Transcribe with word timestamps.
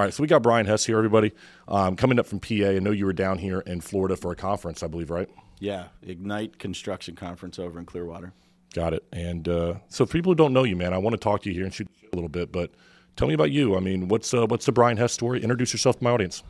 right, 0.00 0.12
so 0.12 0.22
we 0.22 0.26
got 0.26 0.42
Brian 0.42 0.66
Hess 0.66 0.84
here, 0.84 0.98
everybody. 0.98 1.32
Um, 1.68 1.96
coming 1.96 2.18
up 2.18 2.26
from 2.26 2.40
PA. 2.40 2.54
I 2.54 2.78
know 2.78 2.90
you 2.90 3.06
were 3.06 3.12
down 3.12 3.38
here 3.38 3.60
in 3.60 3.80
Florida 3.80 4.16
for 4.16 4.32
a 4.32 4.36
conference, 4.36 4.82
I 4.82 4.86
believe, 4.86 5.10
right? 5.10 5.28
Yeah, 5.58 5.88
Ignite 6.02 6.58
Construction 6.58 7.14
Conference 7.14 7.58
over 7.58 7.78
in 7.78 7.86
Clearwater. 7.86 8.32
Got 8.74 8.94
it. 8.94 9.04
And 9.12 9.48
uh, 9.48 9.74
so, 9.88 10.06
for 10.06 10.12
people 10.12 10.32
who 10.32 10.36
don't 10.36 10.52
know 10.52 10.64
you, 10.64 10.76
man, 10.76 10.92
I 10.94 10.98
want 10.98 11.14
to 11.14 11.18
talk 11.18 11.42
to 11.42 11.48
you 11.48 11.54
here 11.54 11.64
and 11.64 11.74
shoot 11.74 11.88
a 12.12 12.16
little 12.16 12.28
bit. 12.28 12.52
But 12.52 12.70
tell 13.16 13.28
me 13.28 13.34
about 13.34 13.50
you. 13.50 13.76
I 13.76 13.80
mean, 13.80 14.08
what's 14.08 14.32
uh, 14.32 14.46
what's 14.46 14.66
the 14.66 14.72
Brian 14.72 14.96
Hess 14.96 15.12
story? 15.12 15.42
Introduce 15.42 15.72
yourself 15.72 15.98
to 15.98 16.04
my 16.04 16.10
audience. 16.10 16.42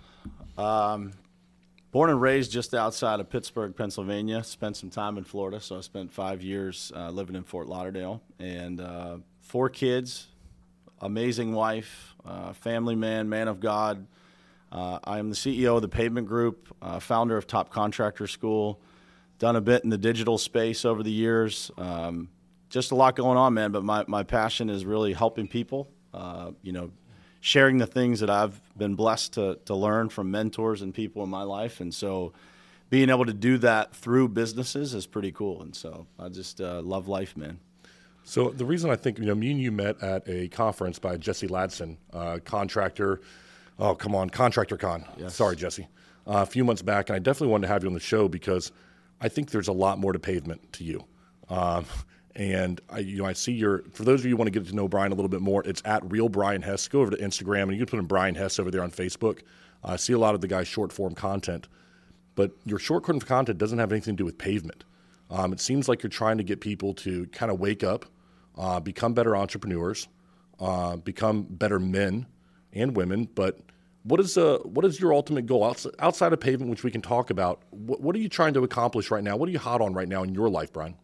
Um, 0.58 1.12
born 1.90 2.10
and 2.10 2.20
raised 2.20 2.52
just 2.52 2.74
outside 2.74 3.20
of 3.20 3.30
Pittsburgh, 3.30 3.74
Pennsylvania. 3.74 4.44
Spent 4.44 4.76
some 4.76 4.90
time 4.90 5.16
in 5.18 5.24
Florida, 5.24 5.60
so 5.60 5.78
I 5.78 5.80
spent 5.80 6.12
five 6.12 6.42
years 6.42 6.92
uh, 6.94 7.10
living 7.10 7.36
in 7.36 7.42
Fort 7.42 7.66
Lauderdale, 7.66 8.22
and 8.38 8.80
uh, 8.80 9.16
four 9.40 9.68
kids, 9.70 10.28
amazing 11.00 11.52
wife, 11.52 12.14
uh, 12.24 12.52
family 12.52 12.96
man, 12.96 13.28
man 13.28 13.48
of 13.48 13.60
God. 13.60 14.06
Uh, 14.72 14.98
I 15.02 15.18
am 15.18 15.30
the 15.30 15.36
CEO 15.36 15.76
of 15.76 15.82
the 15.82 15.88
Pavement 15.88 16.26
Group, 16.26 16.74
uh, 16.80 17.00
founder 17.00 17.36
of 17.36 17.46
Top 17.46 17.70
Contractor 17.70 18.26
School 18.26 18.80
done 19.40 19.56
a 19.56 19.60
bit 19.60 19.82
in 19.82 19.90
the 19.90 19.98
digital 19.98 20.38
space 20.38 20.84
over 20.84 21.02
the 21.02 21.10
years. 21.10 21.72
Um, 21.76 22.28
just 22.68 22.92
a 22.92 22.94
lot 22.94 23.16
going 23.16 23.38
on, 23.38 23.54
man. 23.54 23.72
But 23.72 23.82
my, 23.82 24.04
my 24.06 24.22
passion 24.22 24.70
is 24.70 24.84
really 24.84 25.12
helping 25.12 25.48
people. 25.48 25.88
Uh, 26.14 26.52
you 26.62 26.72
know, 26.72 26.92
sharing 27.40 27.78
the 27.78 27.86
things 27.86 28.20
that 28.20 28.30
I've 28.30 28.60
been 28.76 28.94
blessed 28.94 29.32
to 29.34 29.58
to 29.64 29.74
learn 29.74 30.10
from 30.10 30.30
mentors 30.30 30.82
and 30.82 30.94
people 30.94 31.22
in 31.24 31.30
my 31.30 31.42
life, 31.42 31.80
and 31.80 31.94
so 31.94 32.32
being 32.90 33.08
able 33.08 33.24
to 33.24 33.32
do 33.32 33.58
that 33.58 33.94
through 33.94 34.28
businesses 34.28 34.92
is 34.92 35.06
pretty 35.06 35.32
cool. 35.32 35.62
And 35.62 35.74
so 35.74 36.06
I 36.18 36.28
just 36.28 36.60
uh, 36.60 36.82
love 36.82 37.06
life, 37.06 37.36
man. 37.36 37.60
So 38.24 38.50
the 38.50 38.64
reason 38.64 38.90
I 38.90 38.96
think 38.96 39.18
you 39.18 39.24
know 39.24 39.34
me 39.34 39.50
and 39.50 39.60
you 39.60 39.72
met 39.72 40.02
at 40.02 40.28
a 40.28 40.48
conference 40.48 40.98
by 40.98 41.16
Jesse 41.16 41.48
Ladson, 41.48 41.96
uh, 42.12 42.38
contractor. 42.44 43.20
Oh 43.78 43.94
come 43.94 44.14
on, 44.14 44.30
Contractor 44.30 44.76
Con. 44.76 45.04
Yes. 45.16 45.34
Sorry, 45.34 45.56
Jesse. 45.56 45.88
Uh, 46.26 46.42
a 46.42 46.46
few 46.46 46.64
months 46.64 46.82
back, 46.82 47.08
and 47.08 47.16
I 47.16 47.18
definitely 47.18 47.48
wanted 47.48 47.66
to 47.66 47.72
have 47.72 47.82
you 47.82 47.88
on 47.88 47.94
the 47.94 48.00
show 48.00 48.28
because 48.28 48.72
I 49.20 49.28
think 49.28 49.50
there's 49.50 49.68
a 49.68 49.72
lot 49.72 49.98
more 49.98 50.12
to 50.12 50.18
pavement 50.18 50.72
to 50.74 50.84
you. 50.84 51.04
Um, 51.48 51.86
and 52.36 52.80
I, 52.88 53.00
you 53.00 53.18
know, 53.18 53.24
I 53.24 53.32
see 53.32 53.52
your. 53.52 53.82
For 53.92 54.04
those 54.04 54.20
of 54.20 54.26
you 54.26 54.32
who 54.32 54.36
want 54.36 54.46
to 54.46 54.58
get 54.58 54.68
to 54.68 54.74
know 54.74 54.86
Brian 54.86 55.12
a 55.12 55.14
little 55.14 55.28
bit 55.28 55.40
more, 55.40 55.62
it's 55.66 55.82
at 55.84 56.08
real 56.10 56.28
Brian 56.28 56.62
Hess. 56.62 56.86
Go 56.88 57.00
over 57.00 57.10
to 57.10 57.16
Instagram 57.16 57.64
and 57.64 57.72
you 57.72 57.78
can 57.78 57.86
put 57.86 57.98
in 57.98 58.06
Brian 58.06 58.34
Hess 58.34 58.58
over 58.58 58.70
there 58.70 58.82
on 58.82 58.90
Facebook. 58.90 59.40
I 59.82 59.94
uh, 59.94 59.96
see 59.96 60.12
a 60.12 60.18
lot 60.18 60.34
of 60.34 60.40
the 60.40 60.46
guy's 60.46 60.68
short 60.68 60.92
form 60.92 61.14
content, 61.14 61.68
but 62.34 62.52
your 62.64 62.78
short 62.78 63.06
form 63.06 63.18
content 63.20 63.58
doesn't 63.58 63.78
have 63.78 63.92
anything 63.92 64.14
to 64.14 64.18
do 64.18 64.24
with 64.24 64.38
pavement. 64.38 64.84
Um, 65.30 65.52
it 65.52 65.60
seems 65.60 65.88
like 65.88 66.02
you're 66.02 66.10
trying 66.10 66.38
to 66.38 66.44
get 66.44 66.60
people 66.60 66.94
to 66.94 67.26
kind 67.26 67.52
of 67.52 67.60
wake 67.60 67.84
up, 67.84 68.04
uh, 68.58 68.80
become 68.80 69.14
better 69.14 69.36
entrepreneurs, 69.36 70.08
uh, 70.58 70.96
become 70.96 71.44
better 71.48 71.78
men 71.78 72.26
and 72.72 72.96
women, 72.96 73.28
but 73.34 73.60
what 74.02 74.20
is 74.20 74.38
uh, 74.38 74.58
what 74.64 74.84
is 74.84 74.98
your 74.98 75.12
ultimate 75.12 75.46
goal 75.46 75.74
outside 75.98 76.32
of 76.32 76.40
pavement, 76.40 76.70
which 76.70 76.82
we 76.82 76.90
can 76.90 77.02
talk 77.02 77.30
about? 77.30 77.62
What, 77.70 78.00
what, 78.00 78.16
are 78.16 78.18
you 78.18 78.28
trying 78.28 78.54
to 78.54 78.64
accomplish 78.64 79.10
right 79.10 79.22
now? 79.22 79.36
What 79.36 79.48
are 79.48 79.52
you 79.52 79.58
hot 79.58 79.80
on 79.80 79.92
right 79.92 80.08
now 80.08 80.22
in 80.22 80.34
your 80.34 80.48
life, 80.48 80.72
Brian? 80.72 80.94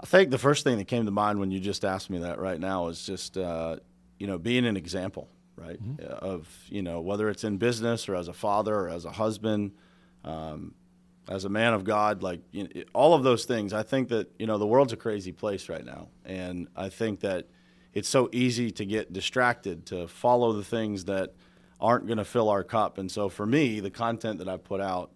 I 0.00 0.06
think 0.06 0.30
the 0.30 0.38
first 0.38 0.64
thing 0.64 0.78
that 0.78 0.88
came 0.88 1.04
to 1.04 1.12
mind 1.12 1.38
when 1.38 1.52
you 1.52 1.60
just 1.60 1.84
asked 1.84 2.10
me 2.10 2.18
that 2.18 2.40
right 2.40 2.58
now 2.58 2.88
is 2.88 3.06
just 3.06 3.38
uh, 3.38 3.76
you 4.18 4.26
know 4.26 4.38
being 4.38 4.66
an 4.66 4.76
example, 4.76 5.28
right? 5.56 5.80
Mm-hmm. 5.80 6.02
Of 6.04 6.48
you 6.68 6.82
know 6.82 7.00
whether 7.00 7.28
it's 7.28 7.44
in 7.44 7.58
business 7.58 8.08
or 8.08 8.16
as 8.16 8.26
a 8.26 8.32
father 8.32 8.74
or 8.74 8.88
as 8.88 9.04
a 9.04 9.12
husband, 9.12 9.72
um, 10.24 10.74
as 11.28 11.44
a 11.44 11.48
man 11.48 11.72
of 11.72 11.84
God, 11.84 12.22
like 12.22 12.40
you 12.52 12.64
know, 12.64 12.82
all 12.92 13.14
of 13.14 13.22
those 13.22 13.44
things. 13.44 13.72
I 13.72 13.82
think 13.82 14.08
that 14.08 14.30
you 14.38 14.46
know 14.46 14.58
the 14.58 14.66
world's 14.66 14.92
a 14.92 14.96
crazy 14.96 15.32
place 15.32 15.68
right 15.68 15.84
now, 15.84 16.08
and 16.24 16.68
I 16.76 16.88
think 16.88 17.20
that 17.20 17.46
it's 17.94 18.08
so 18.08 18.28
easy 18.32 18.70
to 18.72 18.84
get 18.84 19.12
distracted 19.12 19.86
to 19.86 20.08
follow 20.08 20.52
the 20.52 20.64
things 20.64 21.04
that 21.04 21.34
aren't 21.80 22.06
going 22.06 22.18
to 22.18 22.24
fill 22.24 22.48
our 22.48 22.64
cup. 22.64 22.98
And 22.98 23.10
so 23.10 23.28
for 23.28 23.46
me, 23.46 23.80
the 23.80 23.90
content 23.90 24.38
that 24.38 24.48
I 24.48 24.56
put 24.56 24.80
out 24.80 25.12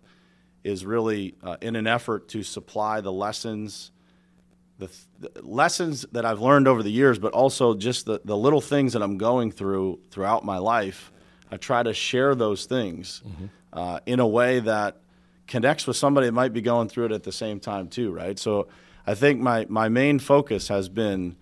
is 0.65 0.85
really 0.85 1.35
uh, 1.43 1.57
in 1.61 1.77
an 1.77 1.87
effort 1.87 2.29
to 2.29 2.43
supply 2.43 3.01
the 3.01 3.13
lessons, 3.13 3.91
the, 4.79 4.89
th- 4.89 5.35
the, 5.35 5.43
lessons 5.43 6.05
that 6.13 6.25
I've 6.25 6.41
learned 6.41 6.69
over 6.69 6.83
the 6.83 6.91
years, 6.91 7.19
but 7.19 7.33
also 7.33 7.75
just 7.75 8.07
the, 8.07 8.21
the 8.25 8.37
little 8.37 8.61
things 8.61 8.93
that 8.93 9.03
I'm 9.03 9.19
going 9.19 9.51
through 9.51 10.01
throughout 10.11 10.45
my 10.45 10.59
life. 10.59 11.13
I 11.51 11.57
try 11.57 11.83
to 11.83 11.95
share 11.95 12.35
those 12.35 12.67
things 12.67 13.23
mm-hmm. 13.27 13.47
uh, 13.73 14.01
in 14.07 14.21
a 14.21 14.27
way 14.27 14.61
that 14.61 14.99
connects 15.49 15.87
with 15.87 15.97
somebody 15.97 16.27
that 16.27 16.33
might 16.33 16.53
be 16.53 16.61
going 16.61 16.89
through 16.89 17.07
it 17.07 17.13
at 17.13 17.25
the 17.25 17.33
same 17.33 17.59
time 17.59 17.89
too, 17.89 18.13
right? 18.13 18.39
So 18.39 18.69
I 19.07 19.15
think 19.15 19.41
my, 19.41 19.67
my 19.69 19.89
main 19.89 20.19
focus 20.19 20.69
has 20.69 20.89
been 20.89 21.37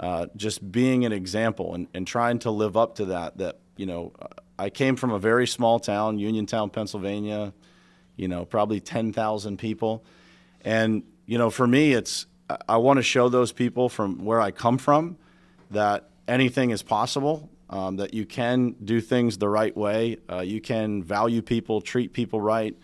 uh, 0.00 0.26
just 0.34 0.72
being 0.72 1.04
an 1.04 1.12
example 1.12 1.74
and, 1.74 1.86
and 1.92 2.06
trying 2.06 2.38
to 2.40 2.50
live 2.50 2.76
up 2.76 2.96
to 2.96 3.04
that, 3.06 3.36
that, 3.38 3.58
you 3.76 3.86
know, 3.86 4.12
I 4.58 4.70
came 4.70 4.96
from 4.96 5.10
a 5.12 5.18
very 5.18 5.46
small 5.46 5.78
town, 5.78 6.18
Uniontown, 6.18 6.70
Pennsylvania, 6.70 7.52
you 8.16 8.28
know, 8.28 8.44
probably 8.44 8.80
10,000 8.80 9.58
people. 9.58 10.04
And, 10.62 11.02
you 11.26 11.38
know, 11.38 11.50
for 11.50 11.66
me, 11.66 11.92
it's, 11.92 12.26
I 12.68 12.78
want 12.78 12.96
to 12.96 13.02
show 13.02 13.28
those 13.28 13.52
people 13.52 13.88
from 13.88 14.24
where 14.24 14.40
I 14.40 14.50
come 14.50 14.78
from 14.78 15.18
that 15.70 16.08
anything 16.26 16.70
is 16.70 16.82
possible, 16.82 17.50
um, 17.68 17.96
that 17.96 18.14
you 18.14 18.26
can 18.26 18.74
do 18.84 19.00
things 19.00 19.38
the 19.38 19.48
right 19.48 19.76
way, 19.76 20.16
uh, 20.30 20.40
you 20.40 20.60
can 20.60 21.02
value 21.02 21.42
people, 21.42 21.80
treat 21.80 22.12
people 22.12 22.40
right, 22.40 22.76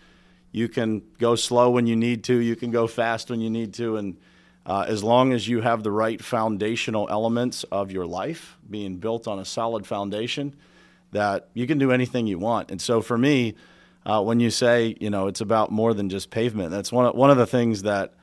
you 0.57 0.67
can 0.67 1.03
go 1.19 1.35
slow 1.35 1.69
when 1.69 1.85
you 1.85 1.95
need 1.95 2.23
to, 2.25 2.33
you 2.33 2.55
can 2.55 2.71
go 2.71 2.87
fast 2.87 3.29
when 3.29 3.39
you 3.39 3.49
need 3.49 3.73
to. 3.75 3.97
And 3.97 4.17
uh, 4.65 4.85
as 4.87 5.03
long 5.03 5.31
as 5.31 5.47
you 5.47 5.61
have 5.61 5.83
the 5.83 5.91
right 5.91 6.21
foundational 6.21 7.07
elements 7.09 7.63
of 7.65 7.91
your 7.91 8.05
life 8.05 8.57
being 8.69 8.97
built 8.97 9.27
on 9.27 9.39
a 9.39 9.45
solid 9.45 9.85
foundation, 9.85 10.55
that 11.11 11.47
you 11.53 11.67
can 11.67 11.77
do 11.77 11.91
anything 11.91 12.27
you 12.27 12.39
want. 12.39 12.71
And 12.71 12.81
so 12.81 13.01
for 13.01 13.17
me, 13.17 13.55
uh, 14.05 14.21
when 14.23 14.39
you 14.39 14.49
say, 14.49 14.95
you 14.99 15.09
know, 15.09 15.27
it's 15.27 15.41
about 15.41 15.71
more 15.71 15.93
than 15.93 16.09
just 16.09 16.31
pavement, 16.31 16.71
that's 16.71 16.91
one 16.91 17.05
of, 17.05 17.15
one 17.15 17.29
of 17.29 17.37
the 17.37 17.45
things 17.45 17.83
that 17.83 18.13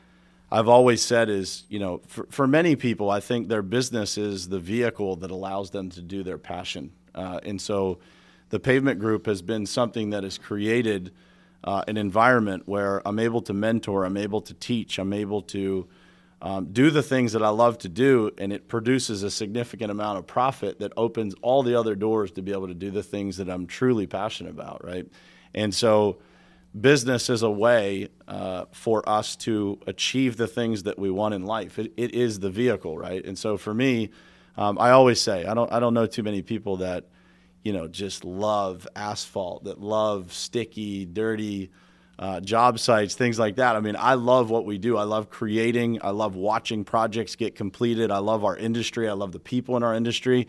I've 0.50 0.68
always 0.68 1.02
said 1.02 1.28
is, 1.28 1.64
you 1.68 1.78
know, 1.78 2.00
for, 2.06 2.26
for 2.30 2.46
many 2.46 2.76
people, 2.76 3.10
I 3.10 3.20
think 3.20 3.48
their 3.48 3.62
business 3.62 4.18
is 4.18 4.48
the 4.48 4.60
vehicle 4.60 5.16
that 5.16 5.30
allows 5.30 5.70
them 5.70 5.88
to 5.90 6.02
do 6.02 6.22
their 6.22 6.38
passion. 6.38 6.92
Uh, 7.14 7.40
and 7.44 7.60
so 7.60 7.98
the 8.50 8.60
pavement 8.60 8.98
group 8.98 9.26
has 9.26 9.40
been 9.40 9.66
something 9.66 10.10
that 10.10 10.24
has 10.24 10.36
created 10.36 11.12
uh, 11.64 11.82
an 11.88 11.96
environment 11.96 12.62
where 12.66 13.02
I'm 13.06 13.18
able 13.18 13.40
to 13.42 13.54
mentor, 13.54 14.04
I'm 14.04 14.18
able 14.18 14.42
to 14.42 14.54
teach, 14.54 14.98
I'm 14.98 15.12
able 15.12 15.42
to 15.42 15.88
um, 16.42 16.66
do 16.72 16.90
the 16.90 17.02
things 17.02 17.32
that 17.32 17.42
I 17.42 17.48
love 17.48 17.78
to 17.78 17.88
do, 17.88 18.30
and 18.36 18.52
it 18.52 18.68
produces 18.68 19.22
a 19.22 19.30
significant 19.30 19.90
amount 19.90 20.18
of 20.18 20.26
profit 20.26 20.78
that 20.80 20.92
opens 20.94 21.34
all 21.40 21.62
the 21.62 21.74
other 21.74 21.94
doors 21.94 22.30
to 22.32 22.42
be 22.42 22.52
able 22.52 22.68
to 22.68 22.74
do 22.74 22.90
the 22.90 23.02
things 23.02 23.38
that 23.38 23.48
I'm 23.48 23.66
truly 23.66 24.06
passionate 24.06 24.50
about, 24.50 24.84
right? 24.84 25.06
And 25.54 25.74
so, 25.74 26.18
business 26.78 27.30
is 27.30 27.42
a 27.42 27.50
way 27.50 28.08
uh, 28.28 28.66
for 28.72 29.08
us 29.08 29.36
to 29.36 29.78
achieve 29.86 30.36
the 30.36 30.48
things 30.48 30.82
that 30.82 30.98
we 30.98 31.08
want 31.08 31.32
in 31.32 31.46
life. 31.46 31.78
It, 31.78 31.92
it 31.96 32.14
is 32.14 32.40
the 32.40 32.50
vehicle, 32.50 32.98
right? 32.98 33.24
And 33.24 33.38
so, 33.38 33.56
for 33.56 33.72
me, 33.72 34.10
um, 34.58 34.76
I 34.78 34.90
always 34.90 35.20
say 35.20 35.46
I 35.46 35.54
don't 35.54 35.72
I 35.72 35.80
don't 35.80 35.94
know 35.94 36.06
too 36.06 36.22
many 36.22 36.42
people 36.42 36.76
that 36.78 37.06
you 37.64 37.72
know 37.72 37.88
just 37.88 38.24
love 38.24 38.86
asphalt, 38.94 39.64
that 39.64 39.80
love 39.80 40.32
sticky, 40.32 41.06
dirty 41.06 41.70
uh, 42.18 42.40
job 42.40 42.78
sites, 42.78 43.14
things 43.14 43.38
like 43.38 43.56
that. 43.56 43.74
I 43.74 43.80
mean, 43.80 43.96
I 43.98 44.14
love 44.14 44.50
what 44.50 44.64
we 44.64 44.78
do. 44.78 44.96
I 44.96 45.02
love 45.02 45.30
creating. 45.30 45.98
I 46.02 46.10
love 46.10 46.36
watching 46.36 46.84
projects 46.84 47.34
get 47.34 47.56
completed. 47.56 48.10
I 48.10 48.18
love 48.18 48.44
our 48.44 48.56
industry. 48.56 49.08
I 49.08 49.14
love 49.14 49.32
the 49.32 49.40
people 49.40 49.76
in 49.76 49.82
our 49.82 49.94
industry. 49.94 50.46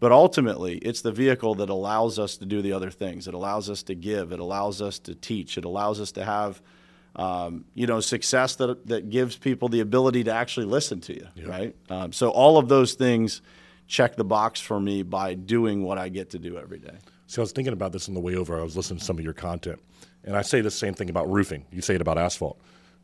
But 0.00 0.10
ultimately, 0.10 0.78
it's 0.78 1.02
the 1.02 1.12
vehicle 1.12 1.54
that 1.56 1.70
allows 1.70 2.18
us 2.18 2.36
to 2.38 2.46
do 2.46 2.62
the 2.62 2.72
other 2.72 2.90
things. 2.90 3.28
It 3.28 3.34
allows 3.34 3.70
us 3.70 3.84
to 3.84 3.94
give. 3.94 4.32
It 4.32 4.40
allows 4.40 4.82
us 4.82 4.98
to 5.00 5.14
teach. 5.14 5.56
It 5.56 5.64
allows 5.64 6.00
us 6.00 6.12
to 6.12 6.24
have, 6.24 6.60
um, 7.14 7.64
you 7.74 7.86
know, 7.86 8.00
success 8.00 8.56
that 8.56 8.86
that 8.88 9.08
gives 9.08 9.36
people 9.36 9.68
the 9.68 9.80
ability 9.80 10.24
to 10.24 10.32
actually 10.32 10.66
listen 10.66 11.00
to 11.02 11.14
you, 11.14 11.28
yeah. 11.36 11.46
right? 11.46 11.76
Um, 11.88 12.12
so 12.12 12.30
all 12.30 12.58
of 12.58 12.68
those 12.68 12.94
things 12.94 13.40
check 13.94 14.16
the 14.16 14.24
box 14.24 14.60
for 14.60 14.80
me 14.80 15.04
by 15.04 15.34
doing 15.34 15.84
what 15.84 15.98
I 15.98 16.08
get 16.08 16.30
to 16.30 16.38
do 16.40 16.58
every 16.58 16.80
day. 16.80 16.96
So 17.28 17.40
I 17.40 17.44
was 17.44 17.52
thinking 17.52 17.72
about 17.72 17.92
this 17.92 18.08
on 18.08 18.14
the 18.14 18.20
way 18.20 18.34
over. 18.34 18.58
I 18.58 18.64
was 18.64 18.76
listening 18.76 18.98
to 18.98 19.04
some 19.04 19.18
of 19.18 19.24
your 19.24 19.32
content, 19.32 19.80
and 20.24 20.36
I 20.36 20.42
say 20.42 20.60
the 20.60 20.70
same 20.70 20.94
thing 20.94 21.08
about 21.08 21.30
roofing. 21.30 21.64
You 21.70 21.80
say 21.80 21.94
it 21.94 22.00
about 22.00 22.18
asphalt. 22.18 22.60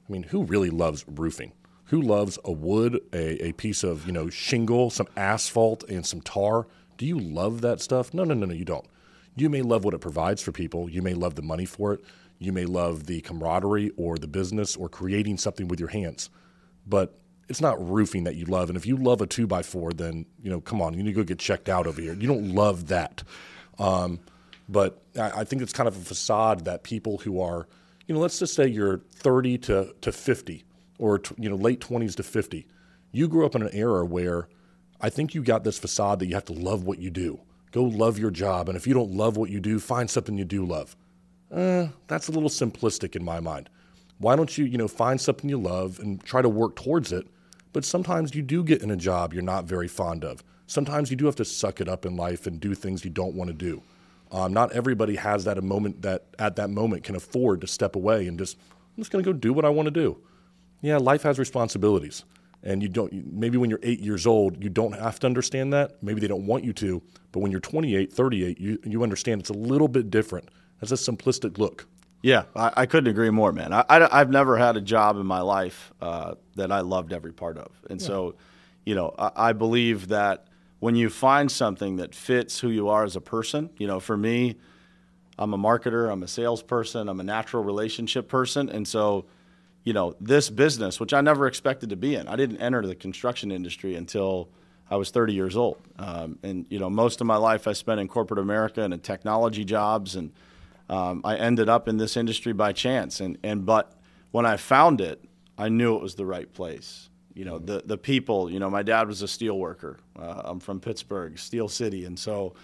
I 0.08 0.12
mean, 0.12 0.24
who 0.24 0.42
really 0.42 0.70
loves 0.70 1.04
roofing? 1.06 1.52
Who 1.86 2.02
loves 2.02 2.38
a 2.44 2.50
wood, 2.50 3.00
a, 3.12 3.46
a 3.46 3.52
piece 3.52 3.84
of 3.84 4.04
you 4.06 4.12
know 4.12 4.30
shingle, 4.30 4.90
some 4.90 5.06
asphalt, 5.16 5.84
and 5.88 6.04
some 6.04 6.22
tar? 6.22 6.66
Do 6.96 7.06
you 7.06 7.20
love 7.20 7.60
that 7.60 7.80
stuff? 7.80 8.12
No, 8.12 8.24
no, 8.24 8.34
no, 8.34 8.46
no. 8.46 8.54
You 8.54 8.64
don't. 8.64 8.86
You 9.36 9.48
may 9.48 9.62
love 9.62 9.84
what 9.84 9.94
it 9.94 10.00
provides 10.00 10.42
for 10.42 10.50
people. 10.50 10.90
You 10.90 11.02
may 11.02 11.14
love 11.14 11.36
the 11.36 11.42
money 11.42 11.66
for 11.66 11.94
it. 11.94 12.04
You 12.40 12.52
may 12.52 12.64
love 12.64 13.06
the 13.06 13.20
camaraderie 13.20 13.92
or 13.96 14.18
the 14.18 14.26
business 14.26 14.74
or 14.74 14.88
creating 14.88 15.38
something 15.38 15.68
with 15.68 15.78
your 15.78 15.90
hands. 15.90 16.30
But 16.84 17.19
it's 17.50 17.60
not 17.60 17.84
roofing 17.86 18.24
that 18.24 18.36
you 18.36 18.46
love. 18.46 18.70
And 18.70 18.76
if 18.76 18.86
you 18.86 18.96
love 18.96 19.20
a 19.20 19.26
two 19.26 19.46
by 19.46 19.62
four, 19.62 19.92
then 19.92 20.24
you 20.40 20.48
know, 20.48 20.60
come 20.60 20.80
on, 20.80 20.94
you 20.94 21.02
need 21.02 21.10
to 21.10 21.16
go 21.16 21.24
get 21.24 21.40
checked 21.40 21.68
out 21.68 21.86
over 21.86 22.00
here. 22.00 22.14
You 22.14 22.28
don't 22.28 22.54
love 22.54 22.86
that. 22.86 23.24
Um, 23.78 24.20
but 24.68 25.02
I, 25.18 25.40
I 25.40 25.44
think 25.44 25.60
it's 25.60 25.72
kind 25.72 25.88
of 25.88 25.96
a 25.96 26.00
facade 26.00 26.64
that 26.64 26.84
people 26.84 27.18
who 27.18 27.40
are, 27.40 27.66
you 28.06 28.14
know, 28.14 28.20
let's 28.20 28.38
just 28.38 28.54
say 28.54 28.68
you're 28.68 29.00
30 29.14 29.58
to, 29.58 29.94
to 30.00 30.12
50 30.12 30.64
or, 30.98 31.18
t- 31.18 31.34
you 31.38 31.50
know, 31.50 31.56
late 31.56 31.80
20s 31.80 32.14
to 32.16 32.22
50. 32.22 32.66
You 33.10 33.26
grew 33.26 33.44
up 33.44 33.56
in 33.56 33.62
an 33.62 33.70
era 33.72 34.04
where 34.04 34.48
I 35.00 35.10
think 35.10 35.34
you 35.34 35.42
got 35.42 35.64
this 35.64 35.78
facade 35.78 36.20
that 36.20 36.26
you 36.26 36.34
have 36.34 36.44
to 36.46 36.52
love 36.52 36.84
what 36.84 36.98
you 36.98 37.10
do. 37.10 37.40
go 37.72 37.82
love 37.82 38.16
your 38.16 38.30
job. 38.30 38.68
And 38.68 38.76
if 38.76 38.86
you 38.86 38.94
don't 38.94 39.10
love 39.10 39.36
what 39.36 39.50
you 39.50 39.58
do, 39.58 39.80
find 39.80 40.08
something 40.08 40.38
you 40.38 40.44
do 40.44 40.64
love. 40.64 40.96
Eh, 41.52 41.88
that's 42.06 42.28
a 42.28 42.32
little 42.32 42.48
simplistic 42.48 43.16
in 43.16 43.24
my 43.24 43.40
mind. 43.40 43.68
Why 44.18 44.36
don't 44.36 44.56
you, 44.56 44.66
you 44.66 44.78
know, 44.78 44.86
find 44.86 45.20
something 45.20 45.50
you 45.50 45.58
love 45.58 45.98
and 45.98 46.22
try 46.22 46.42
to 46.42 46.48
work 46.48 46.76
towards 46.76 47.10
it? 47.10 47.26
But 47.72 47.84
sometimes 47.84 48.34
you 48.34 48.42
do 48.42 48.64
get 48.64 48.82
in 48.82 48.90
a 48.90 48.96
job 48.96 49.32
you're 49.32 49.42
not 49.42 49.64
very 49.64 49.88
fond 49.88 50.24
of. 50.24 50.42
Sometimes 50.66 51.10
you 51.10 51.16
do 51.16 51.26
have 51.26 51.36
to 51.36 51.44
suck 51.44 51.80
it 51.80 51.88
up 51.88 52.06
in 52.06 52.16
life 52.16 52.46
and 52.46 52.60
do 52.60 52.74
things 52.74 53.04
you 53.04 53.10
don't 53.10 53.34
want 53.34 53.48
to 53.48 53.54
do. 53.54 53.82
Um, 54.32 54.52
not 54.52 54.72
everybody 54.72 55.16
has 55.16 55.44
that 55.44 55.58
a 55.58 55.62
moment 55.62 56.02
that 56.02 56.26
at 56.38 56.56
that 56.56 56.70
moment 56.70 57.02
can 57.02 57.16
afford 57.16 57.60
to 57.62 57.66
step 57.66 57.96
away 57.96 58.26
and 58.26 58.38
just 58.38 58.56
I'm 59.00 59.02
just 59.02 59.10
going 59.10 59.24
to 59.24 59.32
go 59.32 59.36
do 59.36 59.52
what 59.52 59.64
I 59.64 59.68
want 59.68 59.86
to 59.86 59.90
do. 59.90 60.18
Yeah, 60.82 60.98
life 60.98 61.22
has 61.22 61.38
responsibilities, 61.38 62.24
and 62.62 62.82
you 62.82 62.88
don't. 62.88 63.12
Maybe 63.32 63.58
when 63.58 63.70
you're 63.70 63.80
eight 63.82 64.00
years 64.00 64.26
old, 64.26 64.62
you 64.62 64.70
don't 64.70 64.92
have 64.92 65.18
to 65.20 65.26
understand 65.26 65.72
that. 65.72 66.02
Maybe 66.02 66.20
they 66.20 66.28
don't 66.28 66.46
want 66.46 66.64
you 66.64 66.72
to, 66.74 67.02
but 67.32 67.40
when 67.40 67.50
you're 67.50 67.60
28, 67.60 68.12
38, 68.12 68.60
you 68.60 68.78
you 68.84 69.02
understand 69.02 69.40
it's 69.40 69.50
a 69.50 69.54
little 69.54 69.88
bit 69.88 70.10
different. 70.10 70.48
That's 70.80 70.92
a 70.92 70.94
simplistic 70.96 71.58
look. 71.58 71.86
Yeah, 72.22 72.44
I, 72.54 72.72
I 72.78 72.86
couldn't 72.86 73.10
agree 73.10 73.30
more, 73.30 73.52
man. 73.52 73.72
I, 73.72 73.84
I, 73.88 74.18
have 74.18 74.30
never 74.30 74.58
had 74.58 74.76
a 74.76 74.80
job 74.80 75.16
in 75.16 75.26
my 75.26 75.40
life 75.40 75.92
uh, 76.00 76.34
that 76.56 76.70
I 76.70 76.80
loved 76.80 77.12
every 77.12 77.32
part 77.32 77.56
of. 77.56 77.70
And 77.88 78.00
yeah. 78.00 78.06
so, 78.06 78.34
you 78.84 78.94
know, 78.94 79.14
I, 79.18 79.30
I, 79.36 79.52
believe 79.52 80.08
that 80.08 80.46
when 80.80 80.96
you 80.96 81.08
find 81.08 81.50
something 81.50 81.96
that 81.96 82.14
fits 82.14 82.60
who 82.60 82.68
you 82.68 82.88
are 82.88 83.04
as 83.04 83.16
a 83.16 83.20
person, 83.20 83.70
you 83.78 83.86
know, 83.86 84.00
for 84.00 84.16
me, 84.16 84.56
I'm 85.38 85.54
a 85.54 85.58
marketer, 85.58 86.12
I'm 86.12 86.22
a 86.22 86.28
salesperson, 86.28 87.08
I'm 87.08 87.20
a 87.20 87.24
natural 87.24 87.64
relationship 87.64 88.28
person. 88.28 88.68
And 88.68 88.86
so, 88.86 89.24
you 89.84 89.94
know, 89.94 90.14
this 90.20 90.50
business, 90.50 91.00
which 91.00 91.14
I 91.14 91.22
never 91.22 91.46
expected 91.46 91.88
to 91.88 91.96
be 91.96 92.16
in, 92.16 92.28
I 92.28 92.36
didn't 92.36 92.58
enter 92.58 92.86
the 92.86 92.94
construction 92.94 93.50
industry 93.50 93.94
until 93.94 94.50
I 94.90 94.96
was 94.96 95.10
30 95.10 95.32
years 95.32 95.56
old. 95.56 95.78
Um, 95.98 96.38
and, 96.42 96.66
you 96.68 96.78
know, 96.78 96.90
most 96.90 97.22
of 97.22 97.26
my 97.26 97.36
life 97.36 97.66
I 97.66 97.72
spent 97.72 97.98
in 97.98 98.08
corporate 98.08 98.40
America 98.40 98.82
and 98.82 98.92
in 98.92 99.00
technology 99.00 99.64
jobs 99.64 100.16
and– 100.16 100.32
um, 100.90 101.20
I 101.24 101.36
ended 101.36 101.68
up 101.68 101.88
in 101.88 101.96
this 101.96 102.16
industry 102.16 102.52
by 102.52 102.72
chance. 102.72 103.20
And, 103.20 103.38
and 103.44 103.64
but 103.64 103.92
when 104.32 104.44
I 104.44 104.56
found 104.56 105.00
it, 105.00 105.24
I 105.56 105.68
knew 105.68 105.94
it 105.94 106.02
was 106.02 106.16
the 106.16 106.26
right 106.26 106.52
place. 106.52 107.08
You 107.32 107.44
know, 107.44 107.58
the, 107.60 107.82
the 107.86 107.96
people, 107.96 108.50
you 108.50 108.58
know, 108.58 108.68
my 108.68 108.82
dad 108.82 109.06
was 109.06 109.22
a 109.22 109.28
steel 109.28 109.56
worker. 109.56 109.98
Uh, 110.18 110.42
I'm 110.44 110.58
from 110.58 110.80
Pittsburgh, 110.80 111.38
Steel 111.38 111.68
City. 111.68 112.04
And 112.04 112.18
so, 112.18 112.54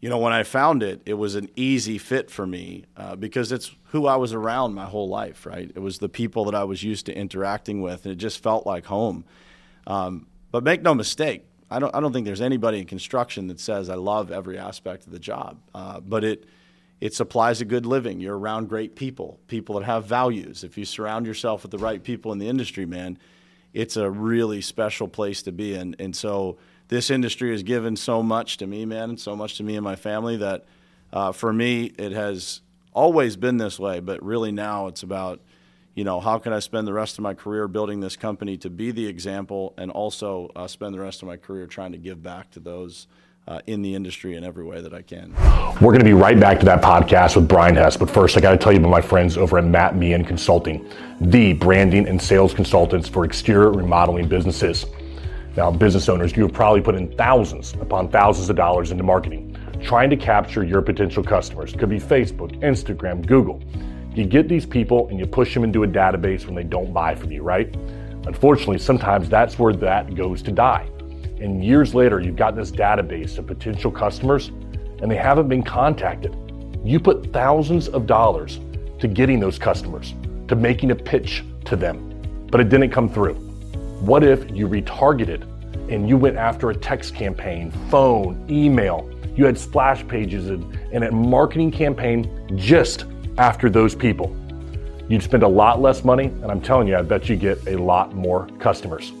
you 0.00 0.08
know, 0.08 0.16
when 0.16 0.32
I 0.32 0.42
found 0.42 0.82
it, 0.82 1.02
it 1.04 1.14
was 1.14 1.34
an 1.34 1.50
easy 1.54 1.98
fit 1.98 2.30
for 2.30 2.46
me 2.46 2.86
uh, 2.96 3.14
because 3.14 3.52
it's 3.52 3.70
who 3.84 4.06
I 4.06 4.16
was 4.16 4.32
around 4.32 4.72
my 4.72 4.86
whole 4.86 5.08
life, 5.08 5.44
right? 5.44 5.70
It 5.72 5.80
was 5.80 5.98
the 5.98 6.08
people 6.08 6.46
that 6.46 6.54
I 6.54 6.64
was 6.64 6.82
used 6.82 7.04
to 7.06 7.14
interacting 7.14 7.82
with, 7.82 8.06
and 8.06 8.12
it 8.12 8.16
just 8.16 8.42
felt 8.42 8.66
like 8.66 8.86
home. 8.86 9.26
Um, 9.86 10.26
but 10.50 10.64
make 10.64 10.80
no 10.80 10.94
mistake, 10.94 11.44
I 11.70 11.78
don't, 11.78 11.94
I 11.94 12.00
don't 12.00 12.12
think 12.12 12.24
there's 12.24 12.40
anybody 12.40 12.78
in 12.78 12.86
construction 12.86 13.48
that 13.48 13.60
says 13.60 13.90
I 13.90 13.96
love 13.96 14.32
every 14.32 14.56
aspect 14.56 15.06
of 15.06 15.12
the 15.12 15.18
job. 15.18 15.58
Uh, 15.74 16.00
but 16.00 16.24
it, 16.24 16.46
it 17.00 17.14
supplies 17.14 17.60
a 17.60 17.64
good 17.64 17.84
living. 17.84 18.20
You're 18.20 18.38
around 18.38 18.68
great 18.68 18.96
people, 18.96 19.38
people 19.48 19.78
that 19.78 19.84
have 19.84 20.06
values. 20.06 20.64
If 20.64 20.78
you 20.78 20.84
surround 20.84 21.26
yourself 21.26 21.62
with 21.62 21.70
the 21.70 21.78
right 21.78 22.02
people 22.02 22.32
in 22.32 22.38
the 22.38 22.48
industry, 22.48 22.86
man, 22.86 23.18
it's 23.74 23.96
a 23.96 24.10
really 24.10 24.62
special 24.62 25.06
place 25.06 25.42
to 25.42 25.52
be 25.52 25.74
in. 25.74 25.94
And 25.98 26.16
so 26.16 26.56
this 26.88 27.10
industry 27.10 27.50
has 27.50 27.62
given 27.62 27.96
so 27.96 28.22
much 28.22 28.56
to 28.58 28.66
me, 28.66 28.86
man, 28.86 29.10
and 29.10 29.20
so 29.20 29.36
much 29.36 29.56
to 29.58 29.62
me 29.62 29.76
and 29.76 29.84
my 29.84 29.96
family 29.96 30.38
that 30.38 30.64
uh, 31.12 31.32
for 31.32 31.52
me, 31.52 31.92
it 31.98 32.12
has 32.12 32.62
always 32.94 33.36
been 33.36 33.58
this 33.58 33.78
way. 33.78 34.00
But 34.00 34.22
really 34.22 34.50
now 34.50 34.86
it's 34.86 35.02
about, 35.02 35.40
you 35.94 36.04
know, 36.04 36.20
how 36.20 36.38
can 36.38 36.54
I 36.54 36.60
spend 36.60 36.86
the 36.86 36.94
rest 36.94 37.18
of 37.18 37.22
my 37.22 37.34
career 37.34 37.68
building 37.68 38.00
this 38.00 38.16
company 38.16 38.56
to 38.58 38.70
be 38.70 38.90
the 38.90 39.06
example 39.06 39.74
and 39.76 39.90
also 39.90 40.50
uh, 40.56 40.66
spend 40.66 40.94
the 40.94 41.00
rest 41.00 41.20
of 41.20 41.28
my 41.28 41.36
career 41.36 41.66
trying 41.66 41.92
to 41.92 41.98
give 41.98 42.22
back 42.22 42.50
to 42.52 42.60
those 42.60 43.06
uh, 43.48 43.60
in 43.66 43.82
the 43.82 43.94
industry 43.94 44.36
in 44.36 44.44
every 44.44 44.64
way 44.64 44.80
that 44.80 44.92
I 44.92 45.02
can. 45.02 45.32
We're 45.80 45.92
going 45.92 46.00
to 46.00 46.04
be 46.04 46.14
right 46.14 46.38
back 46.38 46.58
to 46.60 46.66
that 46.66 46.82
podcast 46.82 47.36
with 47.36 47.48
Brian 47.48 47.76
Hess, 47.76 47.96
but 47.96 48.10
first 48.10 48.36
I 48.36 48.40
got 48.40 48.50
to 48.50 48.56
tell 48.56 48.72
you 48.72 48.78
about 48.78 48.90
my 48.90 49.00
friends 49.00 49.36
over 49.36 49.58
at 49.58 49.64
Matt 49.64 49.96
Meehan 49.96 50.24
Consulting, 50.24 50.88
the 51.20 51.52
branding 51.52 52.08
and 52.08 52.20
sales 52.20 52.52
consultants 52.52 53.08
for 53.08 53.24
exterior 53.24 53.70
remodeling 53.70 54.28
businesses. 54.28 54.86
Now, 55.56 55.70
business 55.70 56.08
owners, 56.08 56.36
you 56.36 56.42
have 56.42 56.52
probably 56.52 56.82
put 56.82 56.96
in 56.96 57.16
thousands 57.16 57.72
upon 57.74 58.10
thousands 58.10 58.50
of 58.50 58.56
dollars 58.56 58.90
into 58.90 59.04
marketing, 59.04 59.56
trying 59.82 60.10
to 60.10 60.16
capture 60.16 60.64
your 60.64 60.82
potential 60.82 61.22
customers. 61.22 61.72
It 61.72 61.78
could 61.78 61.88
be 61.88 62.00
Facebook, 62.00 62.60
Instagram, 62.60 63.24
Google. 63.26 63.62
You 64.14 64.24
get 64.24 64.48
these 64.48 64.66
people 64.66 65.08
and 65.08 65.18
you 65.18 65.26
push 65.26 65.54
them 65.54 65.64
into 65.64 65.84
a 65.84 65.86
database 65.86 66.46
when 66.46 66.54
they 66.54 66.62
don't 66.62 66.92
buy 66.92 67.14
from 67.14 67.30
you, 67.30 67.42
right? 67.42 67.74
Unfortunately, 68.26 68.78
sometimes 68.78 69.28
that's 69.28 69.58
where 69.58 69.72
that 69.74 70.14
goes 70.14 70.42
to 70.42 70.52
die. 70.52 70.88
And 71.40 71.64
years 71.64 71.94
later, 71.94 72.20
you've 72.20 72.36
got 72.36 72.56
this 72.56 72.70
database 72.70 73.38
of 73.38 73.46
potential 73.46 73.90
customers 73.90 74.48
and 75.02 75.10
they 75.10 75.16
haven't 75.16 75.48
been 75.48 75.62
contacted. 75.62 76.34
You 76.84 77.00
put 77.00 77.32
thousands 77.32 77.88
of 77.88 78.06
dollars 78.06 78.60
to 79.00 79.08
getting 79.08 79.40
those 79.40 79.58
customers, 79.58 80.14
to 80.48 80.56
making 80.56 80.90
a 80.90 80.94
pitch 80.94 81.44
to 81.66 81.76
them, 81.76 82.46
but 82.50 82.60
it 82.60 82.68
didn't 82.68 82.90
come 82.90 83.08
through. 83.08 83.34
What 84.00 84.22
if 84.22 84.50
you 84.50 84.68
retargeted 84.68 85.42
and 85.90 86.08
you 86.08 86.16
went 86.16 86.36
after 86.36 86.70
a 86.70 86.74
text 86.74 87.14
campaign, 87.14 87.70
phone, 87.90 88.46
email? 88.48 89.10
You 89.36 89.44
had 89.44 89.58
splash 89.58 90.06
pages 90.08 90.48
and, 90.48 90.78
and 90.92 91.04
a 91.04 91.10
marketing 91.12 91.70
campaign 91.70 92.50
just 92.56 93.04
after 93.36 93.68
those 93.68 93.94
people. 93.94 94.34
You'd 95.08 95.22
spend 95.22 95.42
a 95.42 95.48
lot 95.48 95.80
less 95.80 96.04
money, 96.04 96.24
and 96.24 96.46
I'm 96.46 96.60
telling 96.60 96.88
you, 96.88 96.96
I 96.96 97.02
bet 97.02 97.28
you 97.28 97.36
get 97.36 97.64
a 97.66 97.76
lot 97.76 98.14
more 98.14 98.48
customers. 98.58 99.12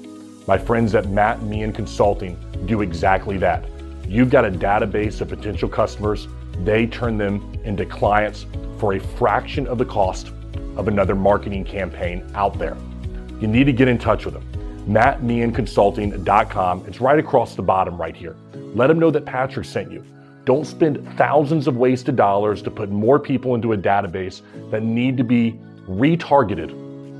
My 0.46 0.56
friends 0.56 0.94
at 0.94 1.08
Matt 1.08 1.42
Meehan 1.42 1.72
Consulting 1.72 2.38
do 2.66 2.82
exactly 2.82 3.36
that. 3.38 3.64
You've 4.06 4.30
got 4.30 4.44
a 4.44 4.50
database 4.50 5.20
of 5.20 5.28
potential 5.28 5.68
customers, 5.68 6.28
they 6.62 6.86
turn 6.86 7.18
them 7.18 7.52
into 7.64 7.84
clients 7.84 8.46
for 8.78 8.94
a 8.94 9.00
fraction 9.00 9.66
of 9.66 9.78
the 9.78 9.84
cost 9.84 10.30
of 10.76 10.86
another 10.86 11.16
marketing 11.16 11.64
campaign 11.64 12.24
out 12.34 12.58
there. 12.58 12.76
You 13.40 13.48
need 13.48 13.64
to 13.64 13.72
get 13.72 13.88
in 13.88 13.98
touch 13.98 14.24
with 14.24 14.34
them. 14.34 14.44
MattMeehanConsulting.com. 14.88 16.84
It's 16.86 17.00
right 17.00 17.18
across 17.18 17.56
the 17.56 17.62
bottom 17.62 18.00
right 18.00 18.14
here. 18.14 18.36
Let 18.54 18.86
them 18.86 19.00
know 19.00 19.10
that 19.10 19.26
Patrick 19.26 19.66
sent 19.66 19.90
you. 19.90 20.04
Don't 20.44 20.64
spend 20.64 21.04
thousands 21.16 21.66
of 21.66 21.76
wasted 21.76 22.14
dollars 22.14 22.62
to 22.62 22.70
put 22.70 22.88
more 22.88 23.18
people 23.18 23.56
into 23.56 23.72
a 23.72 23.76
database 23.76 24.42
that 24.70 24.84
need 24.84 25.16
to 25.16 25.24
be 25.24 25.58
retargeted 25.88 26.70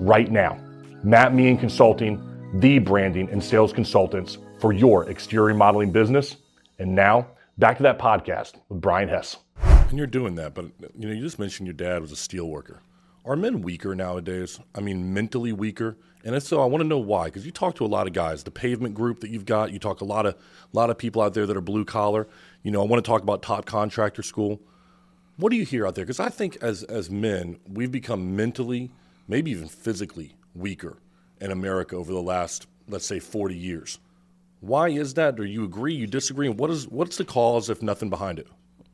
right 0.00 0.31
now. 0.31 0.61
Matt 1.02 1.32
Consulting 1.58 2.22
the 2.61 2.79
branding 2.79 3.29
and 3.29 3.43
sales 3.43 3.70
consultants 3.70 4.38
for 4.60 4.72
your 4.72 5.10
exterior 5.10 5.55
modeling 5.55 5.93
business. 5.93 6.36
And 6.79 6.94
now, 6.94 7.27
back 7.58 7.77
to 7.77 7.82
that 7.82 7.98
podcast 7.98 8.55
with 8.70 8.81
Brian 8.81 9.08
Hess. 9.08 9.36
And 9.60 9.98
you're 9.98 10.06
doing 10.06 10.36
that, 10.36 10.55
but 10.55 10.67
you 10.96 11.06
know, 11.06 11.13
you 11.13 11.20
just 11.20 11.39
mentioned 11.39 11.67
your 11.67 11.75
dad 11.75 12.01
was 12.01 12.13
a 12.13 12.17
steel 12.17 12.48
worker. 12.48 12.81
Are 13.27 13.36
men 13.36 13.60
weaker 13.60 13.94
nowadays? 13.94 14.58
I 14.75 14.81
mean, 14.81 15.13
mentally 15.13 15.53
weaker. 15.53 15.98
And 16.25 16.43
so 16.43 16.63
I 16.63 16.67
want 16.67 16.82
to 16.82 16.89
know 16.89 16.98
why, 16.98 17.27
because 17.27 17.44
you 17.44 17.53
talk 17.53 17.75
to 17.77 17.84
a 17.84 17.86
lot 17.86 18.06
of 18.06 18.13
guys, 18.13 18.43
the 18.43 18.51
pavement 18.51 18.94
group 18.94 19.20
that 19.20 19.31
you've 19.31 19.44
got. 19.44 19.70
You 19.72 19.79
talk 19.79 20.01
a 20.01 20.05
lot 20.05 20.25
of 20.25 20.34
a 20.34 20.77
lot 20.77 20.89
of 20.89 20.96
people 20.96 21.20
out 21.20 21.34
there 21.34 21.46
that 21.46 21.56
are 21.56 21.60
blue 21.60 21.84
collar. 21.84 22.27
You 22.63 22.70
know, 22.70 22.82
I 22.82 22.86
want 22.86 23.05
to 23.05 23.08
talk 23.08 23.22
about 23.22 23.43
top 23.43 23.67
contractor 23.67 24.22
school. 24.22 24.60
What 25.36 25.51
do 25.51 25.56
you 25.56 25.65
hear 25.65 25.86
out 25.86 25.94
there? 25.94 26.05
Because 26.05 26.20
I 26.20 26.31
think 26.31 26.56
as 26.63 26.84
as 26.84 27.10
men, 27.10 27.58
we've 27.69 27.93
become 27.93 28.34
mentally, 28.34 28.91
maybe 29.29 29.51
even 29.51 29.69
physically 29.69 30.36
weaker 30.55 30.96
in 31.40 31.50
America 31.50 31.96
over 31.96 32.12
the 32.12 32.22
last, 32.22 32.66
let's 32.88 33.06
say, 33.06 33.19
40 33.19 33.56
years. 33.56 33.98
Why 34.60 34.88
is 34.88 35.14
that? 35.14 35.36
Do 35.36 35.44
you 35.44 35.64
agree? 35.64 35.94
You 35.94 36.06
disagree? 36.06 36.48
And 36.48 36.58
what 36.58 36.70
is 36.70 36.88
what's 36.88 37.16
the 37.16 37.24
cause, 37.24 37.70
if 37.70 37.82
nothing 37.82 38.10
behind 38.10 38.38
it? 38.38 38.48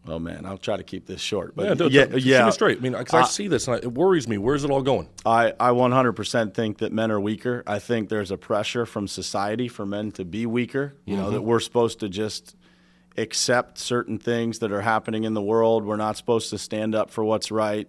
Oh 0.09 0.19
man, 0.19 0.45
I'll 0.45 0.59
try 0.59 0.77
to 0.77 0.83
keep 0.83 1.07
this 1.07 1.21
short. 1.21 1.55
But 1.55 1.69
yeah, 1.69 1.75
do, 1.75 1.89
yeah, 1.89 2.07
yeah. 2.17 2.51
straight. 2.51 2.79
I 2.79 2.81
mean, 2.81 2.93
because 2.93 3.15
I 3.15 3.25
see 3.25 3.47
this 3.47 3.69
and 3.69 3.83
it 3.83 3.93
worries 3.93 4.27
me. 4.27 4.37
Where's 4.37 4.65
it 4.65 4.71
all 4.71 4.83
going? 4.83 5.09
I, 5.25 5.53
I 5.61 5.71
100% 5.71 6.55
think 6.55 6.79
that 6.79 6.93
men 6.93 7.13
are 7.13 7.21
weaker. 7.21 7.63
I 7.69 7.79
think 7.79 8.09
there's 8.09 8.33
a 8.33 8.37
pressure 8.37 8.85
from 8.85 9.07
society 9.07 9.69
for 9.69 9.87
men 9.87 10.11
to 10.13 10.25
be 10.25 10.45
weaker. 10.45 10.95
You 11.05 11.15
mm-hmm. 11.15 11.23
know 11.23 11.31
that 11.31 11.43
we're 11.43 11.61
supposed 11.61 12.01
to 12.01 12.09
just 12.09 12.57
accept 13.17 13.79
certain 13.79 14.19
things 14.19 14.59
that 14.59 14.73
are 14.73 14.81
happening 14.81 15.23
in 15.23 15.35
the 15.35 15.43
world. 15.43 15.85
We're 15.85 15.97
not 15.97 16.17
supposed 16.17 16.51
to 16.51 16.59
stand 16.59 16.97
up 16.97 17.11
for 17.11 17.23
what's 17.23 17.53
right. 17.53 17.89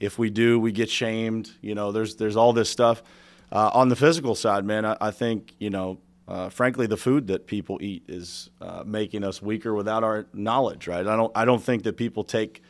If 0.00 0.18
we 0.18 0.30
do, 0.30 0.58
we 0.58 0.72
get 0.72 0.90
shamed. 0.90 1.48
You 1.60 1.76
know, 1.76 1.92
there's 1.92 2.16
there's 2.16 2.34
all 2.34 2.52
this 2.52 2.70
stuff. 2.70 3.04
Uh, 3.52 3.70
on 3.74 3.90
the 3.90 3.96
physical 3.96 4.34
side, 4.34 4.64
man, 4.64 4.86
I, 4.86 4.96
I 4.98 5.10
think 5.10 5.54
you 5.58 5.68
know, 5.68 5.98
uh, 6.26 6.48
frankly, 6.48 6.86
the 6.86 6.96
food 6.96 7.26
that 7.26 7.46
people 7.46 7.78
eat 7.82 8.04
is 8.08 8.48
uh, 8.62 8.82
making 8.86 9.24
us 9.24 9.42
weaker 9.42 9.74
without 9.74 10.02
our 10.02 10.26
knowledge. 10.32 10.88
Right? 10.88 11.06
I 11.06 11.16
don't. 11.16 11.30
I 11.34 11.44
don't 11.44 11.62
think 11.62 11.82
that 11.82 11.98
people 11.98 12.24
take 12.24 12.62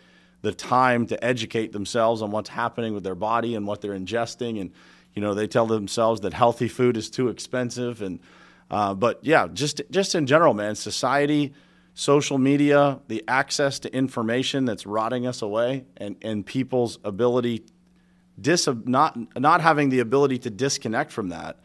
the 0.43 0.53
time 0.53 1.07
to 1.07 1.25
educate 1.25 1.71
themselves 1.71 2.21
on 2.21 2.33
what's 2.33 2.51
happening 2.51 2.95
with 2.95 3.05
their 3.05 3.15
body 3.15 3.55
and 3.55 3.65
what 3.65 3.81
they're 3.81 3.97
ingesting, 3.97 4.61
and 4.61 4.73
you 5.15 5.23
know, 5.23 5.35
they 5.35 5.47
tell 5.47 5.67
themselves 5.67 6.23
that 6.23 6.35
healthy 6.35 6.69
food 6.69 6.97
is 6.97 7.09
too 7.09 7.29
expensive, 7.29 8.03
and 8.03 8.19
uh, 8.69 8.93
but 8.93 9.21
yeah, 9.23 9.47
just 9.53 9.81
just 9.91 10.17
in 10.17 10.27
general, 10.27 10.53
man, 10.53 10.75
society 10.75 11.53
social 11.95 12.39
media, 12.39 13.01
the 13.09 13.23
access 13.29 13.79
to 13.81 13.95
information 13.95 14.65
that's 14.65 14.87
rotting 14.87 15.27
us 15.27 15.43
away, 15.43 15.85
and, 15.99 16.17
and 16.23 16.47
people's 16.47 16.99
ability 17.05 17.65
dis 18.41 18.69
not 18.85 19.17
not 19.39 19.61
having 19.61 19.89
the 19.89 20.01
ability 20.01 20.39
to 20.39 20.51
disconnect 20.51 21.13
from 21.13 21.29
that 21.31 21.59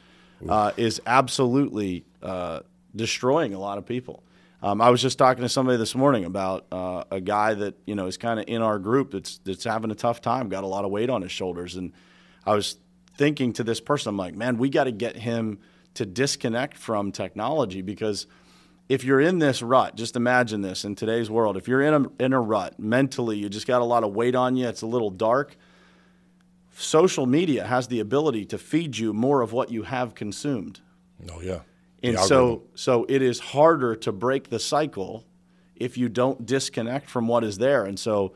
uh, 0.47 0.71
is 0.77 1.01
absolutely 1.05 2.05
uh, 2.21 2.59
destroying 2.95 3.53
a 3.53 3.59
lot 3.59 3.77
of 3.77 3.85
people. 3.85 4.23
Um, 4.61 4.81
I 4.81 4.89
was 4.89 5.01
just 5.01 5.19
talking 5.19 5.43
to 5.43 5.49
somebody 5.49 5.77
this 5.77 5.93
morning 5.93 6.25
about 6.25 6.65
uh, 6.71 7.03
a 7.11 7.21
guy 7.21 7.53
that 7.53 7.75
you 7.85 7.95
know 7.95 8.07
is 8.07 8.17
kind 8.17 8.39
of 8.39 8.45
in 8.47 8.61
our 8.61 8.79
group 8.79 9.11
that's 9.11 9.37
that's 9.39 9.63
having 9.63 9.91
a 9.91 9.95
tough 9.95 10.21
time, 10.21 10.49
got 10.49 10.63
a 10.63 10.67
lot 10.67 10.83
of 10.83 10.91
weight 10.91 11.09
on 11.09 11.21
his 11.21 11.31
shoulders, 11.31 11.75
and 11.75 11.93
I 12.45 12.55
was 12.55 12.77
thinking 13.17 13.53
to 13.53 13.63
this 13.63 13.81
person, 13.81 14.11
I'm 14.11 14.17
like, 14.17 14.35
man, 14.35 14.57
we 14.57 14.69
got 14.69 14.85
to 14.85 14.91
get 14.91 15.15
him 15.15 15.59
to 15.95 16.05
disconnect 16.05 16.77
from 16.77 17.11
technology 17.11 17.81
because 17.81 18.27
if 18.87 19.03
you're 19.03 19.19
in 19.19 19.39
this 19.39 19.61
rut, 19.61 19.95
just 19.95 20.15
imagine 20.15 20.61
this 20.61 20.85
in 20.85 20.95
today's 20.95 21.29
world. 21.29 21.57
If 21.57 21.67
you're 21.67 21.81
in 21.81 21.93
a, 21.93 22.23
in 22.23 22.33
a 22.33 22.39
rut 22.39 22.79
mentally, 22.79 23.37
you 23.37 23.49
just 23.49 23.67
got 23.67 23.81
a 23.81 23.85
lot 23.85 24.03
of 24.03 24.13
weight 24.13 24.35
on 24.35 24.55
you, 24.55 24.67
it's 24.67 24.83
a 24.83 24.87
little 24.87 25.09
dark. 25.09 25.57
Social 26.79 27.25
media 27.25 27.65
has 27.65 27.87
the 27.87 27.99
ability 27.99 28.45
to 28.45 28.57
feed 28.57 28.97
you 28.97 29.13
more 29.13 29.41
of 29.41 29.51
what 29.51 29.71
you 29.71 29.83
have 29.83 30.15
consumed. 30.15 30.79
Oh 31.31 31.41
yeah. 31.41 31.61
And 32.03 32.19
so 32.19 32.63
so 32.75 33.05
it 33.09 33.21
is 33.21 33.39
harder 33.39 33.95
to 33.95 34.11
break 34.11 34.49
the 34.49 34.59
cycle 34.59 35.25
if 35.75 35.97
you 35.97 36.09
don't 36.09 36.45
disconnect 36.45 37.09
from 37.09 37.27
what 37.27 37.43
is 37.43 37.57
there. 37.57 37.83
And 37.85 37.99
so 37.99 38.33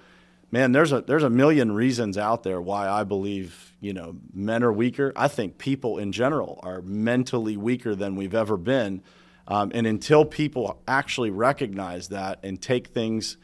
man, 0.51 0.71
there's 0.71 0.91
a 0.91 1.01
there's 1.01 1.23
a 1.23 1.29
million 1.29 1.71
reasons 1.71 2.17
out 2.17 2.43
there 2.43 2.59
why 2.59 2.89
I 2.89 3.03
believe, 3.03 3.73
you 3.79 3.93
know, 3.93 4.15
men 4.33 4.63
are 4.63 4.73
weaker. 4.73 5.13
I 5.15 5.27
think 5.27 5.57
people 5.57 5.99
in 5.99 6.11
general 6.11 6.59
are 6.63 6.81
mentally 6.81 7.57
weaker 7.57 7.95
than 7.95 8.15
we've 8.15 8.35
ever 8.35 8.57
been 8.57 9.03
um, 9.47 9.71
and 9.73 9.85
until 9.85 10.23
people 10.23 10.81
actually 10.87 11.29
recognize 11.29 12.09
that 12.09 12.39
and 12.43 12.61
take 12.61 12.87
things 12.87 13.37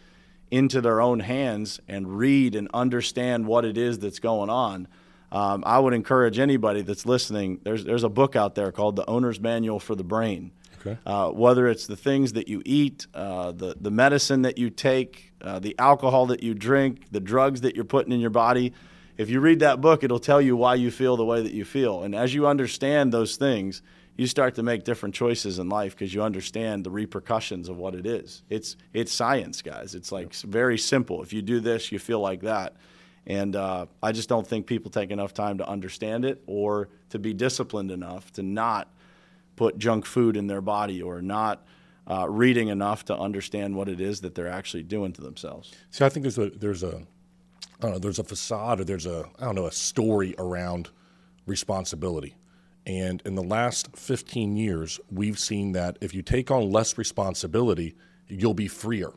into 0.51 0.81
their 0.81 1.01
own 1.01 1.19
hands 1.19 1.79
and 1.87 2.17
read 2.17 2.55
and 2.55 2.67
understand 2.73 3.45
what 3.45 3.65
it 3.65 3.77
is 3.77 3.99
that's 3.99 4.19
going 4.19 4.49
on, 4.49 4.87
um, 5.31 5.63
I 5.65 5.79
would 5.79 5.93
encourage 5.93 6.39
anybody 6.39 6.81
that's 6.81 7.05
listening. 7.05 7.59
There's 7.63 7.83
there's 7.83 8.03
a 8.03 8.09
book 8.09 8.35
out 8.35 8.55
there 8.55 8.71
called 8.71 8.95
The 8.95 9.05
Owner's 9.09 9.39
Manual 9.39 9.79
for 9.79 9.95
the 9.95 10.03
Brain. 10.03 10.51
Okay. 10.79 10.97
Uh, 11.05 11.31
whether 11.31 11.67
it's 11.67 11.87
the 11.87 11.97
things 11.97 12.33
that 12.33 12.47
you 12.47 12.61
eat, 12.65 13.07
uh, 13.13 13.51
the 13.51 13.75
the 13.79 13.91
medicine 13.91 14.43
that 14.43 14.57
you 14.57 14.69
take, 14.69 15.33
uh, 15.41 15.59
the 15.59 15.75
alcohol 15.79 16.27
that 16.27 16.43
you 16.43 16.53
drink, 16.53 17.11
the 17.11 17.19
drugs 17.19 17.61
that 17.61 17.75
you're 17.75 17.83
putting 17.83 18.13
in 18.13 18.19
your 18.19 18.29
body, 18.29 18.73
if 19.17 19.29
you 19.29 19.39
read 19.39 19.59
that 19.59 19.81
book, 19.81 20.03
it'll 20.03 20.19
tell 20.19 20.41
you 20.41 20.55
why 20.55 20.75
you 20.75 20.91
feel 20.91 21.17
the 21.17 21.25
way 21.25 21.41
that 21.41 21.51
you 21.51 21.65
feel. 21.65 22.03
And 22.03 22.15
as 22.15 22.33
you 22.33 22.47
understand 22.47 23.11
those 23.11 23.35
things, 23.35 23.81
you 24.17 24.25
start 24.25 24.55
to 24.55 24.63
make 24.63 24.83
different 24.83 25.13
choices 25.13 25.59
in 25.59 25.69
life 25.69 25.95
because 25.95 26.13
you 26.13 26.23
understand 26.23 26.83
the 26.83 26.89
repercussions 26.89 27.69
of 27.69 27.77
what 27.77 27.93
it 27.93 28.05
is. 28.05 28.41
It's 28.49 28.75
it's 28.91 29.13
science, 29.13 29.61
guys. 29.61 29.95
It's 29.95 30.11
like 30.11 30.33
very 30.33 30.77
simple. 30.77 31.21
If 31.21 31.31
you 31.31 31.43
do 31.43 31.59
this, 31.59 31.91
you 31.91 31.99
feel 31.99 32.19
like 32.19 32.41
that. 32.41 32.75
And 33.27 33.55
uh, 33.55 33.85
I 34.01 34.11
just 34.11 34.27
don't 34.27 34.47
think 34.47 34.65
people 34.65 34.89
take 34.89 35.11
enough 35.11 35.33
time 35.33 35.59
to 35.59 35.67
understand 35.67 36.25
it 36.25 36.41
or 36.47 36.89
to 37.09 37.19
be 37.19 37.33
disciplined 37.33 37.91
enough 37.91 38.31
to 38.33 38.43
not 38.43 38.89
put 39.55 39.77
junk 39.77 40.05
food 40.05 40.35
in 40.35 40.47
their 40.47 40.61
body 40.61 41.01
or 41.01 41.21
not 41.21 41.65
uh, 42.09 42.27
reading 42.29 42.69
enough 42.69 43.05
to 43.05 43.17
understand 43.17 43.75
what 43.75 43.89
it 43.89 43.99
is 43.99 44.21
that 44.21 44.33
they're 44.33 44.47
actually 44.47 44.83
doing 44.83 45.11
to 45.11 45.21
themselves. 45.21 45.73
See, 45.91 46.05
I 46.05 46.09
think 46.09 46.23
there's 46.23 46.39
a 46.39 46.49
there's 46.49 46.83
a 46.83 47.03
I 47.79 47.81
don't 47.81 47.91
know 47.91 47.99
there's 47.99 48.19
a 48.19 48.23
facade 48.23 48.79
or 48.79 48.83
there's 48.83 49.05
a 49.05 49.29
I 49.37 49.45
don't 49.45 49.55
know 49.55 49.67
a 49.67 49.71
story 49.71 50.33
around 50.39 50.89
responsibility 51.45 52.35
and 52.87 53.21
in 53.25 53.35
the 53.35 53.43
last 53.43 53.95
15 53.97 54.55
years, 54.55 54.97
we've 55.11 55.37
seen 55.37 55.73
that 55.73 55.97
if 55.99 56.13
you 56.13 56.21
take 56.21 56.49
on 56.49 56.71
less 56.71 56.97
responsibility, 56.97 57.95
you'll 58.29 58.53
be 58.53 58.69
freer. 58.69 59.11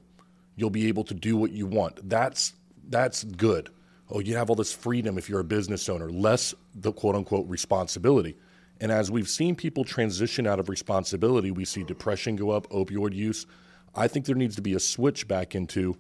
You'll 0.57 0.71
be 0.71 0.89
able 0.89 1.05
to 1.05 1.15
do 1.15 1.37
what 1.37 1.53
you 1.53 1.67
want. 1.67 2.09
That's 2.09 2.55
that's 2.89 3.23
good. 3.23 3.71
Oh, 4.11 4.19
you 4.19 4.35
have 4.37 4.51
all 4.51 4.57
this 4.57 4.73
freedom 4.73 5.17
if 5.17 5.29
you're 5.29 5.41
a 5.41 5.45
business 5.45 5.89
owner, 5.89 6.11
less 6.11 6.53
the 6.75 6.93
quote 6.93 7.15
unquote 7.15 7.49
responsibility. 7.49 8.37
And 8.81 8.91
as 8.91 9.09
we've 9.09 9.29
seen 9.29 9.55
people 9.55 9.85
transition 9.85 10.49
out 10.49 10.59
of 10.59 10.69
responsibility, 10.69 11.53
we 11.53 11.65
see 11.65 11.85
depression 11.85 12.35
go 12.35 12.51
up, 12.51 12.69
opioid 12.71 13.15
use. 13.15 13.47
I 13.95 14.09
think 14.09 14.27
there 14.27 14.35
needs 14.35 14.57
to 14.57 14.63
be 14.63 14.75
a 14.75 14.81
switch 14.81 15.29
back 15.29 15.55
into 15.55 15.97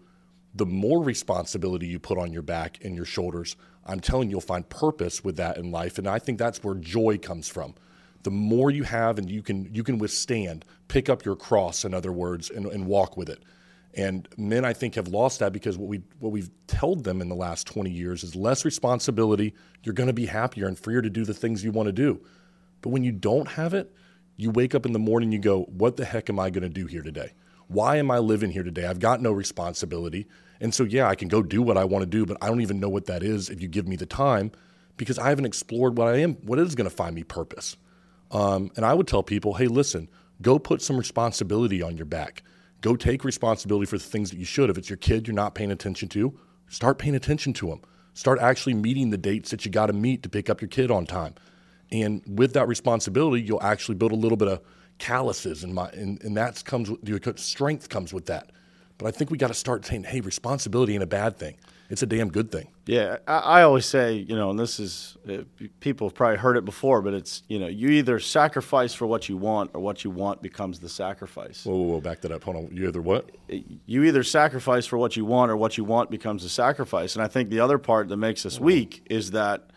the 0.54 0.66
more 0.66 1.02
responsibility 1.02 1.86
you 1.86 1.98
put 1.98 2.18
on 2.18 2.32
your 2.32 2.42
back 2.42 2.78
and 2.82 2.96
your 2.96 3.04
shoulders, 3.04 3.56
I'm 3.86 4.00
telling 4.00 4.28
you, 4.28 4.34
you'll 4.34 4.40
find 4.40 4.68
purpose 4.68 5.22
with 5.24 5.36
that 5.36 5.56
in 5.56 5.70
life. 5.70 5.98
And 5.98 6.08
I 6.08 6.18
think 6.18 6.38
that's 6.38 6.62
where 6.62 6.74
joy 6.74 7.18
comes 7.18 7.48
from. 7.48 7.74
The 8.22 8.30
more 8.30 8.70
you 8.70 8.82
have 8.82 9.18
and 9.18 9.30
you 9.30 9.42
can 9.42 9.72
you 9.72 9.82
can 9.82 9.98
withstand, 9.98 10.64
pick 10.88 11.08
up 11.08 11.24
your 11.24 11.36
cross, 11.36 11.84
in 11.84 11.94
other 11.94 12.12
words, 12.12 12.50
and, 12.50 12.66
and 12.66 12.86
walk 12.86 13.16
with 13.16 13.30
it. 13.30 13.42
And 13.94 14.28
men, 14.36 14.64
I 14.64 14.72
think, 14.72 14.94
have 14.94 15.08
lost 15.08 15.40
that 15.40 15.52
because 15.52 15.78
what 15.78 15.88
we 15.88 16.02
what 16.18 16.30
we've 16.30 16.50
told 16.66 17.04
them 17.04 17.22
in 17.22 17.28
the 17.28 17.34
last 17.34 17.66
20 17.66 17.90
years 17.90 18.22
is 18.22 18.36
less 18.36 18.64
responsibility. 18.64 19.54
You're 19.82 19.94
going 19.94 20.08
to 20.08 20.12
be 20.12 20.26
happier 20.26 20.66
and 20.66 20.78
freer 20.78 21.00
to 21.00 21.10
do 21.10 21.24
the 21.24 21.34
things 21.34 21.64
you 21.64 21.72
want 21.72 21.86
to 21.86 21.92
do. 21.92 22.20
But 22.82 22.90
when 22.90 23.04
you 23.04 23.12
don't 23.12 23.48
have 23.48 23.72
it, 23.72 23.90
you 24.36 24.50
wake 24.50 24.74
up 24.74 24.84
in 24.84 24.92
the 24.92 24.98
morning, 24.98 25.32
you 25.32 25.38
go, 25.38 25.62
"What 25.62 25.96
the 25.96 26.04
heck 26.04 26.28
am 26.28 26.38
I 26.38 26.50
going 26.50 26.62
to 26.62 26.68
do 26.68 26.86
here 26.86 27.02
today? 27.02 27.32
Why 27.70 27.96
am 27.96 28.10
I 28.10 28.18
living 28.18 28.50
here 28.50 28.64
today? 28.64 28.84
I've 28.84 28.98
got 28.98 29.22
no 29.22 29.32
responsibility." 29.32 30.26
And 30.60 30.74
so, 30.74 30.84
yeah, 30.84 31.08
I 31.08 31.14
can 31.14 31.28
go 31.28 31.42
do 31.42 31.62
what 31.62 31.78
I 31.78 31.84
want 31.84 32.02
to 32.02 32.06
do, 32.06 32.26
but 32.26 32.36
I 32.42 32.48
don't 32.48 32.60
even 32.60 32.80
know 32.80 32.90
what 32.90 33.06
that 33.06 33.22
is 33.22 33.48
if 33.48 33.62
you 33.62 33.68
give 33.68 33.88
me 33.88 33.96
the 33.96 34.06
time 34.06 34.52
because 34.98 35.18
I 35.18 35.30
haven't 35.30 35.46
explored 35.46 35.96
what 35.96 36.08
I 36.08 36.18
am, 36.18 36.34
what 36.42 36.58
is 36.58 36.74
going 36.74 36.88
to 36.88 36.94
find 36.94 37.14
me 37.14 37.22
purpose. 37.22 37.78
Um, 38.30 38.70
and 38.76 38.84
I 38.84 38.92
would 38.92 39.08
tell 39.08 39.22
people, 39.22 39.54
hey, 39.54 39.66
listen, 39.66 40.10
go 40.42 40.58
put 40.58 40.82
some 40.82 40.98
responsibility 40.98 41.80
on 41.80 41.96
your 41.96 42.04
back. 42.04 42.42
Go 42.82 42.96
take 42.96 43.24
responsibility 43.24 43.86
for 43.86 43.96
the 43.96 44.04
things 44.04 44.30
that 44.30 44.38
you 44.38 44.44
should. 44.44 44.68
If 44.68 44.76
it's 44.76 44.90
your 44.90 44.98
kid 44.98 45.26
you're 45.26 45.34
not 45.34 45.54
paying 45.54 45.70
attention 45.70 46.08
to, 46.10 46.38
start 46.68 46.98
paying 46.98 47.14
attention 47.14 47.54
to 47.54 47.68
them. 47.68 47.80
Start 48.12 48.38
actually 48.38 48.74
meeting 48.74 49.10
the 49.10 49.16
dates 49.16 49.50
that 49.50 49.64
you 49.64 49.70
got 49.70 49.86
to 49.86 49.92
meet 49.94 50.22
to 50.22 50.28
pick 50.28 50.50
up 50.50 50.60
your 50.60 50.68
kid 50.68 50.90
on 50.90 51.06
time. 51.06 51.34
And 51.90 52.22
with 52.26 52.52
that 52.52 52.68
responsibility, 52.68 53.42
you'll 53.42 53.62
actually 53.62 53.94
build 53.94 54.12
a 54.12 54.16
little 54.16 54.36
bit 54.36 54.48
of 54.48 54.60
calluses, 55.00 55.64
and, 55.64 55.74
my, 55.74 55.88
and, 55.90 56.22
and 56.22 56.36
that 56.36 56.64
comes 56.64 56.88
with 56.90 57.38
strength 57.40 57.88
comes 57.88 58.14
with 58.14 58.26
that. 58.26 58.52
But 58.98 59.08
I 59.08 59.10
think 59.10 59.30
we 59.30 59.38
got 59.38 59.48
to 59.48 59.54
start 59.54 59.84
saying, 59.86 60.04
hey, 60.04 60.20
responsibility 60.20 60.94
ain't 60.94 61.02
a 61.02 61.06
bad 61.06 61.38
thing. 61.38 61.56
It's 61.88 62.02
a 62.04 62.06
damn 62.06 62.28
good 62.28 62.52
thing. 62.52 62.68
Yeah, 62.86 63.16
I, 63.26 63.38
I 63.38 63.62
always 63.62 63.84
say, 63.84 64.14
you 64.14 64.36
know, 64.36 64.50
and 64.50 64.58
this 64.58 64.78
is 64.78 65.16
uh, 65.28 65.38
people 65.80 66.08
have 66.08 66.14
probably 66.14 66.36
heard 66.36 66.56
it 66.56 66.64
before, 66.64 67.02
but 67.02 67.14
it's 67.14 67.42
you 67.48 67.58
know, 67.58 67.66
you 67.66 67.88
either 67.88 68.20
sacrifice 68.20 68.94
for 68.94 69.06
what 69.06 69.28
you 69.28 69.36
want, 69.36 69.72
or 69.74 69.80
what 69.80 70.04
you 70.04 70.10
want 70.10 70.40
becomes 70.40 70.78
the 70.78 70.88
sacrifice. 70.88 71.64
Whoa, 71.64 71.74
whoa, 71.74 71.94
whoa 71.94 72.00
back 72.00 72.20
that 72.20 72.30
up. 72.30 72.44
Hold 72.44 72.56
on. 72.56 72.68
You 72.72 72.86
either 72.86 73.02
what? 73.02 73.30
You 73.48 74.04
either 74.04 74.22
sacrifice 74.22 74.86
for 74.86 74.98
what 74.98 75.16
you 75.16 75.24
want, 75.24 75.50
or 75.50 75.56
what 75.56 75.76
you 75.76 75.82
want 75.82 76.12
becomes 76.12 76.44
the 76.44 76.48
sacrifice. 76.48 77.16
And 77.16 77.24
I 77.24 77.28
think 77.28 77.50
the 77.50 77.60
other 77.60 77.78
part 77.78 78.08
that 78.08 78.18
makes 78.18 78.46
us 78.46 78.60
weak 78.60 79.04
is 79.10 79.32
that 79.32 79.70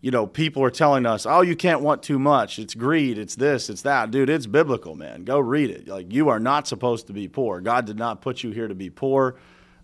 you 0.00 0.10
know, 0.10 0.26
people 0.26 0.62
are 0.62 0.70
telling 0.70 1.06
us, 1.06 1.26
"Oh, 1.26 1.40
you 1.40 1.56
can't 1.56 1.80
want 1.80 2.02
too 2.02 2.18
much. 2.18 2.58
It's 2.58 2.74
greed. 2.74 3.18
It's 3.18 3.34
this. 3.34 3.68
It's 3.68 3.82
that." 3.82 4.10
Dude, 4.10 4.30
it's 4.30 4.46
biblical, 4.46 4.94
man. 4.94 5.24
Go 5.24 5.38
read 5.38 5.70
it. 5.70 5.88
Like 5.88 6.12
you 6.12 6.28
are 6.28 6.38
not 6.40 6.68
supposed 6.68 7.06
to 7.08 7.12
be 7.12 7.28
poor. 7.28 7.60
God 7.60 7.86
did 7.86 7.98
not 7.98 8.20
put 8.20 8.42
you 8.42 8.50
here 8.50 8.68
to 8.68 8.74
be 8.74 8.90
poor. 8.90 9.36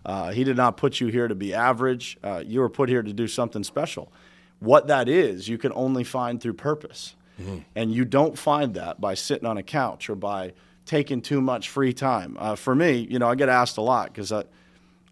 Uh, 0.05 0.31
he 0.31 0.43
did 0.43 0.55
not 0.55 0.77
put 0.77 1.01
you 1.01 1.07
here 1.07 1.27
to 1.27 1.35
be 1.35 1.53
average. 1.53 2.17
Uh, 2.23 2.41
you 2.45 2.59
were 2.59 2.69
put 2.69 2.89
here 2.89 3.01
to 3.01 3.11
do 3.11 3.27
something 3.27 3.63
special. 3.63 4.11
What 4.59 4.87
that 4.87 5.09
is, 5.09 5.49
you 5.49 5.57
can 5.57 5.73
only 5.73 6.03
find 6.03 6.39
through 6.39 6.53
purpose, 6.53 7.15
mm-hmm. 7.41 7.59
and 7.75 7.91
you 7.91 8.05
don't 8.05 8.37
find 8.37 8.75
that 8.75 9.01
by 9.01 9.15
sitting 9.15 9.47
on 9.47 9.57
a 9.57 9.63
couch 9.63 10.09
or 10.09 10.15
by 10.15 10.53
taking 10.85 11.21
too 11.21 11.41
much 11.41 11.69
free 11.69 11.91
time. 11.91 12.37
Uh, 12.39 12.55
for 12.55 12.75
me, 12.75 13.07
you 13.09 13.19
know, 13.19 13.27
I 13.27 13.35
get 13.35 13.49
asked 13.49 13.77
a 13.77 13.81
lot 13.81 14.13
because 14.13 14.31
I 14.31 14.43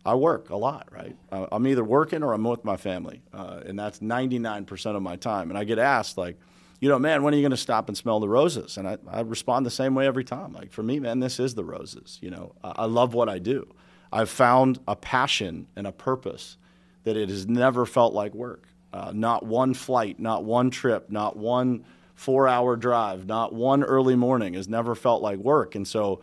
I 0.05 0.15
work 0.15 0.49
a 0.49 0.55
lot, 0.55 0.89
right? 0.91 1.15
Uh, 1.31 1.47
I'm 1.51 1.65
either 1.65 1.83
working 1.83 2.23
or 2.23 2.33
I'm 2.33 2.43
with 2.43 2.65
my 2.65 2.75
family, 2.75 3.21
uh, 3.33 3.61
and 3.65 3.79
that's 3.79 3.99
99% 3.99 4.95
of 4.95 5.01
my 5.01 5.15
time. 5.15 5.49
And 5.49 5.57
I 5.57 5.63
get 5.63 5.79
asked, 5.79 6.17
like, 6.17 6.37
you 6.81 6.89
know, 6.89 6.99
man, 6.99 7.23
when 7.23 7.33
are 7.33 7.37
you 7.37 7.43
going 7.43 7.51
to 7.51 7.57
stop 7.57 7.87
and 7.87 7.97
smell 7.97 8.19
the 8.19 8.27
roses? 8.27 8.77
And 8.77 8.87
I, 8.87 8.97
I, 9.09 9.21
respond 9.21 9.65
the 9.65 9.71
same 9.71 9.95
way 9.95 10.05
every 10.05 10.25
time. 10.25 10.51
Like, 10.51 10.73
for 10.73 10.83
me, 10.83 10.99
man, 10.99 11.21
this 11.21 11.39
is 11.39 11.55
the 11.55 11.63
roses. 11.63 12.19
You 12.21 12.31
know, 12.31 12.55
I, 12.61 12.73
I 12.79 12.85
love 12.85 13.13
what 13.13 13.29
I 13.29 13.39
do. 13.39 13.73
I've 14.11 14.29
found 14.29 14.79
a 14.87 14.95
passion 14.95 15.67
and 15.77 15.87
a 15.87 15.93
purpose 15.93 16.57
that 17.05 17.15
it 17.15 17.29
has 17.29 17.47
never 17.47 17.85
felt 17.85 18.13
like 18.13 18.33
work. 18.33 18.67
Uh, 18.91 19.11
not 19.15 19.45
one 19.45 19.73
flight, 19.73 20.19
not 20.19 20.43
one 20.43 20.69
trip, 20.69 21.09
not 21.09 21.37
one 21.37 21.85
four 22.15 22.47
hour 22.47 22.75
drive, 22.75 23.25
not 23.25 23.53
one 23.53 23.83
early 23.83 24.15
morning 24.15 24.53
has 24.53 24.67
never 24.67 24.93
felt 24.93 25.21
like 25.21 25.39
work. 25.39 25.75
And 25.75 25.87
so, 25.87 26.21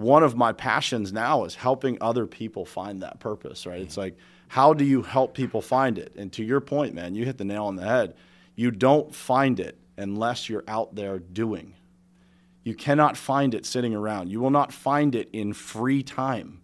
one 0.00 0.22
of 0.22 0.36
my 0.36 0.52
passions 0.52 1.12
now 1.12 1.44
is 1.44 1.54
helping 1.54 1.98
other 2.00 2.26
people 2.26 2.64
find 2.64 3.02
that 3.02 3.20
purpose, 3.20 3.66
right? 3.66 3.80
It's 3.80 3.96
like, 3.96 4.16
how 4.48 4.72
do 4.72 4.84
you 4.84 5.02
help 5.02 5.34
people 5.34 5.60
find 5.60 5.98
it? 5.98 6.14
And 6.16 6.32
to 6.32 6.44
your 6.44 6.60
point, 6.60 6.94
man, 6.94 7.14
you 7.14 7.24
hit 7.24 7.38
the 7.38 7.44
nail 7.44 7.66
on 7.66 7.76
the 7.76 7.84
head. 7.84 8.14
You 8.56 8.70
don't 8.70 9.14
find 9.14 9.60
it 9.60 9.78
unless 9.96 10.48
you're 10.48 10.64
out 10.66 10.94
there 10.94 11.18
doing. 11.18 11.74
You 12.64 12.74
cannot 12.74 13.16
find 13.16 13.54
it 13.54 13.64
sitting 13.64 13.94
around. 13.94 14.30
You 14.30 14.40
will 14.40 14.50
not 14.50 14.72
find 14.72 15.14
it 15.14 15.28
in 15.32 15.52
free 15.52 16.02
time. 16.02 16.62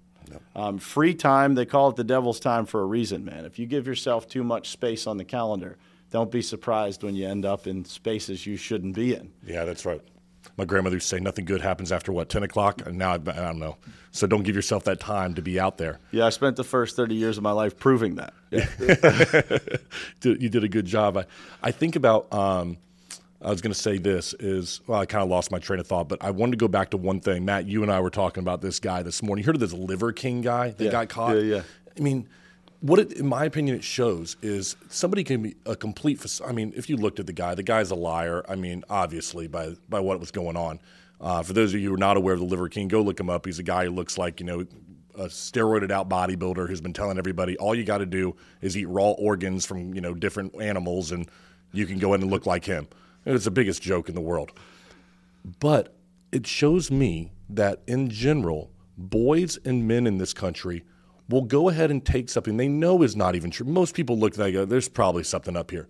Um, 0.57 0.79
free 0.79 1.15
time, 1.15 1.55
they 1.55 1.65
call 1.65 1.91
it 1.91 1.97
the 1.97 2.05
devil's 2.05 2.41
time 2.41 2.67
for 2.67 2.81
a 2.81 2.85
reason, 2.85 3.25
man. 3.25 3.45
If 3.45 3.59
you 3.59 3.67
give 3.67 3.87
yourself 3.87 4.29
too 4.29 4.43
much 4.43 4.71
space 4.71 5.07
on 5.07 5.19
the 5.19 5.25
calendar, 5.25 5.79
don't 6.11 6.31
be 6.31 6.43
surprised 6.43 7.03
when 7.03 7.15
you 7.15 7.27
end 7.29 7.47
up 7.47 7.67
in 7.67 7.85
spaces 7.85 8.45
you 8.45 8.57
shouldn't 8.57 8.95
be 8.95 9.15
in. 9.15 9.33
Yeah, 9.45 9.65
that's 9.65 9.87
right 9.87 10.03
my 10.57 10.65
grandmother 10.65 10.97
used 10.97 11.09
to 11.09 11.17
say 11.17 11.21
nothing 11.21 11.45
good 11.45 11.61
happens 11.61 11.93
after 11.93 12.13
what 12.13 12.29
10 12.29 12.43
o'clock 12.43 12.87
and 12.87 12.97
now 12.99 13.11
I, 13.11 13.15
I, 13.15 13.17
don't 13.19 13.59
know 13.59 13.77
so 14.13 14.27
don't 14.27 14.43
give 14.43 14.57
yourself 14.57 14.85
that 14.85 15.01
time 15.01 15.35
to 15.35 15.43
be 15.43 15.59
out 15.61 15.79
there 15.79 15.99
yeah 16.11 16.27
i 16.27 16.31
spent 16.31 16.57
the 16.57 16.65
first 16.65 16.97
30 16.97 17.15
years 17.15 17.37
of 17.37 17.43
my 17.43 17.53
life 17.53 17.79
proving 17.79 18.17
that 18.17 18.35
yeah. 18.51 18.69
you 20.23 20.49
did 20.49 20.65
a 20.65 20.69
good 20.69 20.87
job 20.87 21.17
i, 21.17 21.25
I 21.63 21.71
think 21.71 21.97
about 21.97 22.33
um, 22.33 22.79
I 23.43 23.51
was 23.51 23.61
going 23.61 23.73
to 23.73 23.79
say 23.79 23.99
this 23.99 24.35
is 24.35 24.81
well, 24.87 24.99
I 24.99 25.07
kind 25.07 25.23
of 25.23 25.29
lost 25.29 25.53
my 25.53 25.59
train 25.59 25.79
of 25.79 25.87
thought, 25.87 26.09
but 26.09 26.25
I 26.25 26.31
wanted 26.31 26.53
to 26.53 26.57
go 26.57 26.69
back 26.69 26.91
to 26.91 26.97
one 26.97 27.21
thing. 27.21 27.45
Matt, 27.45 27.67
you 27.67 27.83
and 27.83 27.93
I 27.93 28.01
were 28.01 28.11
talking 28.11 28.43
about 28.43 28.63
this 28.63 28.81
guy 28.81 29.03
this 29.03 29.23
morning. 29.23 29.43
You 29.43 29.47
heard 29.47 29.57
of 29.57 29.61
this 29.61 29.75
Liver 29.75 30.13
King 30.13 30.41
guy 30.41 30.71
that 30.71 30.83
Yeah. 30.83 30.91
got 30.91 31.09
caught? 31.11 31.37
Yeah, 31.37 31.43
yeah. 31.43 31.63
I 31.97 32.01
mean, 32.01 32.29
what 32.87 32.99
it, 32.99 33.13
in 33.13 33.27
my 33.27 33.45
opinion 33.45 33.77
it 33.77 33.85
shows 33.85 34.37
is 34.43 34.77
somebody 34.89 35.25
can 35.25 35.43
be 35.43 35.57
a 35.67 35.75
complete. 35.75 36.25
I 36.47 36.53
mean, 36.53 36.73
if 36.77 36.89
you 36.89 36.97
looked 36.97 37.19
at 37.21 37.27
the 37.27 37.33
guy, 37.33 37.55
the 37.55 37.63
guy's 37.63 37.91
a 37.91 37.95
liar. 37.95 38.45
I 38.49 38.55
mean, 38.55 38.85
obviously 38.89 39.49
by 39.49 39.75
by 39.89 40.01
what 40.01 40.21
was 40.21 40.31
going 40.31 40.57
on. 40.57 40.81
Uh, 41.21 41.43
for 41.43 41.53
those 41.53 41.73
of 41.73 41.81
you 41.81 41.89
who 41.89 41.95
are 41.95 41.99
not 41.99 42.17
aware 42.17 42.35
of 42.35 42.41
the 42.41 42.47
Liver 42.47 42.69
King, 42.69 42.89
go 42.89 43.01
look 43.01 43.19
him 43.19 43.31
up. 43.31 43.47
He's 43.47 43.59
a 43.59 43.63
guy 43.63 43.87
who 43.87 43.91
looks 43.91 44.19
like 44.19 44.41
you 44.41 44.47
know 44.47 44.67
a 45.15 45.27
steroided 45.27 45.91
out 45.91 46.09
bodybuilder 46.09 46.69
who's 46.69 46.81
been 46.81 46.93
telling 46.93 47.19
everybody 47.19 47.57
all 47.57 47.75
you 47.75 47.85
got 47.85 47.99
to 47.99 48.07
do 48.07 48.37
is 48.61 48.77
eat 48.77 48.87
raw 48.87 49.13
organs 49.13 49.65
from 49.65 49.95
you 49.95 50.01
know 50.01 50.15
different 50.15 50.55
animals 50.61 51.11
and 51.11 51.29
you 51.73 51.87
can 51.87 51.99
go 51.99 52.15
in 52.15 52.23
and 52.23 52.31
look 52.31 52.47
like 52.47 52.65
him. 52.65 52.87
And 53.25 53.35
it's 53.35 53.45
the 53.45 53.51
biggest 53.51 53.83
joke 53.83 54.09
in 54.09 54.15
the 54.15 54.21
world. 54.21 54.53
But 55.59 55.95
it 56.33 56.47
shows 56.47 56.91
me 56.91 57.33
that 57.49 57.83
in 57.87 58.09
general, 58.11 58.71
boys 58.97 59.59
and 59.65 59.87
men 59.87 60.07
in 60.07 60.19
this 60.19 60.33
country 60.33 60.85
will 61.29 61.43
go 61.43 61.69
ahead 61.69 61.91
and 61.91 62.05
take 62.05 62.29
something 62.29 62.57
they 62.57 62.69
know 62.69 63.03
is 63.03 63.17
not 63.17 63.35
even 63.35 63.51
true. 63.51 63.67
Most 63.67 63.95
people 63.95 64.19
look 64.19 64.35
and 64.35 64.45
they 64.45 64.53
go, 64.53 64.65
there's 64.65 64.89
probably 64.89 65.25
something 65.25 65.57
up 65.57 65.71
here. 65.71 65.89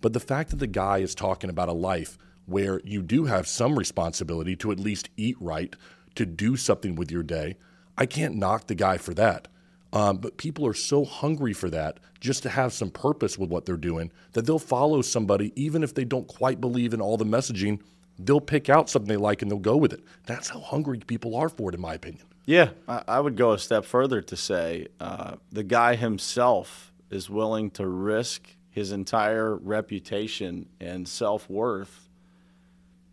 But 0.00 0.12
the 0.12 0.20
fact 0.20 0.50
that 0.50 0.56
the 0.56 0.66
guy 0.66 0.98
is 0.98 1.14
talking 1.14 1.50
about 1.50 1.68
a 1.68 1.72
life 1.72 2.18
where 2.46 2.80
you 2.84 3.02
do 3.02 3.24
have 3.24 3.48
some 3.48 3.78
responsibility 3.78 4.54
to 4.56 4.70
at 4.70 4.78
least 4.78 5.10
eat 5.16 5.36
right, 5.40 5.74
to 6.14 6.24
do 6.24 6.56
something 6.56 6.94
with 6.94 7.10
your 7.10 7.22
day, 7.22 7.56
I 7.98 8.06
can't 8.06 8.36
knock 8.36 8.66
the 8.66 8.74
guy 8.74 8.98
for 8.98 9.14
that. 9.14 9.48
Um, 9.92 10.18
but 10.18 10.36
people 10.36 10.66
are 10.66 10.74
so 10.74 11.04
hungry 11.04 11.52
for 11.52 11.70
that, 11.70 11.98
just 12.20 12.42
to 12.42 12.50
have 12.50 12.72
some 12.72 12.90
purpose 12.90 13.38
with 13.38 13.50
what 13.50 13.64
they're 13.64 13.76
doing, 13.76 14.12
that 14.32 14.44
they'll 14.44 14.58
follow 14.58 15.00
somebody 15.00 15.52
even 15.56 15.82
if 15.82 15.94
they 15.94 16.04
don't 16.04 16.28
quite 16.28 16.60
believe 16.60 16.92
in 16.92 17.00
all 17.00 17.16
the 17.16 17.24
messaging. 17.24 17.80
They'll 18.18 18.40
pick 18.40 18.68
out 18.68 18.90
something 18.90 19.08
they 19.08 19.16
like 19.16 19.42
and 19.42 19.50
they'll 19.50 19.58
go 19.58 19.76
with 19.76 19.92
it. 19.92 20.02
That's 20.26 20.48
how 20.48 20.60
hungry 20.60 20.98
people 20.98 21.36
are 21.36 21.48
for 21.48 21.70
it, 21.70 21.74
in 21.74 21.80
my 21.80 21.94
opinion. 21.94 22.26
Yeah, 22.46 22.70
I, 22.88 23.02
I 23.08 23.20
would 23.20 23.36
go 23.36 23.52
a 23.52 23.58
step 23.58 23.84
further 23.84 24.22
to 24.22 24.36
say 24.36 24.86
uh, 25.00 25.34
the 25.50 25.64
guy 25.64 25.96
himself 25.96 26.92
is 27.10 27.28
willing 27.28 27.70
to 27.72 27.86
risk 27.86 28.48
his 28.70 28.92
entire 28.92 29.56
reputation 29.56 30.68
and 30.80 31.06
self 31.08 31.50
worth 31.50 32.08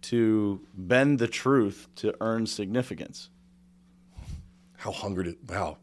to 0.04 0.62
bend 0.76 1.20
the 1.20 1.28
truth 1.28 1.88
to 1.96 2.16
earn 2.22 2.46
significance. 2.46 3.30
How 4.78 4.92
hungry 4.92 5.26
did 5.26 5.50
wow 5.50 5.78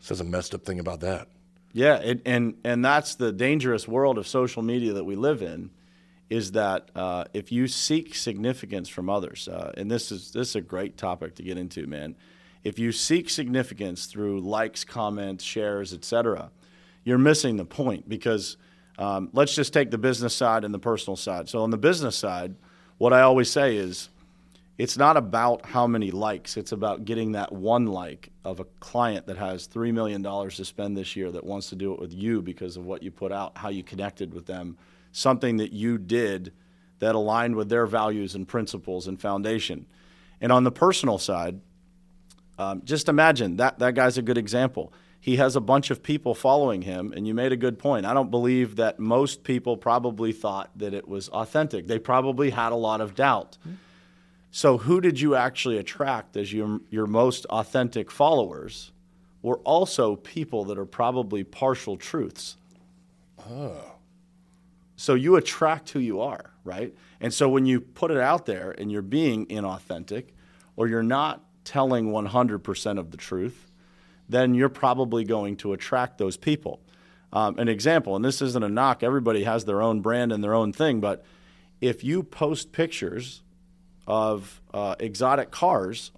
says 0.00 0.20
a 0.20 0.24
messed 0.24 0.54
up 0.54 0.64
thing 0.64 0.80
about 0.80 1.00
that. 1.00 1.28
Yeah, 1.72 1.96
it, 1.96 2.22
and 2.24 2.56
and 2.64 2.84
that's 2.84 3.14
the 3.16 3.32
dangerous 3.32 3.86
world 3.86 4.18
of 4.18 4.26
social 4.26 4.62
media 4.62 4.94
that 4.94 5.04
we 5.04 5.16
live 5.16 5.42
in, 5.42 5.70
is 6.30 6.52
that 6.52 6.90
uh, 6.94 7.24
if 7.34 7.52
you 7.52 7.68
seek 7.68 8.14
significance 8.14 8.88
from 8.88 9.10
others, 9.10 9.48
uh, 9.48 9.72
and 9.76 9.90
this 9.90 10.10
is 10.10 10.32
this 10.32 10.50
is 10.50 10.56
a 10.56 10.60
great 10.60 10.96
topic 10.96 11.34
to 11.36 11.42
get 11.42 11.58
into, 11.58 11.86
man. 11.86 12.16
If 12.68 12.78
you 12.78 12.92
seek 12.92 13.30
significance 13.30 14.04
through 14.04 14.40
likes, 14.40 14.84
comments, 14.84 15.42
shares, 15.42 15.94
etc., 15.94 16.50
you're 17.02 17.16
missing 17.16 17.56
the 17.56 17.64
point 17.64 18.06
because 18.06 18.58
um, 18.98 19.30
let's 19.32 19.54
just 19.54 19.72
take 19.72 19.90
the 19.90 19.96
business 19.96 20.34
side 20.34 20.64
and 20.64 20.74
the 20.74 20.78
personal 20.78 21.16
side. 21.16 21.48
So 21.48 21.62
on 21.62 21.70
the 21.70 21.78
business 21.78 22.14
side, 22.14 22.54
what 22.98 23.14
I 23.14 23.22
always 23.22 23.50
say 23.50 23.78
is 23.78 24.10
it's 24.76 24.98
not 24.98 25.16
about 25.16 25.64
how 25.64 25.86
many 25.86 26.10
likes. 26.10 26.58
It's 26.58 26.72
about 26.72 27.06
getting 27.06 27.32
that 27.32 27.52
one 27.52 27.86
like 27.86 28.28
of 28.44 28.60
a 28.60 28.66
client 28.80 29.26
that 29.28 29.38
has 29.38 29.66
$3 29.66 29.94
million 29.94 30.22
to 30.22 30.62
spend 30.62 30.94
this 30.94 31.16
year 31.16 31.30
that 31.30 31.44
wants 31.44 31.70
to 31.70 31.74
do 31.74 31.94
it 31.94 31.98
with 31.98 32.12
you 32.12 32.42
because 32.42 32.76
of 32.76 32.84
what 32.84 33.02
you 33.02 33.10
put 33.10 33.32
out, 33.32 33.56
how 33.56 33.70
you 33.70 33.82
connected 33.82 34.34
with 34.34 34.44
them, 34.44 34.76
something 35.12 35.56
that 35.56 35.72
you 35.72 35.96
did 35.96 36.52
that 36.98 37.14
aligned 37.14 37.56
with 37.56 37.70
their 37.70 37.86
values 37.86 38.34
and 38.34 38.46
principles 38.46 39.08
and 39.08 39.18
foundation. 39.18 39.86
And 40.38 40.52
on 40.52 40.64
the 40.64 40.70
personal 40.70 41.16
side, 41.16 41.62
um, 42.58 42.82
just 42.84 43.08
imagine 43.08 43.56
that 43.56 43.78
that 43.78 43.94
guy's 43.94 44.18
a 44.18 44.22
good 44.22 44.38
example. 44.38 44.92
He 45.20 45.36
has 45.36 45.56
a 45.56 45.60
bunch 45.60 45.90
of 45.90 46.02
people 46.02 46.34
following 46.34 46.82
him, 46.82 47.12
and 47.14 47.26
you 47.26 47.34
made 47.34 47.52
a 47.52 47.56
good 47.56 47.78
point. 47.78 48.06
I 48.06 48.14
don't 48.14 48.30
believe 48.30 48.76
that 48.76 48.98
most 48.98 49.42
people 49.42 49.76
probably 49.76 50.32
thought 50.32 50.70
that 50.76 50.94
it 50.94 51.08
was 51.08 51.28
authentic. 51.30 51.86
They 51.86 51.98
probably 51.98 52.50
had 52.50 52.72
a 52.72 52.76
lot 52.76 53.00
of 53.00 53.14
doubt. 53.14 53.58
So, 54.50 54.78
who 54.78 55.00
did 55.00 55.20
you 55.20 55.34
actually 55.34 55.76
attract 55.76 56.36
as 56.36 56.52
your, 56.52 56.80
your 56.90 57.06
most 57.06 57.46
authentic 57.46 58.10
followers? 58.10 58.92
Were 59.42 59.58
also 59.58 60.16
people 60.16 60.64
that 60.64 60.78
are 60.78 60.86
probably 60.86 61.44
partial 61.44 61.96
truths. 61.96 62.56
Oh. 63.48 63.92
So, 64.96 65.14
you 65.14 65.36
attract 65.36 65.90
who 65.90 66.00
you 66.00 66.20
are, 66.20 66.52
right? 66.64 66.94
And 67.20 67.32
so, 67.34 67.48
when 67.48 67.66
you 67.66 67.80
put 67.80 68.10
it 68.10 68.18
out 68.18 68.46
there 68.46 68.70
and 68.70 68.90
you're 68.90 69.02
being 69.02 69.46
inauthentic 69.46 70.28
or 70.76 70.88
you're 70.88 71.02
not 71.02 71.44
telling 71.68 72.10
100% 72.10 72.98
of 72.98 73.10
the 73.10 73.16
truth, 73.16 73.70
then 74.28 74.54
you're 74.54 74.70
probably 74.70 75.24
going 75.24 75.56
to 75.58 75.74
attract 75.74 76.16
those 76.16 76.36
people. 76.36 76.80
Um, 77.30 77.58
an 77.58 77.68
example, 77.68 78.16
and 78.16 78.24
this 78.24 78.40
isn't 78.40 78.64
a 78.64 78.68
knock, 78.68 79.02
everybody 79.02 79.44
has 79.44 79.66
their 79.66 79.82
own 79.82 80.00
brand 80.00 80.32
and 80.32 80.42
their 80.42 80.54
own 80.54 80.72
thing, 80.72 81.00
but 81.00 81.24
if 81.80 82.02
you 82.02 82.22
post 82.22 82.72
pictures 82.72 83.42
of 84.06 84.62
uh, 84.72 84.96
exotic 84.98 85.50
cars, 85.50 86.10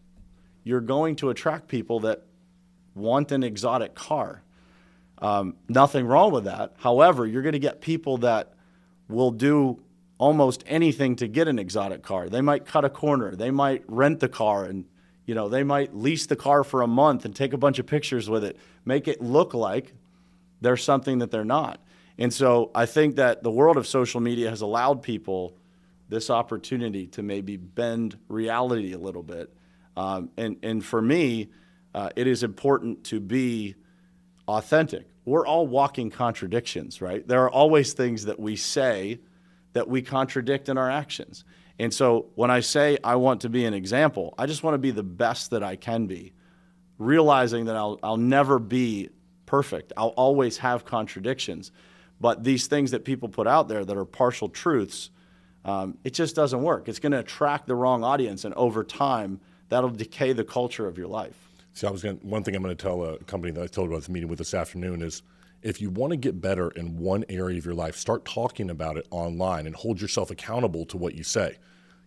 you're 0.63 0.81
going 0.81 1.17
to 1.17 1.31
attract 1.31 1.67
people 1.67 2.01
that 2.01 2.23
want 2.95 3.33
an 3.33 3.43
exotic 3.43 3.97
car. 3.97 4.43
Um, 5.19 5.57
nothing 5.69 6.07
wrong 6.07 6.31
with 6.33 6.45
that. 6.45 6.75
However, 6.79 7.27
you're 7.27 7.43
going 7.43 7.55
to 7.55 7.59
get 7.59 7.81
people 7.81 8.19
that 8.19 8.55
will 9.09 9.33
do 9.33 9.83
almost 10.17 10.63
anything 10.67 11.17
to 11.17 11.27
get 11.27 11.49
an 11.49 11.59
exotic 11.59 12.03
car. 12.03 12.29
They 12.29 12.41
might 12.41 12.67
cut 12.67 12.85
a 12.85 12.91
corner, 12.91 13.35
they 13.35 13.51
might 13.51 13.83
rent 13.89 14.21
the 14.21 14.29
car, 14.29 14.65
and 14.65 14.85
you 15.31 15.37
know 15.37 15.49
they 15.49 15.63
might 15.63 15.95
lease 15.95 16.27
the 16.27 16.35
car 16.35 16.65
for 16.65 16.83
a 16.83 16.89
month 16.89 17.25
and 17.25 17.37
take 17.37 17.53
a 17.53 17.57
bunch 17.57 17.79
of 17.79 17.87
pictures 17.87 18.29
with 18.29 18.43
it, 18.43 18.57
make 18.85 19.07
it 19.07 19.23
look 19.23 19.55
like 19.55 19.95
they're 20.61 20.77
something 20.77 21.21
that 21.21 21.31
they're 21.31 21.45
not. 21.45 21.79
And 22.19 22.35
so 22.35 22.73
I 22.75 22.85
think 22.87 23.15
that 23.15 23.45
the 23.45 23.51
world 23.53 23.77
of 23.77 23.87
social 23.87 24.21
media 24.21 24.51
has 24.51 24.61
allowed 24.61 25.05
people 25.05 25.55
this 26.09 26.31
opportunity 26.31 27.07
to 27.07 27.23
maybe 27.23 27.57
bend 27.57 28.19
reality 28.27 28.93
a 28.93 28.99
little 28.99 29.23
bit. 29.23 29.55
Um, 29.97 30.31
and, 30.37 30.57
and 30.65 30.85
for 30.85 31.01
me, 31.01 31.51
uh, 31.95 32.11
it 32.17 32.27
is 32.27 32.43
important 32.43 33.05
to 33.05 33.21
be 33.21 33.77
authentic. 34.49 35.07
We're 35.25 35.47
all 35.47 35.69
walking 35.69 36.11
contradictions, 36.11 37.01
right? 37.01 37.25
There 37.25 37.45
are 37.45 37.51
always 37.51 37.93
things 37.93 38.25
that 38.25 38.41
we 38.41 38.57
say 38.57 39.21
that 39.75 39.87
we 39.87 40.03
contradict 40.03 40.69
in 40.69 40.77
our 40.77 40.91
actions. 40.91 41.45
And 41.81 41.95
so 41.95 42.27
when 42.35 42.51
I 42.51 42.61
say 42.61 42.99
I 43.03 43.17
want 43.17 43.41
to 43.41 43.49
be 43.49 43.65
an 43.65 43.73
example, 43.73 44.35
I 44.37 44.45
just 44.45 44.63
want 44.63 44.75
to 44.75 44.79
be 44.79 44.91
the 44.91 45.03
best 45.03 45.51
that 45.53 45.63
I 45.63 45.77
can 45.77 46.07
be, 46.07 46.35
realizing 46.99 47.65
that 47.65 47.75
I'll, 47.75 47.99
I'll 48.03 48.19
never 48.19 48.59
be 48.59 49.09
perfect. 49.47 49.95
I'll 49.97 50.09
always 50.09 50.59
have 50.59 50.85
contradictions. 50.85 51.73
But 52.21 52.45
these 52.45 52.67
things 52.67 52.91
that 52.91 53.07
people 53.07 53.31
put 53.31 53.47
out 53.47 53.69
there 53.69 53.83
that 53.83 53.97
are 53.97 54.05
partial 54.05 54.51
truths, 54.51 55.09
um, 55.65 55.97
it 56.05 56.13
just 56.13 56.37
doesn't 56.37 56.63
work. 56.63 56.87
It's 56.87 56.99
going 56.99 57.13
to 57.13 57.19
attract 57.19 57.67
the 57.67 57.75
wrong 57.75 58.05
audience, 58.05 58.45
and 58.45 58.53
over 58.57 58.85
time, 58.85 59.41
that'll 59.71 59.89
decay 59.89 60.35
the 60.35 60.45
culture 60.45 60.87
of 60.87 60.99
your 60.99 61.09
life. 61.09 61.49
See, 61.73 61.87
I 61.87 61.91
was 61.91 62.03
going 62.03 62.17
one 62.17 62.45
thing 62.45 62.55
I'm 62.55 62.63
going 62.63 62.77
to 62.77 62.83
tell 62.83 63.03
a 63.03 63.19
company 63.21 63.55
that 63.55 63.63
I 63.63 63.67
told 63.69 63.89
about 63.89 64.03
the 64.03 64.13
meeting 64.13 64.29
with 64.29 64.39
this 64.39 64.53
afternoon 64.53 65.01
is 65.01 65.23
if 65.63 65.81
you 65.81 65.89
want 65.89 66.11
to 66.11 66.19
get 66.19 66.43
better 66.43 66.71
in 66.73 66.99
one 66.99 67.25
area 67.31 67.57
of 67.57 67.65
your 67.65 67.75
life, 67.75 67.97
start 67.97 68.27
talking 68.27 68.69
about 68.69 68.99
it 68.99 69.07
online 69.11 69.67
and 69.67 69.75
hold 69.75 69.99
yourself 69.99 70.31
accountable 70.31 70.85
to 70.85 70.99
what 70.99 71.15
you 71.15 71.25
say. 71.25 71.57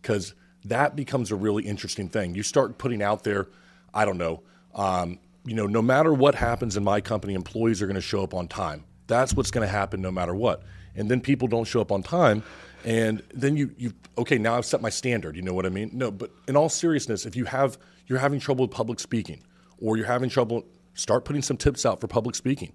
Because 0.03 0.35
that 0.65 0.95
becomes 0.95 1.31
a 1.31 1.35
really 1.35 1.63
interesting 1.63 2.09
thing. 2.09 2.35
You 2.35 2.43
start 2.43 2.77
putting 2.77 3.01
out 3.01 3.23
there, 3.23 3.47
I 3.93 4.05
don't 4.05 4.19
know, 4.19 4.43
um, 4.75 5.17
you 5.45 5.55
know, 5.55 5.65
no 5.65 5.81
matter 5.81 6.13
what 6.13 6.35
happens 6.35 6.77
in 6.77 6.83
my 6.83 7.01
company, 7.01 7.33
employees 7.33 7.81
are 7.81 7.87
going 7.87 7.95
to 7.95 8.01
show 8.01 8.23
up 8.23 8.33
on 8.33 8.47
time. 8.47 8.83
That's 9.07 9.33
what's 9.33 9.51
going 9.51 9.67
to 9.67 9.71
happen 9.71 10.01
no 10.01 10.11
matter 10.11 10.35
what. 10.35 10.63
And 10.95 11.09
then 11.09 11.19
people 11.19 11.47
don't 11.47 11.65
show 11.65 11.81
up 11.81 11.91
on 11.91 12.03
time. 12.03 12.43
And 12.85 13.23
then 13.33 13.57
you, 13.57 13.73
you, 13.77 13.93
okay, 14.17 14.37
now 14.37 14.55
I've 14.55 14.65
set 14.65 14.81
my 14.81 14.89
standard. 14.89 15.35
You 15.35 15.41
know 15.41 15.53
what 15.53 15.65
I 15.65 15.69
mean? 15.69 15.89
No, 15.93 16.11
but 16.11 16.31
in 16.47 16.55
all 16.55 16.69
seriousness, 16.69 17.25
if 17.25 17.35
you 17.35 17.45
have, 17.45 17.77
you're 18.07 18.19
having 18.19 18.39
trouble 18.39 18.65
with 18.65 18.71
public 18.71 18.99
speaking 18.99 19.41
or 19.79 19.97
you're 19.97 20.05
having 20.05 20.29
trouble, 20.29 20.65
start 20.93 21.25
putting 21.25 21.41
some 21.41 21.57
tips 21.57 21.85
out 21.85 21.99
for 21.99 22.07
public 22.07 22.35
speaking. 22.35 22.73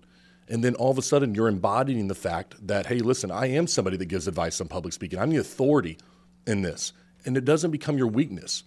And 0.49 0.65
then 0.65 0.75
all 0.75 0.91
of 0.91 0.99
a 0.99 1.03
sudden, 1.03 1.35
you're 1.35 1.49
embodying 1.49 2.09
the 2.09 2.15
fact 2.15 2.55
that, 2.67 2.87
hey, 2.87 2.99
listen, 3.01 3.31
I 3.31 3.47
am 3.47 3.67
somebody 3.67 3.97
that 3.99 4.07
gives 4.07 4.27
advice 4.27 4.61
on 4.61 4.69
public 4.69 4.95
speaking. 4.95 5.19
I'm 5.19 5.31
the 5.31 5.37
authority 5.37 5.99
in 6.47 6.63
this. 6.63 6.93
And 7.25 7.37
it 7.37 7.45
doesn't 7.45 7.71
become 7.71 7.99
your 7.99 8.07
weakness. 8.07 8.65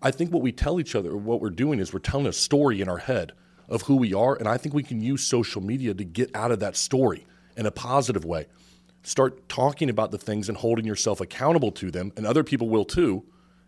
I 0.00 0.10
think 0.10 0.32
what 0.32 0.42
we 0.42 0.52
tell 0.52 0.78
each 0.78 0.94
other, 0.94 1.16
what 1.16 1.40
we're 1.40 1.50
doing 1.50 1.80
is 1.80 1.92
we're 1.92 1.98
telling 1.98 2.26
a 2.26 2.32
story 2.32 2.80
in 2.80 2.88
our 2.88 2.98
head 2.98 3.32
of 3.68 3.82
who 3.82 3.96
we 3.96 4.14
are. 4.14 4.34
And 4.34 4.48
I 4.48 4.56
think 4.56 4.74
we 4.74 4.82
can 4.82 5.00
use 5.00 5.26
social 5.26 5.60
media 5.60 5.94
to 5.94 6.04
get 6.04 6.34
out 6.34 6.50
of 6.50 6.60
that 6.60 6.76
story 6.76 7.26
in 7.56 7.66
a 7.66 7.70
positive 7.70 8.24
way. 8.24 8.46
Start 9.02 9.48
talking 9.48 9.90
about 9.90 10.10
the 10.10 10.18
things 10.18 10.48
and 10.48 10.56
holding 10.56 10.84
yourself 10.84 11.20
accountable 11.20 11.72
to 11.72 11.90
them, 11.90 12.12
and 12.16 12.26
other 12.26 12.44
people 12.44 12.68
will 12.68 12.84
too. 12.84 13.24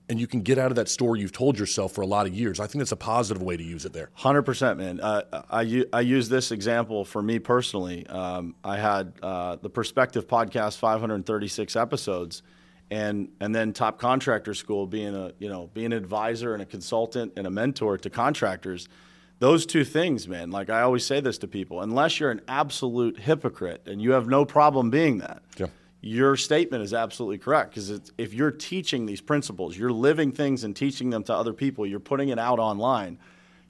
And 0.09 0.19
you 0.19 0.27
can 0.27 0.41
get 0.41 0.59
out 0.59 0.73
of 0.73 0.77
that 0.77 0.89
story 0.89 1.21
you've 1.21 1.31
told 1.31 1.57
yourself 1.57 1.93
for 1.93 2.01
a 2.01 2.07
lot 2.07 2.27
of 2.27 2.35
years. 2.35 2.59
I 2.59 2.67
think 2.67 2.81
that's 2.81 2.91
a 2.91 2.97
positive 2.97 3.43
way 3.43 3.57
to 3.57 3.63
use 3.63 3.85
it 3.85 3.93
there. 3.93 4.11
Hundred 4.15 4.43
percent, 4.43 4.79
man. 4.79 4.99
Uh, 5.01 5.23
I 5.49 5.85
I 5.93 6.01
use 6.01 6.29
this 6.29 6.51
example 6.51 7.05
for 7.05 7.23
me 7.23 7.39
personally. 7.39 8.07
Um, 8.09 8.57
I 8.65 8.77
had 8.77 9.13
uh, 9.23 9.57
the 9.57 9.71
Perspective 9.71 10.27
podcast, 10.27 10.79
536 10.79 11.77
episodes, 11.77 12.43
and 12.91 13.29
and 13.41 13.55
then 13.55 13.73
top 13.73 13.99
contractor 13.99 14.55
school 14.55 14.87
being 14.87 15.15
a 15.15 15.33
you 15.39 15.49
know 15.49 15.71
being 15.75 15.87
an 15.87 15.93
advisor 15.93 16.53
and 16.55 16.63
a 16.63 16.67
consultant 16.67 17.33
and 17.37 17.47
a 17.47 17.51
mentor 17.51 17.97
to 17.97 18.11
contractors 18.11 18.89
those 19.39 19.65
two 19.65 19.85
things 19.85 20.27
man 20.29 20.51
like 20.51 20.69
i 20.71 20.81
always 20.83 21.05
say 21.05 21.21
this 21.21 21.39
to 21.39 21.47
people 21.49 21.81
unless 21.81 22.19
you're 22.19 22.31
an 22.31 22.41
absolute 22.49 23.19
hypocrite 23.19 23.83
and 23.87 24.03
you 24.03 24.13
have 24.13 24.27
no 24.27 24.45
problem 24.45 24.91
being 24.91 25.19
that 25.19 25.43
Yeah. 25.57 25.67
your 26.01 26.37
statement 26.37 26.83
is 26.83 26.93
absolutely 26.93 27.39
correct 27.39 27.71
because 27.71 28.01
if 28.19 28.35
you're 28.35 28.51
teaching 28.51 29.07
these 29.07 29.21
principles 29.21 29.77
you're 29.79 29.93
living 29.93 30.33
things 30.33 30.65
and 30.65 30.75
teaching 30.75 31.11
them 31.11 31.23
to 31.25 31.35
other 31.35 31.53
people 31.53 31.87
you're 31.87 32.01
putting 32.01 32.29
it 32.31 32.39
out 32.39 32.59
online 32.59 33.19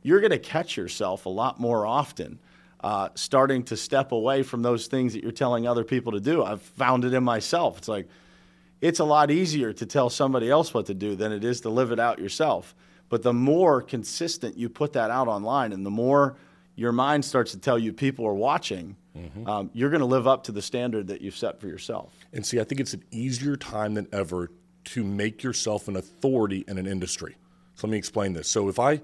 you're 0.02 0.20
going 0.20 0.30
to 0.30 0.38
catch 0.38 0.78
yourself 0.78 1.26
a 1.26 1.28
lot 1.28 1.60
more 1.60 1.84
often 1.86 2.38
uh, 2.82 3.10
starting 3.14 3.62
to 3.62 3.76
step 3.76 4.10
away 4.12 4.42
from 4.42 4.62
those 4.62 4.86
things 4.86 5.12
that 5.12 5.22
you're 5.22 5.30
telling 5.32 5.66
other 5.68 5.84
people 5.84 6.12
to 6.12 6.20
do 6.20 6.42
i've 6.42 6.62
found 6.62 7.04
it 7.04 7.12
in 7.12 7.22
myself 7.22 7.76
it's 7.76 7.88
like 7.88 8.08
it's 8.80 8.98
a 8.98 9.04
lot 9.04 9.30
easier 9.30 9.72
to 9.72 9.86
tell 9.86 10.10
somebody 10.10 10.50
else 10.50 10.72
what 10.72 10.86
to 10.86 10.94
do 10.94 11.14
than 11.14 11.32
it 11.32 11.44
is 11.44 11.60
to 11.62 11.70
live 11.70 11.92
it 11.92 12.00
out 12.00 12.18
yourself. 12.18 12.74
But 13.08 13.22
the 13.22 13.32
more 13.32 13.82
consistent 13.82 14.56
you 14.56 14.68
put 14.68 14.92
that 14.94 15.10
out 15.10 15.28
online 15.28 15.72
and 15.72 15.84
the 15.84 15.90
more 15.90 16.36
your 16.76 16.92
mind 16.92 17.24
starts 17.24 17.50
to 17.52 17.58
tell 17.58 17.78
you 17.78 17.92
people 17.92 18.26
are 18.26 18.34
watching, 18.34 18.96
um, 19.46 19.70
you're 19.74 19.90
going 19.90 20.00
to 20.00 20.06
live 20.06 20.26
up 20.26 20.44
to 20.44 20.52
the 20.52 20.62
standard 20.62 21.08
that 21.08 21.20
you've 21.20 21.36
set 21.36 21.60
for 21.60 21.66
yourself. 21.66 22.14
And 22.32 22.46
see, 22.46 22.60
I 22.60 22.64
think 22.64 22.80
it's 22.80 22.94
an 22.94 23.04
easier 23.10 23.56
time 23.56 23.94
than 23.94 24.06
ever 24.12 24.50
to 24.84 25.04
make 25.04 25.42
yourself 25.42 25.88
an 25.88 25.96
authority 25.96 26.64
in 26.68 26.78
an 26.78 26.86
industry. 26.86 27.36
So 27.74 27.86
let 27.86 27.92
me 27.92 27.98
explain 27.98 28.32
this. 28.32 28.48
So 28.48 28.68
if 28.68 28.78
I 28.78 29.00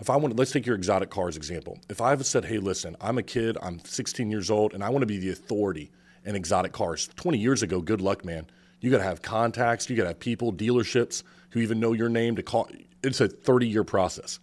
if 0.00 0.10
I 0.10 0.16
want 0.16 0.36
let's 0.36 0.50
take 0.50 0.66
your 0.66 0.74
exotic 0.74 1.10
cars 1.10 1.36
example. 1.36 1.78
If 1.88 2.00
I've 2.00 2.26
said, 2.26 2.44
"Hey, 2.44 2.58
listen, 2.58 2.96
I'm 3.00 3.18
a 3.18 3.22
kid, 3.22 3.56
I'm 3.62 3.78
16 3.84 4.30
years 4.30 4.50
old, 4.50 4.74
and 4.74 4.82
I 4.82 4.88
want 4.88 5.02
to 5.02 5.06
be 5.06 5.18
the 5.18 5.30
authority 5.30 5.92
in 6.24 6.34
exotic 6.34 6.72
cars." 6.72 7.08
20 7.14 7.38
years 7.38 7.62
ago, 7.62 7.80
good 7.80 8.00
luck, 8.00 8.24
man. 8.24 8.46
You 8.82 8.90
got 8.90 8.98
to 8.98 9.04
have 9.04 9.22
contacts, 9.22 9.88
you 9.88 9.96
got 9.96 10.02
to 10.02 10.08
have 10.08 10.20
people, 10.20 10.52
dealerships 10.52 11.22
who 11.50 11.60
even 11.60 11.80
know 11.80 11.94
your 11.94 12.10
name 12.10 12.36
to 12.36 12.42
call. 12.42 12.68
It's 13.02 13.20
a 13.20 13.28
30-year 13.28 13.84
process. 13.84 14.38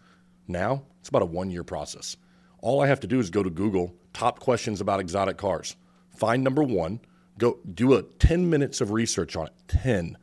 Now, 0.48 0.84
it's 1.00 1.10
about 1.10 1.22
a 1.22 1.28
1-year 1.28 1.64
process. 1.64 2.18
All 2.62 2.82
I 2.82 2.88
have 2.88 3.02
to 3.02 3.08
do 3.08 3.20
is 3.20 3.30
go 3.30 3.44
to 3.44 3.50
Google, 3.50 3.94
top 4.14 4.40
questions 4.40 4.82
about 4.82 5.00
exotic 5.00 5.38
cars. 5.38 5.76
Find 6.16 6.44
number 6.44 6.64
1, 6.64 7.00
go 7.38 7.60
do 7.72 7.94
a 7.94 8.02
10 8.02 8.50
minutes 8.50 8.82
of 8.82 8.92
research 8.92 9.36
on 9.36 9.48
it. 9.48 9.54
10 9.68 10.18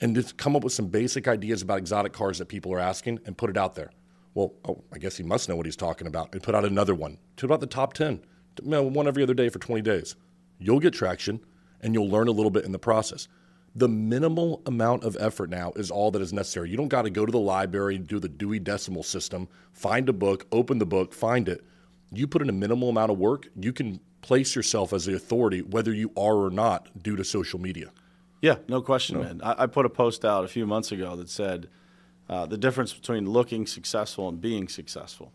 and 0.00 0.14
just 0.14 0.36
come 0.36 0.54
up 0.54 0.64
with 0.64 0.72
some 0.72 0.88
basic 0.88 1.26
ideas 1.26 1.62
about 1.62 1.78
exotic 1.78 2.12
cars 2.12 2.38
that 2.38 2.46
people 2.46 2.72
are 2.72 2.78
asking 2.78 3.20
and 3.24 3.36
put 3.36 3.50
it 3.50 3.56
out 3.56 3.74
there. 3.74 3.90
Well, 4.34 4.52
oh, 4.68 4.84
I 4.92 4.98
guess 4.98 5.16
he 5.16 5.22
must 5.22 5.48
know 5.48 5.56
what 5.56 5.66
he's 5.66 5.76
talking 5.76 6.06
about. 6.06 6.32
And 6.32 6.42
put 6.42 6.54
out 6.54 6.64
another 6.64 6.94
one 6.94 7.18
to 7.36 7.46
about 7.46 7.60
the 7.60 7.66
top 7.66 7.94
10, 7.94 8.20
one 8.62 9.08
every 9.08 9.22
other 9.22 9.34
day 9.34 9.48
for 9.48 9.58
20 9.58 9.80
days. 9.82 10.14
You'll 10.58 10.80
get 10.80 10.92
traction 10.92 11.40
and 11.80 11.94
you'll 11.94 12.08
learn 12.08 12.28
a 12.28 12.32
little 12.32 12.50
bit 12.50 12.64
in 12.64 12.72
the 12.72 12.78
process. 12.78 13.28
The 13.76 13.88
minimal 13.88 14.62
amount 14.64 15.04
of 15.04 15.18
effort 15.20 15.50
now 15.50 15.72
is 15.76 15.90
all 15.90 16.10
that 16.12 16.22
is 16.22 16.32
necessary. 16.32 16.70
You 16.70 16.78
don't 16.78 16.88
got 16.88 17.02
to 17.02 17.10
go 17.10 17.26
to 17.26 17.30
the 17.30 17.38
library, 17.38 17.98
do 17.98 18.18
the 18.18 18.28
Dewey 18.28 18.58
Decimal 18.58 19.02
System, 19.02 19.48
find 19.70 20.08
a 20.08 20.14
book, 20.14 20.46
open 20.50 20.78
the 20.78 20.86
book, 20.86 21.12
find 21.12 21.46
it. 21.46 21.62
You 22.10 22.26
put 22.26 22.40
in 22.40 22.48
a 22.48 22.52
minimal 22.52 22.88
amount 22.88 23.12
of 23.12 23.18
work, 23.18 23.48
you 23.54 23.74
can 23.74 24.00
place 24.22 24.56
yourself 24.56 24.94
as 24.94 25.04
the 25.04 25.14
authority, 25.14 25.60
whether 25.60 25.92
you 25.92 26.10
are 26.16 26.36
or 26.36 26.50
not, 26.50 27.02
due 27.02 27.16
to 27.16 27.22
social 27.22 27.60
media. 27.60 27.90
Yeah, 28.40 28.56
no 28.66 28.80
question, 28.80 29.20
man. 29.20 29.42
I, 29.44 29.64
I 29.64 29.66
put 29.66 29.84
a 29.84 29.90
post 29.90 30.24
out 30.24 30.42
a 30.42 30.48
few 30.48 30.66
months 30.66 30.90
ago 30.90 31.14
that 31.16 31.28
said 31.28 31.68
uh, 32.30 32.46
the 32.46 32.56
difference 32.56 32.94
between 32.94 33.28
looking 33.28 33.66
successful 33.66 34.26
and 34.26 34.40
being 34.40 34.68
successful. 34.68 35.32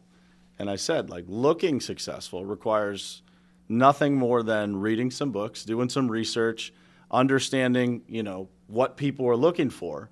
And 0.57 0.67
I 0.67 0.77
said, 0.77 1.11
like, 1.11 1.25
looking 1.27 1.79
successful 1.79 2.43
requires 2.43 3.21
nothing 3.69 4.15
more 4.15 4.41
than 4.41 4.77
reading 4.77 5.11
some 5.11 5.31
books, 5.31 5.63
doing 5.63 5.89
some 5.89 6.09
research, 6.09 6.73
understanding, 7.11 8.01
you 8.07 8.23
know, 8.23 8.47
what 8.67 8.97
people 8.97 9.27
are 9.27 9.35
looking 9.35 9.69
for, 9.69 10.09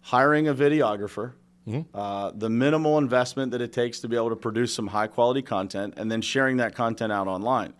hiring 0.00 0.46
a 0.48 0.54
videographer, 0.54 1.32
uh, 1.94 2.30
the 2.34 2.48
minimal 2.48 2.98
investment 2.98 3.52
that 3.52 3.60
it 3.60 3.72
takes 3.72 4.00
to 4.00 4.08
be 4.08 4.16
able 4.16 4.30
to 4.30 4.36
produce 4.36 4.72
some 4.72 4.86
high 4.86 5.06
quality 5.06 5.42
content, 5.42 5.94
and 5.96 6.10
then 6.10 6.22
sharing 6.22 6.58
that 6.58 6.74
content 6.74 7.12
out 7.12 7.26
online. 7.28 7.72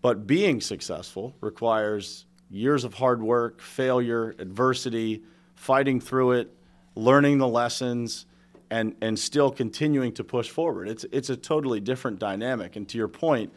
But 0.00 0.26
being 0.26 0.60
successful 0.60 1.34
requires 1.40 2.26
years 2.50 2.84
of 2.84 2.94
hard 2.94 3.22
work, 3.22 3.60
failure, 3.60 4.34
adversity, 4.38 5.22
fighting 5.54 6.00
through 6.00 6.32
it, 6.32 6.54
learning 6.94 7.38
the 7.38 7.48
lessons, 7.48 8.26
and, 8.70 8.94
and 9.02 9.18
still 9.18 9.50
continuing 9.50 10.12
to 10.14 10.24
push 10.24 10.48
forward. 10.48 10.88
It's, 10.88 11.04
it's 11.12 11.30
a 11.30 11.36
totally 11.36 11.80
different 11.80 12.18
dynamic. 12.18 12.76
And 12.76 12.88
to 12.88 12.98
your 12.98 13.08
point, 13.08 13.52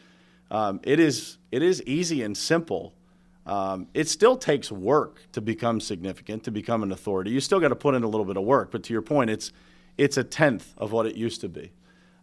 um, 0.50 0.80
it, 0.82 1.00
is, 1.00 1.38
it 1.50 1.62
is 1.62 1.82
easy 1.84 2.22
and 2.22 2.36
simple. 2.36 2.92
Um, 3.46 3.86
it 3.94 4.08
still 4.08 4.36
takes 4.36 4.72
work 4.72 5.20
to 5.32 5.40
become 5.40 5.80
significant, 5.80 6.44
to 6.44 6.50
become 6.50 6.82
an 6.82 6.90
authority. 6.90 7.30
You 7.30 7.40
still 7.40 7.60
got 7.60 7.68
to 7.68 7.76
put 7.76 7.94
in 7.94 8.02
a 8.02 8.08
little 8.08 8.26
bit 8.26 8.36
of 8.36 8.42
work. 8.42 8.70
But 8.72 8.82
to 8.84 8.92
your 8.92 9.02
point, 9.02 9.30
it's, 9.30 9.52
it's 9.96 10.16
a 10.16 10.24
tenth 10.24 10.74
of 10.76 10.92
what 10.92 11.06
it 11.06 11.16
used 11.16 11.40
to 11.42 11.48
be. 11.48 11.70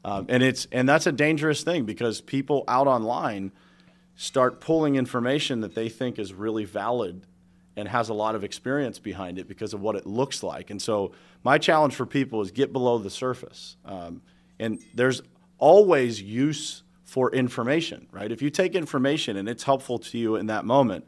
Um, 0.04 0.26
and, 0.28 0.44
it's, 0.44 0.68
and 0.72 0.88
that's 0.88 1.08
a 1.08 1.14
dangerous 1.14 1.64
thing 1.64 1.86
because 1.86 2.22
people 2.22 2.64
out 2.68 2.88
online– 2.88 3.52
start 4.16 4.62
pulling 4.62 4.96
information 4.96 5.62
that 5.62 5.76
they 5.76 5.90
think 5.90 6.20
is 6.20 6.34
really 6.34 6.66
valid 6.66 7.26
and 7.76 7.88
has 7.88 8.10
a 8.10 8.14
lot 8.14 8.36
of 8.36 8.44
experience 8.44 9.00
behind 9.00 9.40
it 9.40 9.48
because 9.48 9.74
of 9.74 9.82
what 9.82 9.96
it 9.96 10.06
looks 10.06 10.44
like. 10.44 10.70
And 10.70 10.82
so, 10.82 11.12
my 11.44 11.58
challenge 11.58 11.96
for 11.96 12.06
people 12.06 12.42
is 12.42 12.52
get 12.52 12.72
below 12.72 13.00
the 13.00 13.10
surface. 13.10 13.76
Um, 13.84 14.22
and 14.60 14.80
there's 14.94 15.22
always 15.58 16.22
use 16.22 16.83
for 17.14 17.32
information, 17.32 18.08
right? 18.12 18.32
If 18.32 18.42
you 18.42 18.50
take 18.50 18.74
information 18.76 19.38
and 19.38 19.48
it's 19.48 19.64
helpful 19.64 20.00
to 20.00 20.18
you 20.18 20.36
in 20.36 20.48
that 20.48 20.66
moment, 20.66 21.06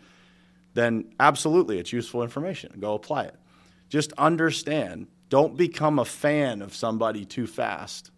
then 0.73 1.13
absolutely 1.19 1.79
it's 1.79 1.91
useful 1.91 2.21
information. 2.21 2.77
Go 2.79 2.93
apply 2.93 3.23
it. 3.23 3.35
Just 3.89 4.13
understand, 4.13 5.07
don't 5.29 5.57
become 5.57 5.99
a 5.99 6.05
fan 6.05 6.61
of 6.61 6.75
somebody 6.75 7.25
too 7.25 7.47
fast 7.47 8.11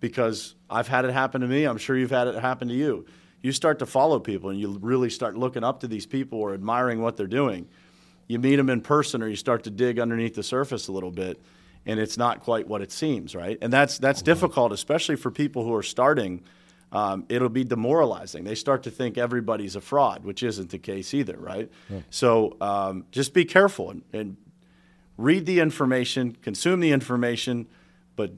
because 0.00 0.54
I've 0.70 0.88
had 0.88 1.04
it 1.04 1.12
happen 1.12 1.42
to 1.42 1.46
me. 1.46 1.64
I'm 1.64 1.78
sure 1.78 1.96
you've 1.96 2.10
had 2.10 2.26
it 2.26 2.36
happen 2.36 2.68
to 2.68 2.74
you 2.74 3.06
you 3.42 3.52
start 3.52 3.78
to 3.78 3.86
follow 3.86 4.18
people 4.18 4.50
and 4.50 4.58
you 4.58 4.76
really 4.80 5.08
start 5.08 5.36
looking 5.36 5.62
up 5.62 5.78
to 5.80 5.86
these 5.86 6.04
people 6.04 6.40
or 6.40 6.52
admiring 6.52 7.00
what 7.00 7.16
they're 7.16 7.28
doing. 7.28 7.68
You 8.26 8.40
meet 8.40 8.56
them 8.56 8.68
in 8.68 8.80
person 8.80 9.22
or 9.22 9.28
you 9.28 9.36
start 9.36 9.62
to 9.64 9.70
dig 9.70 10.00
underneath 10.00 10.34
the 10.34 10.42
surface 10.42 10.88
a 10.88 10.92
little 10.92 11.12
bit 11.12 11.40
and 11.86 12.00
it's 12.00 12.18
not 12.18 12.40
quite 12.40 12.66
what 12.66 12.82
it 12.82 12.90
seems, 12.90 13.36
right? 13.36 13.56
And 13.62 13.72
that's 13.72 13.98
that's 13.98 14.20
difficult, 14.20 14.72
especially 14.72 15.14
for 15.14 15.30
people 15.30 15.62
who 15.62 15.72
are 15.74 15.84
starting. 15.84 16.42
Um, 16.92 17.24
it'll 17.28 17.48
be 17.48 17.64
demoralizing. 17.64 18.44
They 18.44 18.54
start 18.54 18.84
to 18.84 18.90
think 18.90 19.18
everybody's 19.18 19.76
a 19.76 19.80
fraud, 19.80 20.24
which 20.24 20.42
isn't 20.42 20.70
the 20.70 20.78
case 20.78 21.12
either, 21.14 21.36
right? 21.36 21.70
Yeah. 21.90 22.00
So 22.10 22.56
um, 22.60 23.04
just 23.10 23.34
be 23.34 23.44
careful 23.44 23.90
and, 23.90 24.02
and 24.12 24.36
read 25.18 25.46
the 25.46 25.60
information, 25.60 26.36
consume 26.42 26.80
the 26.80 26.92
information, 26.92 27.66
but 28.14 28.32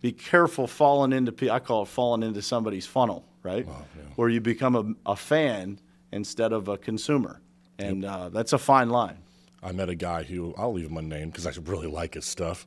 be 0.00 0.12
careful 0.12 0.66
falling 0.66 1.12
into 1.12 1.50
I 1.50 1.58
call 1.60 1.82
it 1.82 1.88
falling 1.88 2.22
into 2.22 2.42
somebody's 2.42 2.86
funnel, 2.86 3.24
right? 3.42 3.66
Wow, 3.66 3.84
yeah. 3.96 4.02
Where 4.16 4.28
you 4.28 4.40
become 4.40 4.76
a, 5.06 5.12
a, 5.12 5.16
fan 5.16 5.80
instead 6.12 6.52
of 6.52 6.68
a 6.68 6.76
consumer, 6.76 7.40
and 7.78 8.02
yep. 8.02 8.12
uh, 8.12 8.28
that's 8.28 8.52
a 8.52 8.58
fine 8.58 8.90
line. 8.90 9.16
I 9.62 9.72
met 9.72 9.88
a 9.88 9.94
guy 9.94 10.24
who 10.24 10.54
I'll 10.58 10.74
leave 10.74 10.90
him 10.90 10.98
unnamed 10.98 11.32
because 11.32 11.46
I 11.46 11.52
really 11.62 11.86
like 11.86 12.14
his 12.14 12.26
stuff, 12.26 12.66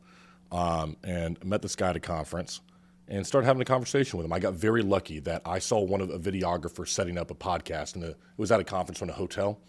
um, 0.51 0.97
and 1.03 1.37
met 1.45 1.61
this 1.61 1.75
guy 1.75 1.91
at 1.91 1.95
a 1.95 1.99
conference 1.99 2.61
and 3.07 3.25
started 3.25 3.47
having 3.47 3.61
a 3.61 3.65
conversation 3.65 4.17
with 4.17 4.25
him. 4.25 4.33
I 4.33 4.39
got 4.39 4.53
very 4.53 4.81
lucky 4.81 5.19
that 5.19 5.41
I 5.45 5.59
saw 5.59 5.79
one 5.79 6.01
of 6.01 6.09
a 6.09 6.19
videographer 6.19 6.87
setting 6.87 7.17
up 7.17 7.31
a 7.31 7.35
podcast, 7.35 7.95
and 7.95 8.03
it 8.03 8.17
was 8.35 8.51
at 8.51 8.59
a 8.59 8.63
conference 8.63 9.01
in 9.01 9.09
a 9.09 9.13
hotel. 9.13 9.59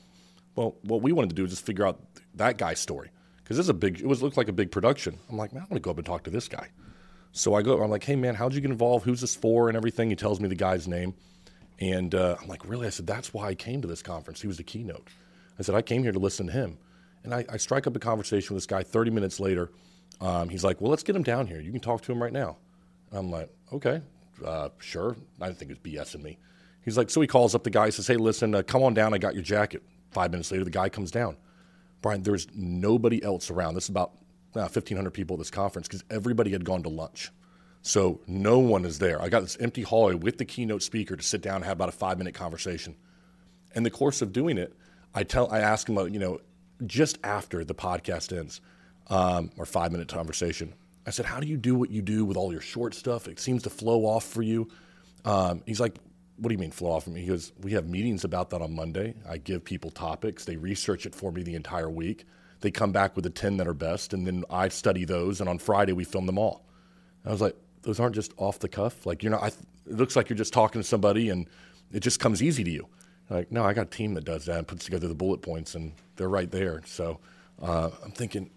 Well, 0.57 0.77
what 0.83 1.03
we 1.03 1.12
wanted 1.12 1.31
to 1.31 1.37
do 1.37 1.44
is 1.44 1.51
just 1.51 1.64
figure 1.64 1.87
out 1.87 2.01
that 2.35 2.59
guy's 2.59 2.81
story 2.81 3.11
because 3.42 3.57
this 3.57 3.64
is 3.64 3.70
a 3.70 3.74
big. 3.74 4.01
It 4.01 4.07
was 4.07 4.22
looked 4.22 4.37
like 4.37 4.48
a 4.48 4.53
big 4.53 4.70
production. 4.70 5.18
I'm 5.31 5.37
like, 5.37 5.53
man, 5.53 5.62
I 5.62 5.66
want 5.66 5.74
to 5.74 5.81
go 5.81 5.90
up 5.90 5.98
and 5.98 6.07
talk 6.07 6.24
to 6.24 6.31
this 6.31 6.48
guy. 6.48 6.68
So 7.33 7.55
I 7.55 7.62
go, 7.62 7.81
I'm 7.83 7.90
like, 7.90 8.05
hey 8.05 8.16
man, 8.16 8.35
how'd 8.35 8.55
you 8.55 8.61
get 8.61 8.70
involved? 8.70 9.05
Who's 9.05 9.20
this 9.20 9.37
for? 9.37 9.68
And 9.68 9.77
everything. 9.77 10.11
He 10.11 10.16
tells 10.16 10.40
me 10.40 10.48
the 10.48 10.55
guy's 10.55 10.88
name. 10.88 11.14
And 11.79 12.14
uh, 12.14 12.37
I'm 12.40 12.48
like, 12.48 12.68
really? 12.68 12.87
I 12.87 12.90
said, 12.90 13.07
that's 13.07 13.33
why 13.33 13.48
I 13.48 13.55
came 13.55 13.83
to 13.83 13.88
this 13.88 14.03
conference. 14.03 14.40
He 14.40 14.48
was 14.48 14.57
the 14.57 14.64
keynote. 14.64 15.09
I 15.59 15.62
said, 15.62 15.74
I 15.74 15.83
came 15.83 16.03
here 16.03 16.12
to 16.12 16.18
listen 16.18 16.46
to 16.46 16.53
him. 16.53 16.79
And 17.22 17.33
I, 17.33 17.44
I 17.48 17.57
strike 17.57 17.87
up 17.87 17.94
a 17.94 18.01
conversation 18.01 18.55
with 18.55 18.62
this 18.62 18.66
guy 18.66 18.83
30 18.83 19.11
minutes 19.11 19.38
later. 19.38 19.70
Um, 20.20 20.48
he's 20.48 20.64
like, 20.64 20.81
well, 20.81 20.90
let's 20.90 21.03
get 21.05 21.14
him 21.14 21.22
down 21.22 21.46
here. 21.46 21.61
You 21.61 21.70
can 21.70 21.81
talk 21.81 22.03
to 22.03 22.12
him 22.12 22.20
right 22.20 22.33
now. 22.33 22.57
I'm 23.12 23.31
like, 23.31 23.51
okay, 23.73 24.03
uh, 24.44 24.68
sure. 24.79 25.16
I 25.40 25.53
think 25.53 25.71
it 25.71 25.79
was 25.83 25.92
BSing 25.92 26.23
me. 26.23 26.38
He's 26.85 26.97
like, 26.97 27.11
so 27.11 27.21
he 27.21 27.27
calls 27.27 27.55
up 27.55 27.64
the 27.64 27.71
guy, 27.71 27.90
says, 27.90 28.07
hey, 28.07 28.16
listen, 28.16 28.55
uh, 28.55 28.62
come 28.62 28.83
on 28.83 28.94
down. 28.94 29.12
I 29.12 29.18
got 29.18 29.35
your 29.35 29.42
jacket. 29.42 29.83
Five 30.11 30.31
minutes 30.31 30.51
later, 30.51 30.64
the 30.64 30.71
guy 30.71 30.88
comes 30.88 31.11
down. 31.11 31.37
Brian, 32.01 32.23
there's 32.23 32.47
nobody 32.55 33.23
else 33.23 33.51
around. 33.51 33.75
This 33.75 33.85
is 33.85 33.90
about 33.90 34.12
uh, 34.55 34.61
1,500 34.61 35.11
people 35.11 35.35
at 35.35 35.38
this 35.38 35.51
conference 35.51 35.88
because 35.88 36.05
everybody 36.11 36.51
had 36.51 36.64
gone 36.64 36.83
to 36.85 36.88
lunch. 36.88 37.31
So 37.83 38.21
no 38.27 38.59
one 38.59 38.85
is 38.85 38.99
there. 38.99 39.21
I 39.21 39.29
got 39.29 39.40
this 39.40 39.57
empty 39.61 39.83
hallway 39.83 40.14
with 40.14 40.38
the 40.38 40.44
keynote 40.44 40.83
speaker 40.83 41.16
to 41.16 41.23
sit 41.23 41.42
down 41.42 41.57
and 41.57 41.64
have 41.64 41.77
about 41.77 41.88
a 41.88 41.92
five 41.92 42.18
minute 42.18 42.35
conversation. 42.35 42.97
In 43.75 43.83
the 43.83 43.90
course 43.90 44.23
of 44.23 44.33
doing 44.33 44.59
it, 44.59 44.75
I 45.14 45.25
tell, 45.25 45.51
I 45.51 45.61
ask 45.61 45.88
him, 45.88 45.99
uh, 45.99 46.05
you 46.05 46.18
know, 46.18 46.40
just 46.87 47.18
after 47.25 47.64
the 47.64 47.75
podcast 47.75 48.37
ends, 48.37 48.61
um, 49.09 49.51
or 49.57 49.66
five 49.66 49.92
minute 49.92 50.09
conversation, 50.09 50.75
I 51.09 51.11
said, 51.11 51.27
"How 51.27 51.40
do 51.40 51.47
you 51.47 51.57
do 51.57 51.75
what 51.75 51.90
you 51.90 52.03
do 52.03 52.25
with 52.25 52.37
all 52.37 52.53
your 52.53 52.61
short 52.61 52.94
stuff? 52.94 53.27
It 53.27 53.40
seems 53.40 53.64
to 53.64 53.71
flow 53.71 54.05
off 54.05 54.25
for 54.25 54.42
you." 54.42 54.68
Um, 55.25 55.62
he's 55.66 55.81
like, 55.81 55.97
"What 56.37 56.49
do 56.49 56.55
you 56.55 56.59
mean 56.59 56.71
flow 56.71 56.92
off 56.92 57.05
for 57.05 57.11
me?" 57.11 57.23
He 57.23 57.27
goes, 57.27 57.53
"We 57.61 57.73
have 57.73 57.88
meetings 57.88 58.25
about 58.25 58.51
that 58.51 58.62
on 58.62 58.75
Monday. 58.75 59.14
I 59.29 59.38
give 59.38 59.64
people 59.64 59.90
topics. 59.90 60.44
They 60.44 60.57
research 60.57 61.07
it 61.07 61.14
for 61.14 61.33
me 61.33 61.42
the 61.42 61.55
entire 61.55 61.90
week. 61.90 62.25
they 62.61 62.73
come 62.73 62.90
back 62.90 63.14
with 63.14 63.23
the 63.23 63.31
10 63.31 63.59
that 63.59 63.68
are 63.68 63.75
best, 63.75 64.12
and 64.12 64.27
then 64.27 64.44
I 64.51 64.68
study 64.68 65.05
those, 65.05 65.40
and 65.40 65.49
on 65.49 65.59
Friday 65.59 65.92
we 65.92 66.03
film 66.03 66.27
them 66.27 66.38
all. 66.38 66.66
And 67.23 67.31
I 67.31 67.33
was 67.33 67.40
like, 67.40 67.55
those 67.83 68.01
aren't 68.01 68.14
just 68.14 68.33
off 68.37 68.59
the 68.59 68.68
cuff. 68.68 69.07
Like, 69.07 69.23
you're 69.23 69.31
not, 69.31 69.42
I, 69.42 69.47
it 69.47 69.97
looks 69.97 70.16
like 70.16 70.29
you're 70.29 70.37
just 70.37 70.53
talking 70.53 70.81
to 70.81 70.87
somebody 70.87 71.31
and 71.31 71.49
it 71.92 72.01
just 72.01 72.21
comes 72.21 72.42
easy 72.42 72.64
to 72.64 72.71
you. 72.71 72.88
Like, 73.31 73.53
no, 73.53 73.62
I 73.64 73.75
got 73.75 73.83
a 73.83 73.90
team 73.90 74.14
that 74.14 74.25
does 74.25 74.47
that 74.47 74.59
and 74.59 74.66
puts 74.66 74.85
together 74.85 75.07
the 75.07 75.14
bullet 75.14 75.42
points, 75.42 75.75
and 75.75 75.92
they're 76.16 76.29
right 76.29 76.51
there. 76.51 76.83
So 76.87 77.21
uh, 77.62 77.90
I'm 78.05 78.12
thinking, 78.12 78.51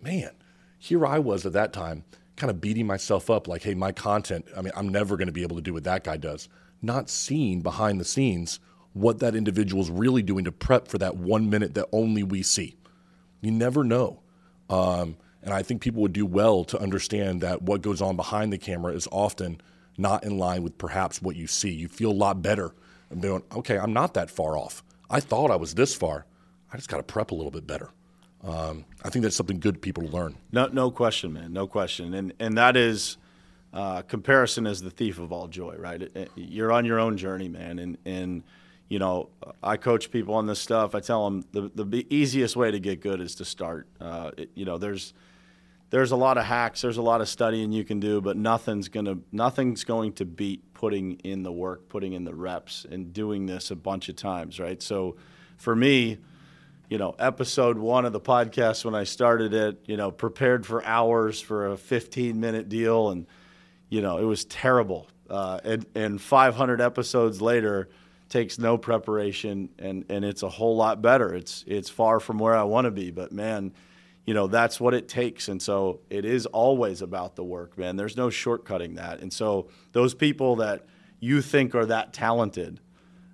man, 0.00 0.30
here 0.78 1.06
I 1.06 1.18
was 1.18 1.46
at 1.46 1.52
that 1.54 1.72
time, 1.72 2.04
kind 2.36 2.50
of 2.50 2.60
beating 2.60 2.86
myself 2.86 3.30
up 3.30 3.48
like, 3.48 3.62
hey, 3.62 3.74
my 3.74 3.92
content, 3.92 4.46
I 4.56 4.62
mean, 4.62 4.72
I'm 4.76 4.88
never 4.88 5.16
going 5.16 5.26
to 5.26 5.32
be 5.32 5.42
able 5.42 5.56
to 5.56 5.62
do 5.62 5.72
what 5.72 5.84
that 5.84 6.04
guy 6.04 6.16
does. 6.16 6.48
Not 6.82 7.08
seeing 7.08 7.62
behind 7.62 8.00
the 8.00 8.04
scenes 8.04 8.60
what 8.92 9.18
that 9.18 9.34
individual 9.34 9.82
is 9.82 9.90
really 9.90 10.22
doing 10.22 10.44
to 10.44 10.52
prep 10.52 10.88
for 10.88 10.98
that 10.98 11.16
one 11.16 11.50
minute 11.50 11.74
that 11.74 11.86
only 11.92 12.22
we 12.22 12.42
see. 12.42 12.76
You 13.42 13.50
never 13.50 13.84
know. 13.84 14.20
Um, 14.70 15.16
and 15.42 15.52
I 15.52 15.62
think 15.62 15.82
people 15.82 16.02
would 16.02 16.12
do 16.12 16.26
well 16.26 16.64
to 16.64 16.80
understand 16.80 17.42
that 17.42 17.62
what 17.62 17.82
goes 17.82 18.00
on 18.00 18.16
behind 18.16 18.52
the 18.52 18.58
camera 18.58 18.92
is 18.92 19.06
often 19.12 19.60
not 19.98 20.24
in 20.24 20.38
line 20.38 20.62
with 20.62 20.78
perhaps 20.78 21.22
what 21.22 21.36
you 21.36 21.46
see. 21.46 21.70
You 21.70 21.88
feel 21.88 22.10
a 22.10 22.12
lot 22.12 22.42
better 22.42 22.74
and 23.10 23.22
going, 23.22 23.42
okay, 23.54 23.78
I'm 23.78 23.92
not 23.92 24.14
that 24.14 24.30
far 24.30 24.56
off. 24.56 24.82
I 25.08 25.20
thought 25.20 25.50
I 25.50 25.56
was 25.56 25.74
this 25.74 25.94
far. 25.94 26.26
I 26.72 26.76
just 26.76 26.88
got 26.88 26.96
to 26.96 27.02
prep 27.02 27.30
a 27.30 27.34
little 27.34 27.50
bit 27.50 27.66
better. 27.66 27.90
Um, 28.46 28.84
I 29.02 29.10
think 29.10 29.24
that's 29.24 29.36
something 29.36 29.58
good 29.58 29.82
people 29.82 30.04
learn. 30.04 30.36
No, 30.52 30.66
no 30.66 30.90
question, 30.90 31.32
man. 31.32 31.52
No 31.52 31.66
question. 31.66 32.14
And 32.14 32.32
and 32.38 32.56
that 32.58 32.76
is 32.76 33.16
uh, 33.72 34.02
comparison 34.02 34.66
is 34.66 34.80
the 34.80 34.90
thief 34.90 35.18
of 35.18 35.32
all 35.32 35.48
joy, 35.48 35.74
right? 35.76 36.08
You're 36.36 36.72
on 36.72 36.84
your 36.84 36.98
own 37.00 37.16
journey, 37.16 37.48
man. 37.48 37.78
And 37.78 37.98
and 38.04 38.42
you 38.88 39.00
know, 39.00 39.30
I 39.62 39.76
coach 39.76 40.10
people 40.12 40.34
on 40.34 40.46
this 40.46 40.60
stuff. 40.60 40.94
I 40.94 41.00
tell 41.00 41.24
them 41.24 41.44
the 41.52 41.70
the 41.74 42.06
easiest 42.08 42.56
way 42.56 42.70
to 42.70 42.78
get 42.78 43.00
good 43.00 43.20
is 43.20 43.34
to 43.36 43.44
start. 43.44 43.88
Uh, 44.00 44.30
it, 44.36 44.50
you 44.54 44.64
know, 44.64 44.78
there's 44.78 45.12
there's 45.90 46.12
a 46.12 46.16
lot 46.16 46.38
of 46.38 46.44
hacks, 46.44 46.82
there's 46.82 46.96
a 46.96 47.02
lot 47.02 47.20
of 47.20 47.28
studying 47.28 47.72
you 47.72 47.84
can 47.84 48.00
do, 48.00 48.20
but 48.20 48.36
nothing's 48.36 48.88
gonna 48.88 49.18
nothing's 49.32 49.82
going 49.82 50.12
to 50.14 50.24
beat 50.24 50.72
putting 50.72 51.12
in 51.24 51.42
the 51.42 51.52
work, 51.52 51.88
putting 51.88 52.12
in 52.12 52.24
the 52.24 52.34
reps, 52.34 52.86
and 52.88 53.12
doing 53.12 53.46
this 53.46 53.70
a 53.70 53.76
bunch 53.76 54.08
of 54.08 54.16
times, 54.16 54.60
right? 54.60 54.80
So, 54.82 55.16
for 55.56 55.74
me, 55.74 56.18
you 56.88 56.98
know, 56.98 57.14
episode 57.18 57.78
one 57.78 58.04
of 58.04 58.12
the 58.12 58.20
podcast 58.20 58.84
when 58.84 58.94
I 58.94 59.04
started 59.04 59.54
it, 59.54 59.82
you 59.86 59.96
know, 59.96 60.10
prepared 60.10 60.64
for 60.66 60.84
hours 60.84 61.40
for 61.40 61.68
a 61.72 61.76
15 61.76 62.38
minute 62.38 62.68
deal, 62.68 63.10
and 63.10 63.26
you 63.88 64.02
know, 64.02 64.18
it 64.18 64.24
was 64.24 64.44
terrible. 64.44 65.08
Uh, 65.28 65.60
and 65.64 65.86
and 65.94 66.20
500 66.20 66.80
episodes 66.80 67.42
later 67.42 67.88
takes 68.28 68.58
no 68.58 68.78
preparation, 68.78 69.70
and 69.78 70.04
and 70.08 70.24
it's 70.24 70.42
a 70.42 70.48
whole 70.48 70.76
lot 70.76 71.02
better. 71.02 71.34
It's 71.34 71.64
it's 71.66 71.90
far 71.90 72.20
from 72.20 72.38
where 72.38 72.56
I 72.56 72.62
want 72.62 72.84
to 72.84 72.90
be, 72.90 73.10
but 73.10 73.32
man 73.32 73.72
you 74.26 74.34
know 74.34 74.48
that's 74.48 74.80
what 74.80 74.92
it 74.92 75.08
takes 75.08 75.48
and 75.48 75.62
so 75.62 76.00
it 76.10 76.24
is 76.24 76.46
always 76.46 77.00
about 77.00 77.36
the 77.36 77.44
work 77.44 77.78
man 77.78 77.96
there's 77.96 78.16
no 78.16 78.28
shortcutting 78.28 78.96
that 78.96 79.20
and 79.20 79.32
so 79.32 79.68
those 79.92 80.14
people 80.14 80.56
that 80.56 80.84
you 81.20 81.40
think 81.40 81.74
are 81.74 81.86
that 81.86 82.12
talented 82.12 82.80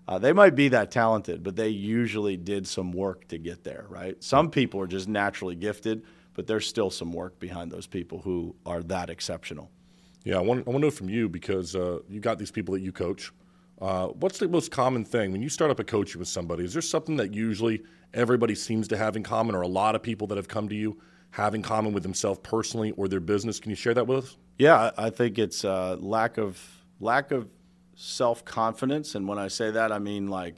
uh, 0.09 0.19
they 0.19 0.33
might 0.33 0.55
be 0.55 0.69
that 0.69 0.91
talented 0.91 1.43
but 1.43 1.57
they 1.57 1.69
usually 1.69 2.37
did 2.37 2.67
some 2.67 2.93
work 2.93 3.27
to 3.29 3.39
get 3.39 3.65
there 3.65 3.87
right 3.89 4.23
some 4.23 4.51
people 4.51 4.81
are 4.81 4.87
just 4.87 5.09
naturally 5.09 5.55
gifted 5.55 6.03
but 6.35 6.47
there's 6.47 6.67
still 6.67 6.91
some 6.91 7.13
work 7.13 7.39
behind 7.39 7.71
those 7.71 7.87
people 7.87 8.19
who 8.19 8.55
are 8.67 8.83
that 8.83 9.11
exceptional 9.11 9.71
yeah 10.25 10.37
i 10.37 10.41
want, 10.41 10.67
I 10.67 10.71
want 10.71 10.83
to 10.83 10.87
know 10.87 10.91
from 10.91 11.09
you 11.09 11.29
because 11.29 11.75
uh, 11.77 12.01
you 12.09 12.21
got 12.21 12.39
these 12.39 12.51
people 12.51 12.75
that 12.75 12.81
you 12.81 12.93
coach 12.93 13.33
uh, 13.81 14.09
what's 14.09 14.39
the 14.39 14.49
most 14.49 14.71
common 14.71 15.05
thing 15.05 15.33
when 15.33 15.43
you 15.43 15.49
start 15.49 15.71
up 15.71 15.81
a 15.81 15.85
coaching 15.85 16.19
with 16.19 16.29
somebody 16.29 16.65
is 16.65 16.73
there 16.73 16.83
something 16.83 17.17
that 17.17 17.35
usually 17.35 17.83
everybody 18.15 18.55
seems 18.55 18.89
to 18.89 18.97
have 18.97 19.17
in 19.17 19.23
common, 19.23 19.55
or 19.55 19.63
a 19.63 19.69
lot 19.69 19.95
of 19.95 20.03
people 20.03 20.27
that 20.29 20.37
have 20.37 20.49
come 20.49 20.69
to 20.69 20.75
you 20.75 20.99
have 21.31 21.55
in 21.55 21.63
common 21.63 21.93
with 21.93 22.03
themselves 22.03 22.39
personally 22.43 22.91
or 22.93 23.09
their 23.09 23.21
business. 23.21 23.59
Can 23.59 23.71
you 23.71 23.77
share 23.77 23.95
that 23.95 24.07
with 24.07 24.25
us? 24.25 24.37
Yeah, 24.59 24.91
I 24.99 25.11
think 25.11 25.39
it's 25.39 25.65
uh, 25.65 25.97
lack 25.99 26.39
of 26.39 26.61
lack 27.01 27.31
of 27.31 27.49
self 27.95 28.45
confidence, 28.45 29.15
and 29.15 29.29
when 29.29 29.39
I 29.39 29.49
say 29.49 29.71
that, 29.71 29.93
I 29.93 29.99
mean 29.99 30.29
like 30.29 30.57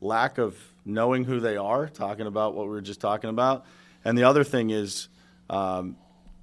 lack 0.00 0.38
of 0.38 0.56
knowing 0.84 1.24
who 1.24 1.40
they 1.40 1.56
are. 1.56 1.88
Talking 1.88 2.26
about 2.26 2.54
what 2.54 2.66
we 2.66 2.72
were 2.72 2.80
just 2.80 3.00
talking 3.00 3.30
about, 3.30 3.64
and 4.04 4.16
the 4.16 4.24
other 4.24 4.44
thing 4.44 4.70
is. 4.70 5.08
Um, 5.50 5.96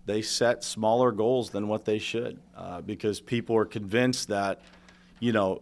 they 0.06 0.22
set 0.22 0.64
smaller 0.64 1.12
goals 1.12 1.52
than 1.52 1.68
what 1.68 1.86
they 1.86 2.00
should 2.00 2.40
uh, 2.58 2.82
because 2.82 3.22
people 3.22 3.56
are 3.56 3.66
convinced 3.66 4.30
that, 4.30 4.62
you 5.20 5.32
know, 5.32 5.62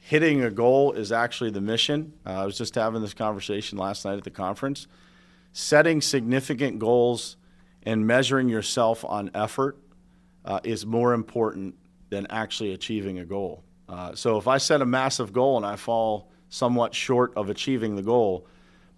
hitting 0.00 0.42
a 0.42 0.50
goal 0.50 0.92
is 0.92 1.12
actually 1.12 1.50
the 1.50 1.60
mission. 1.60 2.12
Uh, 2.24 2.30
I 2.30 2.46
was 2.46 2.56
just 2.56 2.74
having 2.74 3.02
this 3.02 3.14
conversation 3.14 3.78
last 3.78 4.04
night 4.04 4.16
at 4.16 4.24
the 4.24 4.30
conference. 4.30 4.86
Setting 5.52 6.00
significant 6.00 6.78
goals 6.78 7.36
and 7.82 8.06
measuring 8.06 8.48
yourself 8.48 9.04
on 9.04 9.30
effort 9.34 9.76
uh, 10.44 10.60
is 10.64 10.86
more 10.86 11.12
important 11.12 11.74
than 12.08 12.26
actually 12.30 12.72
achieving 12.72 13.18
a 13.18 13.24
goal. 13.24 13.62
Uh, 13.90 14.14
so 14.14 14.38
if 14.38 14.46
I 14.46 14.58
set 14.58 14.80
a 14.80 14.86
massive 14.86 15.32
goal 15.32 15.56
and 15.56 15.66
I 15.66 15.74
fall 15.76 16.30
somewhat 16.48 16.94
short 16.94 17.32
of 17.36 17.50
achieving 17.50 17.96
the 17.96 18.02
goal, 18.02 18.46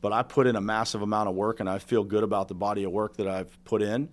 but 0.02 0.12
I 0.12 0.22
put 0.22 0.46
in 0.46 0.54
a 0.54 0.60
massive 0.60 1.00
amount 1.00 1.30
of 1.30 1.34
work 1.34 1.60
and 1.60 1.68
I 1.68 1.78
feel 1.78 2.04
good 2.04 2.22
about 2.22 2.48
the 2.48 2.54
body 2.54 2.84
of 2.84 2.92
work 2.92 3.16
that 3.16 3.26
I've 3.26 3.64
put 3.64 3.80
in, 3.80 4.10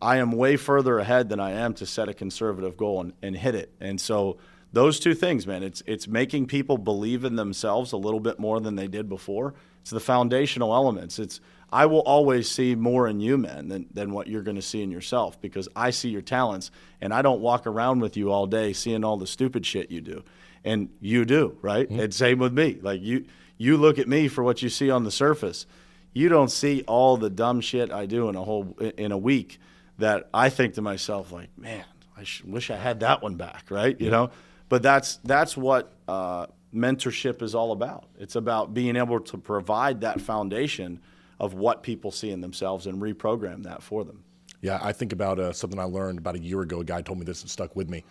I 0.00 0.16
am 0.16 0.32
way 0.32 0.56
further 0.56 0.98
ahead 0.98 1.28
than 1.28 1.38
I 1.38 1.52
am 1.52 1.74
to 1.74 1.86
set 1.86 2.08
a 2.08 2.14
conservative 2.14 2.76
goal 2.76 3.00
and, 3.00 3.12
and 3.22 3.36
hit 3.36 3.54
it. 3.54 3.72
And 3.80 4.00
so 4.00 4.38
those 4.74 4.98
two 4.98 5.14
things, 5.14 5.46
man. 5.46 5.62
It's 5.62 5.82
it's 5.86 6.08
making 6.08 6.46
people 6.46 6.76
believe 6.78 7.24
in 7.24 7.36
themselves 7.36 7.92
a 7.92 7.96
little 7.96 8.20
bit 8.20 8.38
more 8.38 8.60
than 8.60 8.74
they 8.74 8.88
did 8.88 9.08
before. 9.08 9.54
It's 9.82 9.90
the 9.90 10.00
foundational 10.00 10.74
elements. 10.74 11.18
It's 11.18 11.40
I 11.74 11.86
will 11.86 12.02
always 12.02 12.48
see 12.48 12.76
more 12.76 13.08
in 13.08 13.18
you, 13.18 13.36
man, 13.36 13.66
than, 13.66 13.86
than 13.92 14.12
what 14.12 14.28
you're 14.28 14.42
going 14.42 14.54
to 14.54 14.62
see 14.62 14.80
in 14.80 14.92
yourself 14.92 15.40
because 15.40 15.68
I 15.74 15.90
see 15.90 16.08
your 16.08 16.22
talents 16.22 16.70
and 17.00 17.12
I 17.12 17.20
don't 17.20 17.40
walk 17.40 17.66
around 17.66 17.98
with 17.98 18.16
you 18.16 18.30
all 18.30 18.46
day 18.46 18.72
seeing 18.72 19.02
all 19.02 19.16
the 19.16 19.26
stupid 19.26 19.66
shit 19.66 19.90
you 19.90 20.00
do. 20.00 20.22
And 20.62 20.88
you 21.00 21.24
do, 21.24 21.58
right? 21.62 21.90
Mm-hmm. 21.90 21.98
And 21.98 22.14
same 22.14 22.38
with 22.38 22.52
me. 22.52 22.78
Like 22.80 23.02
you 23.02 23.24
you 23.58 23.76
look 23.76 23.98
at 23.98 24.06
me 24.06 24.28
for 24.28 24.44
what 24.44 24.62
you 24.62 24.68
see 24.68 24.88
on 24.88 25.02
the 25.02 25.10
surface. 25.10 25.66
You 26.12 26.28
don't 26.28 26.50
see 26.50 26.84
all 26.86 27.16
the 27.16 27.28
dumb 27.28 27.60
shit 27.60 27.90
I 27.90 28.06
do 28.06 28.28
in 28.28 28.36
a 28.36 28.44
whole 28.44 28.78
in 28.96 29.10
a 29.10 29.18
week 29.18 29.58
that 29.98 30.28
I 30.32 30.50
think 30.50 30.74
to 30.74 30.82
myself 30.82 31.32
like, 31.32 31.48
man, 31.58 31.84
I 32.16 32.24
wish 32.44 32.70
I 32.70 32.76
had 32.76 33.00
that 33.00 33.20
one 33.20 33.34
back, 33.34 33.64
right? 33.70 34.00
You 34.00 34.10
know? 34.10 34.30
But 34.68 34.84
that's 34.84 35.16
that's 35.24 35.56
what 35.56 35.92
uh, 36.06 36.46
mentorship 36.72 37.42
is 37.42 37.56
all 37.56 37.72
about. 37.72 38.04
It's 38.16 38.36
about 38.36 38.74
being 38.74 38.94
able 38.94 39.18
to 39.18 39.38
provide 39.38 40.02
that 40.02 40.20
foundation 40.20 41.00
of 41.44 41.52
what 41.52 41.82
people 41.82 42.10
see 42.10 42.30
in 42.30 42.40
themselves 42.40 42.86
and 42.86 43.02
reprogram 43.02 43.62
that 43.64 43.82
for 43.82 44.02
them. 44.02 44.24
Yeah, 44.62 44.78
I 44.80 44.92
think 44.92 45.12
about 45.12 45.38
uh, 45.38 45.52
something 45.52 45.78
I 45.78 45.84
learned 45.84 46.16
about 46.16 46.36
a 46.36 46.38
year 46.38 46.62
ago. 46.62 46.80
A 46.80 46.84
guy 46.84 47.02
told 47.02 47.18
me 47.18 47.26
this 47.26 47.42
and 47.42 47.50
stuck 47.50 47.76
with 47.76 47.90
me. 47.90 48.02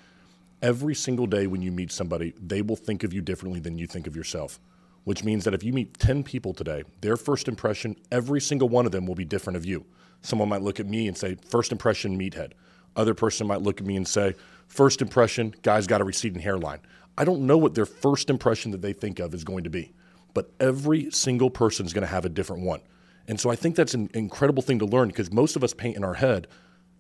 Every 0.62 0.94
single 0.94 1.26
day 1.26 1.48
when 1.48 1.64
you 1.64 1.72
meet 1.72 1.92
somebody, 1.92 2.36
they 2.40 2.62
will 2.62 2.76
think 2.76 3.04
of 3.04 3.12
you 3.12 3.22
differently 3.22 3.60
than 3.60 3.80
you 3.80 3.88
think 3.88 4.06
of 4.06 4.16
yourself. 4.16 4.60
Which 5.04 5.24
means 5.24 5.46
that 5.46 5.56
if 5.56 5.64
you 5.64 5.74
meet 5.74 5.98
10 5.98 6.24
people 6.24 6.54
today, 6.54 6.84
their 7.02 7.18
first 7.18 7.48
impression, 7.48 7.96
every 8.12 8.40
single 8.40 8.70
one 8.70 8.86
of 8.86 8.92
them 8.92 9.08
will 9.08 9.16
be 9.16 9.26
different 9.26 9.58
of 9.58 9.66
you. 9.66 9.84
Someone 10.22 10.48
might 10.48 10.62
look 10.62 10.80
at 10.80 10.86
me 10.86 11.08
and 11.08 11.18
say, 11.18 11.36
first 11.50 11.72
impression, 11.72 12.20
meathead. 12.20 12.52
Other 12.96 13.16
person 13.16 13.48
might 13.48 13.64
look 13.64 13.82
at 13.82 13.88
me 13.88 13.98
and 13.98 14.08
say, 14.08 14.36
first 14.68 15.02
impression, 15.02 15.56
guy's 15.64 15.88
got 15.88 16.02
a 16.02 16.04
receding 16.04 16.40
hairline. 16.40 16.82
I 17.18 17.26
don't 17.26 17.48
know 17.48 17.58
what 17.58 17.74
their 17.74 17.88
first 17.88 18.30
impression 18.30 18.70
that 18.72 18.84
they 18.84 18.94
think 18.94 19.18
of 19.18 19.34
is 19.34 19.44
going 19.44 19.64
to 19.64 19.72
be, 19.72 19.92
but 20.36 20.52
every 20.60 21.10
single 21.10 21.50
person 21.50 21.88
is 21.88 21.94
going 21.94 22.06
to 22.06 22.14
have 22.14 22.26
a 22.26 22.30
different 22.30 22.62
one. 22.62 22.82
And 23.28 23.40
so 23.40 23.50
I 23.50 23.56
think 23.56 23.76
that's 23.76 23.94
an 23.94 24.10
incredible 24.14 24.64
thing 24.64 24.80
to 24.80 24.86
learn 24.86 25.08
because 25.08 25.32
most 25.32 25.56
of 25.56 25.64
us 25.64 25.74
paint 25.74 25.96
in 25.96 26.04
our 26.04 26.16
head 26.16 26.48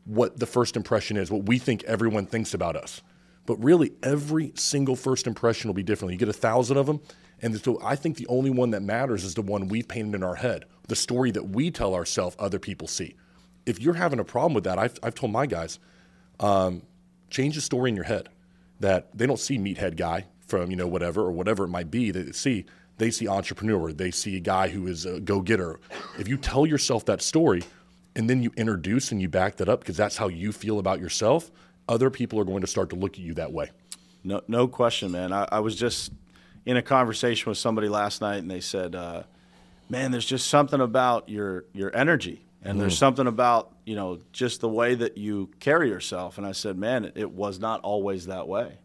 what 0.05 0.39
the 0.39 0.45
first 0.45 0.75
impression 0.75 1.17
is, 1.17 1.31
what 1.31 1.45
we 1.45 1.57
think 1.57 1.83
everyone 1.83 2.25
thinks 2.25 2.53
about 2.53 2.75
us. 2.75 3.01
But 3.45 3.61
really, 3.61 3.93
every 4.01 4.53
single 4.55 4.95
first 4.95 5.27
impression 5.27 5.67
will 5.67 5.73
be 5.73 5.83
different. 5.83 6.13
You 6.13 6.17
get 6.17 6.29
a 6.29 6.33
thousand 6.33 6.77
of 6.77 6.85
them, 6.85 7.01
and 7.41 7.59
so 7.61 7.77
I 7.83 7.97
think 7.97 8.15
the 8.15 8.27
only 8.27 8.49
one 8.49 8.71
that 8.71 8.81
matters 8.81 9.25
is 9.25 9.33
the 9.33 9.41
one 9.41 9.67
we've 9.67 9.87
painted 9.87 10.15
in 10.15 10.23
our 10.23 10.35
head, 10.35 10.63
the 10.87 10.95
story 10.95 11.31
that 11.31 11.49
we 11.49 11.69
tell 11.69 11.93
ourselves 11.93 12.37
other 12.39 12.59
people 12.59 12.87
see. 12.87 13.15
If 13.65 13.81
you're 13.81 13.95
having 13.95 14.19
a 14.19 14.23
problem 14.23 14.53
with 14.53 14.63
that, 14.63 14.79
I've, 14.79 14.97
I've 15.03 15.15
told 15.15 15.33
my 15.33 15.45
guys, 15.45 15.77
um, 16.39 16.83
change 17.29 17.55
the 17.55 17.61
story 17.61 17.89
in 17.89 17.95
your 17.95 18.05
head 18.05 18.29
that 18.79 19.17
they 19.17 19.25
don't 19.25 19.39
see 19.39 19.57
meathead 19.57 19.97
guy 19.97 20.25
from 20.47 20.69
you 20.69 20.77
know 20.77 20.87
whatever 20.87 21.21
or 21.21 21.31
whatever 21.31 21.63
it 21.63 21.69
might 21.69 21.89
be 21.89 22.11
they 22.11 22.31
see 22.31 22.65
they 22.97 23.11
see 23.11 23.27
entrepreneur 23.27 23.91
they 23.91 24.11
see 24.11 24.37
a 24.37 24.39
guy 24.39 24.67
who 24.67 24.87
is 24.87 25.05
a 25.05 25.19
go-getter. 25.19 25.79
If 26.19 26.27
you 26.27 26.37
tell 26.37 26.65
yourself 26.65 27.05
that 27.05 27.21
story 27.21 27.63
and 28.15 28.29
then 28.29 28.43
you 28.43 28.51
introduce 28.55 29.11
and 29.11 29.21
you 29.21 29.29
back 29.29 29.57
that 29.57 29.69
up 29.69 29.79
because 29.79 29.97
that's 29.97 30.17
how 30.17 30.27
you 30.27 30.51
feel 30.51 30.79
about 30.79 30.99
yourself 30.99 31.51
other 31.89 32.09
people 32.09 32.39
are 32.39 32.45
going 32.45 32.61
to 32.61 32.67
start 32.67 32.89
to 32.91 32.95
look 32.95 33.13
at 33.13 33.19
you 33.19 33.33
that 33.33 33.51
way. 33.51 33.71
No, 34.23 34.41
no 34.47 34.67
question 34.67 35.11
man. 35.11 35.33
I, 35.33 35.47
I 35.51 35.59
was 35.59 35.75
just 35.75 36.11
in 36.65 36.77
a 36.77 36.81
conversation 36.81 37.49
with 37.49 37.57
somebody 37.57 37.89
last 37.89 38.21
night 38.21 38.37
and 38.37 38.49
they 38.49 38.61
said 38.61 38.95
uh, 38.95 39.23
man 39.89 40.11
there's 40.11 40.25
just 40.25 40.47
something 40.47 40.79
about 40.79 41.27
your 41.29 41.65
your 41.73 41.95
energy 41.95 42.45
and 42.61 42.77
mm. 42.77 42.81
there's 42.81 42.97
something 42.97 43.27
about 43.27 43.73
you 43.85 43.95
know 43.95 44.19
just 44.31 44.61
the 44.61 44.69
way 44.69 44.95
that 44.95 45.17
you 45.17 45.49
carry 45.59 45.89
yourself. 45.89 46.37
And 46.37 46.47
i 46.47 46.51
said 46.51 46.77
man 46.77 47.05
it, 47.05 47.13
it 47.15 47.31
was 47.31 47.59
not 47.59 47.81
always 47.81 48.27
that 48.27 48.47
way 48.47 48.77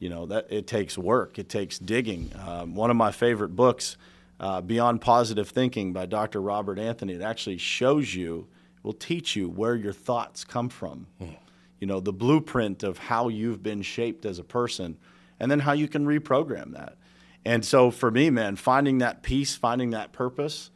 you 0.00 0.08
know 0.08 0.26
that 0.26 0.48
it 0.50 0.66
takes 0.66 0.98
work 0.98 1.38
it 1.38 1.48
takes 1.48 1.78
digging 1.78 2.32
um, 2.44 2.74
one 2.74 2.90
of 2.90 2.96
my 2.96 3.12
favorite 3.12 3.54
books 3.54 3.96
uh, 4.40 4.62
Beyond 4.62 5.02
Positive 5.02 5.48
Thinking 5.48 5.92
by 5.92 6.06
Dr. 6.06 6.40
Robert 6.40 6.78
Anthony. 6.78 7.12
It 7.12 7.22
actually 7.22 7.58
shows 7.58 8.14
you, 8.14 8.48
will 8.82 8.94
teach 8.94 9.36
you 9.36 9.50
where 9.50 9.76
your 9.76 9.92
thoughts 9.92 10.44
come 10.44 10.70
from. 10.70 11.06
Mm. 11.20 11.36
You 11.78 11.86
know, 11.86 12.00
the 12.00 12.12
blueprint 12.12 12.82
of 12.82 12.98
how 12.98 13.28
you've 13.28 13.62
been 13.62 13.82
shaped 13.82 14.24
as 14.24 14.38
a 14.38 14.44
person, 14.44 14.98
and 15.38 15.50
then 15.50 15.60
how 15.60 15.72
you 15.72 15.88
can 15.88 16.06
reprogram 16.06 16.72
that. 16.72 16.96
And 17.44 17.64
so 17.64 17.90
for 17.90 18.10
me, 18.10 18.30
man, 18.30 18.56
finding 18.56 18.98
that 18.98 19.22
peace, 19.22 19.54
finding 19.54 19.90
that 19.90 20.12
purpose 20.12 20.70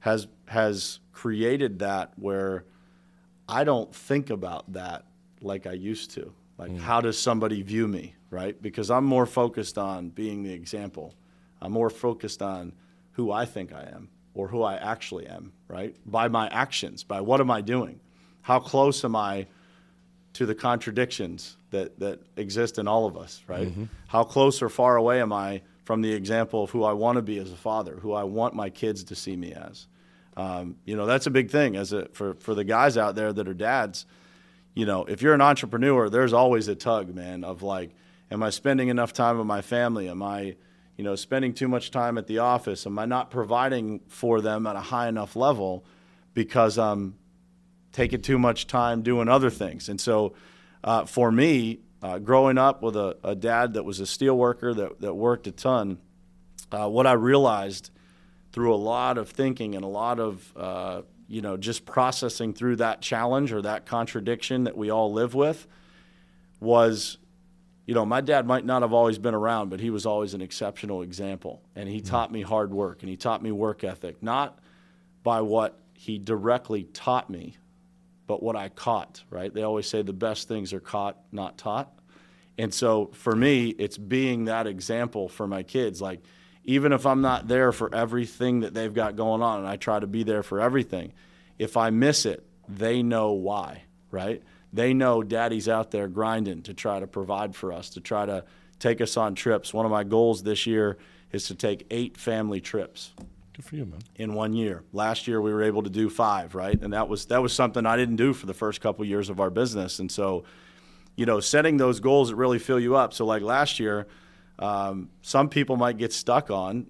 has 0.00 0.28
has 0.46 1.00
created 1.12 1.80
that 1.80 2.12
where 2.16 2.64
I 3.48 3.64
don't 3.64 3.94
think 3.94 4.30
about 4.30 4.72
that 4.72 5.06
like 5.40 5.66
I 5.66 5.72
used 5.72 6.10
to. 6.12 6.32
Like, 6.58 6.70
mm. 6.70 6.78
how 6.78 7.00
does 7.00 7.18
somebody 7.18 7.62
view 7.62 7.86
me, 7.86 8.14
right? 8.30 8.60
Because 8.60 8.90
I'm 8.90 9.04
more 9.04 9.26
focused 9.26 9.78
on 9.78 10.08
being 10.08 10.42
the 10.42 10.52
example. 10.52 11.14
I'm 11.60 11.72
more 11.72 11.90
focused 11.90 12.42
on 12.42 12.72
who 13.12 13.30
I 13.32 13.44
think 13.44 13.72
I 13.72 13.82
am 13.82 14.08
or 14.34 14.48
who 14.48 14.62
I 14.62 14.76
actually 14.76 15.26
am, 15.26 15.52
right? 15.68 15.96
By 16.04 16.28
my 16.28 16.48
actions, 16.48 17.04
by 17.04 17.20
what 17.20 17.40
am 17.40 17.50
I 17.50 17.60
doing? 17.62 18.00
How 18.42 18.60
close 18.60 19.04
am 19.04 19.16
I 19.16 19.46
to 20.34 20.44
the 20.44 20.54
contradictions 20.54 21.56
that, 21.70 21.98
that 21.98 22.20
exist 22.36 22.78
in 22.78 22.86
all 22.86 23.06
of 23.06 23.16
us, 23.16 23.42
right? 23.46 23.68
Mm-hmm. 23.68 23.84
How 24.08 24.22
close 24.22 24.60
or 24.60 24.68
far 24.68 24.96
away 24.96 25.20
am 25.20 25.32
I 25.32 25.62
from 25.84 26.02
the 26.02 26.12
example 26.12 26.64
of 26.64 26.70
who 26.70 26.84
I 26.84 26.92
want 26.92 27.16
to 27.16 27.22
be 27.22 27.38
as 27.38 27.50
a 27.50 27.56
father, 27.56 27.96
who 27.96 28.12
I 28.12 28.24
want 28.24 28.54
my 28.54 28.68
kids 28.68 29.04
to 29.04 29.14
see 29.14 29.36
me 29.36 29.54
as? 29.54 29.86
Um, 30.36 30.76
you 30.84 30.94
know, 30.96 31.06
that's 31.06 31.26
a 31.26 31.30
big 31.30 31.50
thing 31.50 31.76
as 31.76 31.94
a, 31.94 32.08
for, 32.12 32.34
for 32.34 32.54
the 32.54 32.64
guys 32.64 32.98
out 32.98 33.14
there 33.14 33.32
that 33.32 33.48
are 33.48 33.54
dads. 33.54 34.04
You 34.76 34.84
know, 34.84 35.06
if 35.06 35.22
you're 35.22 35.32
an 35.32 35.40
entrepreneur, 35.40 36.10
there's 36.10 36.34
always 36.34 36.68
a 36.68 36.74
tug, 36.74 37.14
man, 37.14 37.44
of 37.44 37.62
like, 37.62 37.92
am 38.30 38.42
I 38.42 38.50
spending 38.50 38.88
enough 38.88 39.14
time 39.14 39.38
with 39.38 39.46
my 39.46 39.62
family? 39.62 40.06
Am 40.06 40.22
I, 40.22 40.56
you 40.98 41.02
know, 41.02 41.16
spending 41.16 41.54
too 41.54 41.66
much 41.66 41.90
time 41.90 42.18
at 42.18 42.26
the 42.26 42.40
office? 42.40 42.86
Am 42.86 42.98
I 42.98 43.06
not 43.06 43.30
providing 43.30 44.00
for 44.08 44.42
them 44.42 44.66
at 44.66 44.76
a 44.76 44.80
high 44.80 45.08
enough 45.08 45.34
level 45.34 45.86
because 46.34 46.76
I'm 46.76 47.14
taking 47.92 48.20
too 48.20 48.38
much 48.38 48.66
time 48.66 49.00
doing 49.00 49.30
other 49.30 49.48
things? 49.48 49.88
And 49.88 49.98
so, 49.98 50.34
uh, 50.84 51.06
for 51.06 51.32
me, 51.32 51.80
uh, 52.02 52.18
growing 52.18 52.58
up 52.58 52.82
with 52.82 52.96
a, 52.96 53.16
a, 53.24 53.34
dad 53.34 53.72
that 53.72 53.84
was 53.84 53.98
a 54.00 54.06
steel 54.06 54.36
worker 54.36 54.74
that, 54.74 55.00
that 55.00 55.14
worked 55.14 55.46
a 55.46 55.52
ton, 55.52 55.96
uh, 56.70 56.86
what 56.86 57.06
I 57.06 57.12
realized 57.14 57.90
through 58.52 58.74
a 58.74 58.76
lot 58.76 59.16
of 59.16 59.30
thinking 59.30 59.74
and 59.74 59.86
a 59.86 59.88
lot 59.88 60.20
of 60.20 60.52
uh, 60.54 61.00
you 61.28 61.40
know 61.42 61.56
just 61.56 61.84
processing 61.84 62.52
through 62.52 62.76
that 62.76 63.00
challenge 63.00 63.52
or 63.52 63.62
that 63.62 63.86
contradiction 63.86 64.64
that 64.64 64.76
we 64.76 64.90
all 64.90 65.12
live 65.12 65.34
with 65.34 65.66
was 66.60 67.18
you 67.84 67.94
know 67.94 68.04
my 68.04 68.20
dad 68.20 68.46
might 68.46 68.64
not 68.64 68.82
have 68.82 68.92
always 68.92 69.18
been 69.18 69.34
around 69.34 69.68
but 69.68 69.80
he 69.80 69.90
was 69.90 70.06
always 70.06 70.34
an 70.34 70.40
exceptional 70.40 71.02
example. 71.02 71.62
And 71.74 71.88
he 71.88 71.98
mm-hmm. 71.98 72.08
taught 72.08 72.32
me 72.32 72.42
hard 72.42 72.72
work 72.72 73.02
and 73.02 73.10
he 73.10 73.16
taught 73.16 73.42
me 73.42 73.52
work 73.52 73.84
ethic 73.84 74.22
not 74.22 74.58
by 75.22 75.40
what 75.40 75.78
he 75.94 76.18
directly 76.18 76.84
taught 76.84 77.28
me 77.30 77.56
but 78.26 78.42
what 78.42 78.56
I 78.56 78.68
caught 78.68 79.22
right? 79.30 79.52
They 79.52 79.62
always 79.62 79.86
say 79.88 80.02
the 80.02 80.12
best 80.12 80.48
things 80.48 80.72
are 80.72 80.80
caught 80.80 81.18
not 81.32 81.58
taught. 81.58 81.92
And 82.58 82.72
so 82.72 83.10
for 83.12 83.34
me 83.34 83.68
it's 83.70 83.98
being 83.98 84.46
that 84.46 84.66
example 84.66 85.28
for 85.28 85.46
my 85.46 85.62
kids 85.62 86.00
like 86.00 86.20
even 86.66 86.92
if 86.92 87.06
I'm 87.06 87.20
not 87.20 87.48
there 87.48 87.72
for 87.72 87.94
everything 87.94 88.60
that 88.60 88.74
they've 88.74 88.92
got 88.92 89.16
going 89.16 89.40
on, 89.40 89.60
and 89.60 89.68
I 89.68 89.76
try 89.76 89.98
to 90.00 90.06
be 90.06 90.24
there 90.24 90.42
for 90.42 90.60
everything, 90.60 91.12
if 91.58 91.76
I 91.76 91.90
miss 91.90 92.26
it, 92.26 92.44
they 92.68 93.02
know 93.02 93.32
why, 93.32 93.84
right? 94.10 94.42
They 94.72 94.92
know 94.92 95.22
daddy's 95.22 95.68
out 95.68 95.92
there 95.92 96.08
grinding 96.08 96.62
to 96.62 96.74
try 96.74 96.98
to 97.00 97.06
provide 97.06 97.54
for 97.54 97.72
us, 97.72 97.90
to 97.90 98.00
try 98.00 98.26
to 98.26 98.44
take 98.80 99.00
us 99.00 99.16
on 99.16 99.34
trips. 99.36 99.72
One 99.72 99.86
of 99.86 99.92
my 99.92 100.04
goals 100.04 100.42
this 100.42 100.66
year 100.66 100.98
is 101.32 101.44
to 101.44 101.54
take 101.54 101.86
eight 101.90 102.18
family 102.18 102.60
trips. 102.60 103.14
Good 103.54 103.64
for 103.64 103.76
you, 103.76 103.86
man. 103.86 104.00
In 104.16 104.34
one 104.34 104.52
year. 104.52 104.82
Last 104.92 105.28
year 105.28 105.40
we 105.40 105.52
were 105.52 105.62
able 105.62 105.84
to 105.84 105.90
do 105.90 106.10
five, 106.10 106.54
right? 106.54 106.78
And 106.78 106.92
that 106.92 107.08
was 107.08 107.26
that 107.26 107.40
was 107.40 107.52
something 107.52 107.86
I 107.86 107.96
didn't 107.96 108.16
do 108.16 108.34
for 108.34 108.44
the 108.44 108.54
first 108.54 108.80
couple 108.80 109.04
years 109.04 109.30
of 109.30 109.40
our 109.40 109.50
business. 109.50 109.98
And 109.98 110.10
so, 110.12 110.44
you 111.14 111.24
know, 111.24 111.40
setting 111.40 111.78
those 111.78 112.00
goals 112.00 112.28
that 112.28 112.36
really 112.36 112.58
fill 112.58 112.80
you 112.80 112.96
up. 112.96 113.14
So 113.14 113.24
like 113.24 113.40
last 113.40 113.80
year, 113.80 114.08
um, 114.58 115.10
some 115.22 115.48
people 115.48 115.76
might 115.76 115.98
get 115.98 116.12
stuck 116.12 116.50
on 116.50 116.86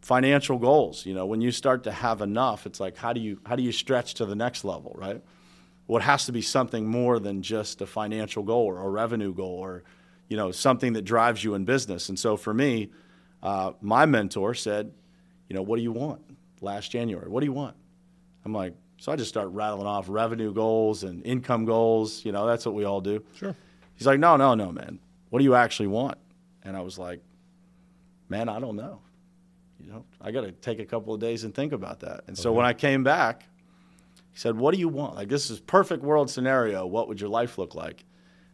financial 0.00 0.58
goals. 0.58 1.06
You 1.06 1.14
know, 1.14 1.26
when 1.26 1.40
you 1.40 1.50
start 1.50 1.84
to 1.84 1.92
have 1.92 2.20
enough, 2.20 2.66
it's 2.66 2.80
like 2.80 2.96
how 2.96 3.12
do 3.12 3.20
you 3.20 3.40
how 3.46 3.56
do 3.56 3.62
you 3.62 3.72
stretch 3.72 4.14
to 4.14 4.26
the 4.26 4.36
next 4.36 4.64
level, 4.64 4.94
right? 4.96 5.22
Well, 5.86 6.00
it 6.00 6.04
has 6.04 6.26
to 6.26 6.32
be 6.32 6.42
something 6.42 6.86
more 6.86 7.18
than 7.18 7.42
just 7.42 7.80
a 7.80 7.86
financial 7.86 8.42
goal 8.42 8.66
or 8.66 8.80
a 8.80 8.88
revenue 8.88 9.34
goal 9.34 9.58
or 9.58 9.82
you 10.28 10.36
know 10.36 10.50
something 10.52 10.92
that 10.94 11.02
drives 11.02 11.42
you 11.42 11.54
in 11.54 11.64
business. 11.64 12.08
And 12.08 12.18
so 12.18 12.36
for 12.36 12.54
me, 12.54 12.90
uh, 13.42 13.72
my 13.80 14.06
mentor 14.06 14.54
said, 14.54 14.92
you 15.48 15.56
know, 15.56 15.62
what 15.62 15.76
do 15.76 15.82
you 15.82 15.92
want? 15.92 16.22
Last 16.60 16.90
January, 16.90 17.28
what 17.28 17.40
do 17.40 17.46
you 17.46 17.52
want? 17.52 17.76
I'm 18.44 18.52
like, 18.52 18.74
so 18.98 19.12
I 19.12 19.16
just 19.16 19.28
start 19.28 19.48
rattling 19.50 19.86
off 19.86 20.06
revenue 20.08 20.52
goals 20.52 21.02
and 21.02 21.24
income 21.26 21.64
goals. 21.64 22.24
You 22.24 22.32
know, 22.32 22.46
that's 22.46 22.64
what 22.64 22.74
we 22.74 22.84
all 22.84 23.00
do. 23.00 23.22
Sure. 23.34 23.54
He's 23.96 24.06
like, 24.06 24.18
no, 24.18 24.36
no, 24.36 24.54
no, 24.54 24.72
man. 24.72 24.98
What 25.30 25.40
do 25.40 25.44
you 25.44 25.54
actually 25.54 25.88
want? 25.88 26.18
And 26.64 26.76
I 26.76 26.80
was 26.80 26.98
like, 26.98 27.20
man, 28.28 28.48
I 28.48 28.58
don't 28.60 28.76
know. 28.76 29.00
You 29.78 29.92
know, 29.92 30.04
I 30.20 30.30
got 30.30 30.42
to 30.42 30.52
take 30.52 30.78
a 30.78 30.84
couple 30.84 31.12
of 31.12 31.20
days 31.20 31.44
and 31.44 31.54
think 31.54 31.72
about 31.72 32.00
that. 32.00 32.24
And 32.26 32.38
so 32.38 32.52
when 32.52 32.64
I 32.64 32.72
came 32.72 33.04
back, 33.04 33.44
he 34.32 34.38
said, 34.38 34.56
What 34.56 34.72
do 34.72 34.80
you 34.80 34.88
want? 34.88 35.14
Like, 35.14 35.28
this 35.28 35.50
is 35.50 35.60
perfect 35.60 36.02
world 36.02 36.30
scenario. 36.30 36.86
What 36.86 37.08
would 37.08 37.20
your 37.20 37.28
life 37.28 37.58
look 37.58 37.74
like? 37.74 38.04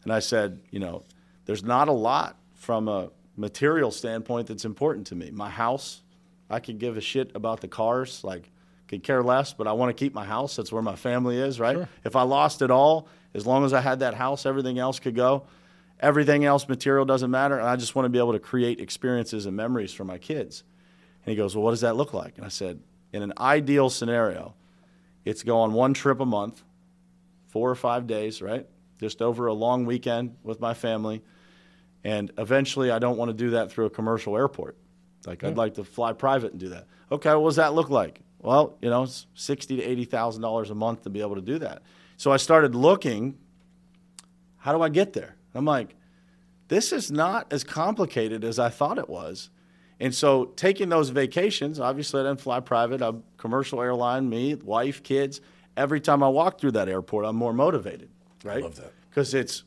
And 0.03 0.13
I 0.13 0.19
said, 0.19 0.61
You 0.71 0.81
know, 0.81 1.05
there's 1.45 1.63
not 1.63 1.89
a 1.89 1.93
lot 1.93 2.39
from 2.55 2.89
a 2.89 3.11
material 3.37 3.91
standpoint 3.91 4.49
that's 4.49 4.65
important 4.65 5.07
to 5.09 5.15
me. 5.15 5.31
My 5.31 5.51
house, 5.51 6.03
I 6.49 6.61
could 6.61 6.79
give 6.79 6.97
a 6.97 7.01
shit 7.01 7.31
about 7.35 7.61
the 7.61 7.69
cars, 7.69 8.25
like, 8.25 8.51
could 8.89 9.03
care 9.05 9.23
less, 9.23 9.53
but 9.53 9.69
I 9.69 9.73
want 9.73 9.97
to 9.97 10.05
keep 10.05 10.15
my 10.15 10.25
house. 10.25 10.57
That's 10.57 10.73
where 10.73 10.83
my 10.83 10.97
family 10.97 11.39
is, 11.39 11.61
right? 11.61 11.77
Sure. 11.77 11.89
If 12.05 12.17
I 12.17 12.23
lost 12.23 12.61
it 12.61 12.73
all, 12.73 13.07
as 13.35 13.47
long 13.47 13.65
as 13.65 13.73
I 13.73 13.81
had 13.81 14.01
that 14.01 14.15
house, 14.15 14.47
everything 14.47 14.81
else 14.81 14.99
could 14.99 15.15
go. 15.15 15.45
Everything 16.01 16.47
else, 16.47 16.67
material 16.67 17.05
doesn't 17.05 17.31
matter. 17.31 17.59
And 17.59 17.69
I 17.69 17.77
just 17.77 17.95
want 17.95 18.07
to 18.07 18.11
be 18.11 18.19
able 18.19 18.33
to 18.33 18.39
create 18.39 18.81
experiences 18.81 19.47
and 19.47 19.55
memories 19.55 19.93
for 19.93 20.05
my 20.05 20.19
kids. 20.19 20.65
And 21.25 21.31
he 21.31 21.37
goes, 21.37 21.55
Well, 21.55 21.63
what 21.63 21.71
does 21.73 21.83
that 21.83 21.95
look 21.95 22.15
like? 22.15 22.37
And 22.39 22.47
I 22.47 22.49
said, 22.49 22.81
In 23.13 23.23
an 23.23 23.35
ideal 23.39 23.91
scenario, 23.91 24.55
it's 25.25 25.43
go 25.43 25.59
on 25.59 25.75
one 25.75 25.93
trip 25.93 26.21
a 26.21 26.27
month, 26.27 26.63
four 27.49 27.71
or 27.71 27.75
five 27.75 28.07
days, 28.07 28.41
right? 28.41 28.67
Just 28.99 29.21
over 29.21 29.47
a 29.47 29.53
long 29.53 29.85
weekend 29.85 30.37
with 30.43 30.59
my 30.59 30.73
family. 30.73 31.23
And 32.03 32.33
eventually, 32.39 32.91
I 32.91 32.99
don't 32.99 33.19
want 33.19 33.29
to 33.29 33.35
do 33.35 33.51
that 33.51 33.71
through 33.71 33.85
a 33.87 33.91
commercial 33.91 34.37
airport. 34.37 34.79
Like, 35.27 35.43
yeah. 35.43 35.49
I'd 35.49 35.59
like 35.59 35.75
to 35.75 35.85
fly 35.85 36.15
private 36.15 36.53
and 36.53 36.61
do 36.61 36.71
that. 36.71 36.87
Okay, 37.13 37.35
what 37.35 37.51
does 37.51 37.57
that 37.57 37.75
look 37.75 37.91
like? 37.91 38.21
Well, 38.39 38.79
you 38.81 38.89
know, 38.89 39.03
it's 39.03 39.27
sixty 39.35 39.77
to 39.77 39.83
eighty 39.83 40.07
thousand 40.07 40.41
dollars 40.41 40.71
a 40.71 40.75
month 40.75 41.03
to 41.03 41.11
be 41.11 41.21
able 41.21 41.35
to 41.35 41.43
do 41.43 41.59
that. 41.59 41.83
So 42.17 42.33
I 42.33 42.39
started 42.39 42.75
looking. 42.75 43.37
How 44.57 44.73
do 44.73 44.83
I 44.83 44.89
get 44.89 45.13
there? 45.13 45.37
I'm 45.55 45.65
like, 45.65 45.97
this 46.69 46.93
is 46.93 47.11
not 47.11 47.53
as 47.53 47.65
complicated 47.65 48.45
as 48.45 48.59
I 48.59 48.69
thought 48.69 48.99
it 48.99 49.09
was. 49.09 49.51
And 49.99 50.15
so 50.15 50.47
taking 50.47 50.89
those 50.89 51.11
vacations, 51.11 51.79
obviously 51.79 52.21
I 52.21 52.25
didn't 52.25 52.41
fly 52.41 52.61
private, 52.61 53.03
I'm 53.03 53.23
commercial 53.37 53.83
airline, 53.83 54.29
me, 54.29 54.55
wife, 54.55 55.03
kids. 55.03 55.41
Every 55.77 56.01
time 56.01 56.23
I 56.23 56.29
walk 56.29 56.59
through 56.59 56.73
that 56.73 56.89
airport, 56.89 57.27
I'm 57.27 57.37
more 57.37 57.53
motivated, 57.53 58.11
right? 58.43 58.59
I 58.59 58.61
love 58.61 58.77
that. 58.77 58.93
Because 59.09 59.35
it's 59.35 59.65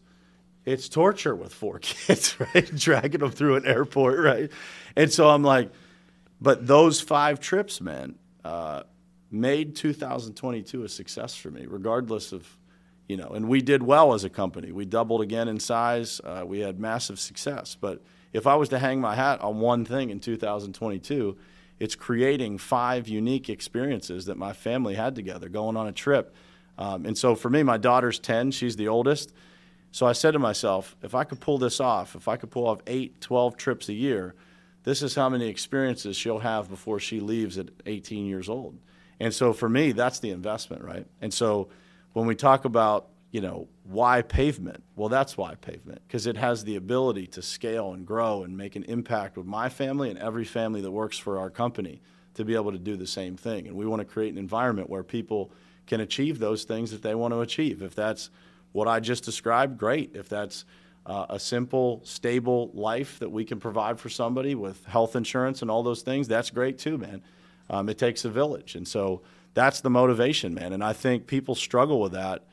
it's 0.65 0.88
torture 0.88 1.36
with 1.36 1.54
four 1.54 1.80
kids, 1.82 2.39
right? 2.39 2.76
Dragging 2.76 3.19
them 3.19 3.32
through 3.32 3.58
an 3.58 3.67
airport, 3.67 4.19
right? 4.19 4.52
And 4.96 5.12
so 5.12 5.30
I'm 5.30 5.43
like, 5.43 5.72
but 6.41 6.65
those 6.65 7.00
five 7.00 7.39
trips, 7.39 7.82
man, 7.82 8.15
uh, 8.43 8.84
made 9.30 9.76
2022 9.76 10.84
a 10.84 10.89
success 10.89 11.36
for 11.36 11.52
me, 11.52 11.65
regardless 11.67 12.32
of 12.32 12.48
you 13.08 13.18
know, 13.18 13.30
and 13.30 13.50
we 13.50 13.62
did 13.62 13.84
well 13.84 14.13
as 14.13 14.24
a 14.24 14.30
company. 14.30 14.72
We 14.72 14.86
doubled 14.86 15.22
again 15.22 15.48
in 15.48 15.60
size. 15.60 16.22
Uh, 16.24 16.44
we 16.46 16.60
had 16.60 16.80
massive 16.80 17.20
success. 17.20 17.76
But 17.80 18.02
if 18.32 18.48
I 18.48 18.56
was 18.56 18.70
to 18.70 18.80
hang 18.80 19.02
my 19.02 19.16
hat 19.16 19.42
on 19.42 19.60
one 19.60 19.86
thing 19.86 20.10
in 20.10 20.20
2022, 20.20 21.38
it's 21.80 21.95
creating 21.95 22.58
five 22.58 23.08
unique 23.08 23.49
experiences 23.49 24.26
that 24.26 24.38
my 24.38 24.54
family 24.54 24.95
had 24.95 25.16
together, 25.16 25.49
going 25.49 25.76
on 25.76 25.88
a 25.88 25.91
trip. 25.91 26.34
Um, 26.78 27.06
and 27.06 27.18
so 27.18 27.36
for 27.36 27.49
me, 27.49 27.62
my 27.62 27.78
daughter's 27.78 28.20
10, 28.20 28.51
she's 28.51 28.76
the 28.76 28.88
oldest. 28.88 29.34
So 29.91 30.08
I 30.08 30.14
said 30.14 30.32
to 30.32 30.39
myself, 30.39 30.95
if 31.04 31.14
I 31.14 31.24
could 31.24 31.39
pull 31.39 31.58
this 31.58 31.80
off, 31.80 32.16
if 32.16 32.28
I 32.28 32.38
could 32.38 32.49
pull 32.49 32.68
off 32.68 32.80
eight, 32.88 33.22
12 33.22 33.58
trips 33.58 33.89
a 33.89 33.93
year, 33.93 34.34
this 34.84 35.01
is 35.01 35.14
how 35.14 35.30
many 35.30 35.47
experiences 35.47 36.16
she'll 36.16 36.39
have 36.39 36.70
before 36.70 36.99
she 36.99 37.20
leaves 37.20 37.58
at 37.58 37.70
18 37.86 38.26
years 38.26 38.49
old. 38.49 38.78
And 39.20 39.34
so 39.34 39.54
for 39.54 39.70
me, 39.70 39.91
that's 39.91 40.20
the 40.20 40.32
investment, 40.32 40.84
right? 40.84 41.06
And 41.22 41.34
so 41.34 41.70
when 42.14 42.26
we 42.26 42.36
talk 42.36 42.66
about 42.66 43.09
you 43.32 43.41
know 43.41 43.68
why 43.84 44.22
pavement 44.22 44.84
well 44.95 45.09
that's 45.09 45.36
why 45.38 45.55
pavement 45.55 46.01
because 46.07 46.28
it 46.28 46.38
has 46.38 46.64
the 46.64 46.76
ability 46.76 47.28
to 47.28 47.41
scale 47.41 47.93
and 47.93 48.05
grow 48.05 48.43
and 48.43 48.55
make 48.55 48.76
an 48.76 48.84
impact 48.84 49.38
with 49.38 49.45
my 49.45 49.70
family 49.70 50.09
and 50.09 50.20
every 50.20 50.45
family 50.45 50.82
that 50.82 50.91
works 50.91 51.18
for 51.18 51.38
our 51.38 51.49
company 51.49 52.01
to 52.36 52.45
be 52.45 52.55
able 52.55 52.72
to 52.72 52.80
do 52.80 52.95
the 52.95 53.07
same 53.07 53.36
thing 53.36 53.68
and 53.68 53.76
we 53.76 53.86
want 53.86 53.99
to 53.99 54.05
create 54.05 54.32
an 54.32 54.39
environment 54.39 54.89
where 54.89 55.03
people 55.03 55.51
can 55.86 55.99
achieve 55.99 56.39
those 56.39 56.64
things 56.64 56.91
that 56.91 57.01
they 57.01 57.16
want 57.16 57.34
to 57.34 57.41
achieve 57.41 57.82
if 57.82 57.93
that's 57.93 58.30
what 58.72 58.88
i 58.88 58.99
just 58.99 59.24
described 59.24 59.78
great 59.78 60.16
if 60.16 60.30
that's 60.30 60.66
uh, 61.05 61.26
a 61.30 61.39
simple, 61.39 62.01
stable 62.03 62.72
life 62.74 63.20
that 63.20 63.30
we 63.30 63.43
can 63.43 63.59
provide 63.59 63.99
for 63.99 64.09
somebody 64.09 64.55
with 64.55 64.86
health 64.86 65.16
insurance 65.16 65.61
and 65.61 65.70
all 65.70 65.84
those 65.84 66.01
things, 66.01 66.28
that's 66.28 66.49
great 66.49 66.78
too, 66.78 66.97
man. 66.97 67.22
Um, 67.70 67.89
it 67.89 67.97
takes 67.97 68.26
a 68.26 68.30
village. 68.30 68.76
And 68.76 68.88
so 68.88 69.22
that's 69.54 69.82
the 69.82 69.89
motivation, 69.89 70.54
man. 70.54 70.74
And 70.74 70.84
I 70.84 70.93
think 70.93 71.28
people 71.28 71.56
struggle 71.56 71.99
with 71.99 72.14
that, 72.14 72.43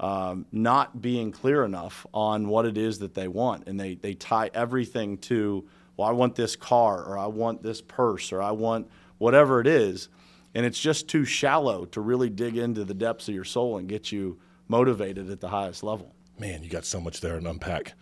um, 0.00 0.46
not 0.52 1.00
being 1.00 1.32
clear 1.32 1.64
enough 1.64 2.06
on 2.14 2.48
what 2.48 2.66
it 2.66 2.78
is 2.78 2.98
that 3.00 3.14
they 3.14 3.28
want. 3.28 3.66
And 3.68 3.78
they, 3.78 3.94
they 3.94 4.14
tie 4.14 4.50
everything 4.54 5.18
to, 5.18 5.66
well, 5.96 6.08
I 6.08 6.12
want 6.12 6.34
this 6.34 6.56
car, 6.56 7.04
or 7.04 7.18
I 7.18 7.26
want 7.26 7.62
this 7.62 7.80
purse, 7.80 8.32
or 8.32 8.42
I 8.42 8.52
want 8.52 8.88
whatever 9.18 9.60
it 9.60 9.66
is. 9.66 10.08
And 10.54 10.64
it's 10.64 10.80
just 10.80 11.08
too 11.08 11.24
shallow 11.24 11.84
to 11.86 12.00
really 12.00 12.30
dig 12.30 12.56
into 12.56 12.84
the 12.84 12.94
depths 12.94 13.28
of 13.28 13.34
your 13.34 13.44
soul 13.44 13.76
and 13.76 13.88
get 13.88 14.10
you 14.10 14.38
motivated 14.68 15.30
at 15.30 15.40
the 15.40 15.48
highest 15.48 15.82
level. 15.82 16.14
Man, 16.38 16.62
you 16.62 16.70
got 16.70 16.84
so 16.84 17.00
much 17.00 17.20
there 17.20 17.38
to 17.38 17.48
unpack. 17.48 17.92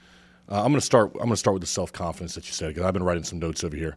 Uh, 0.49 0.59
I'm 0.59 0.73
going 0.73 0.75
to 0.75 0.81
start. 0.81 1.11
I'm 1.15 1.21
going 1.21 1.31
to 1.31 1.37
start 1.37 1.55
with 1.55 1.63
the 1.63 1.69
self 1.69 1.93
confidence 1.93 2.35
that 2.35 2.47
you 2.47 2.53
said 2.53 2.69
because 2.69 2.85
I've 2.85 2.93
been 2.93 3.03
writing 3.03 3.25
some 3.25 3.39
notes 3.39 3.65
over 3.65 3.77
here. 3.77 3.97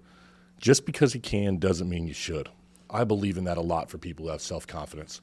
Just 0.60 0.86
because 0.86 1.14
you 1.14 1.22
can 1.22 1.58
doesn't 1.58 1.88
mean 1.88 2.08
you 2.08 2.14
should. 2.14 2.50
I 2.90 3.04
believe 3.04 3.38
in 3.38 3.46
that 3.46 3.58
a 3.58 3.62
lot 3.62 3.90
for 3.90 3.98
people 3.98 4.26
who 4.26 4.32
have 4.32 4.42
self 4.42 4.68
confidence. 4.68 5.22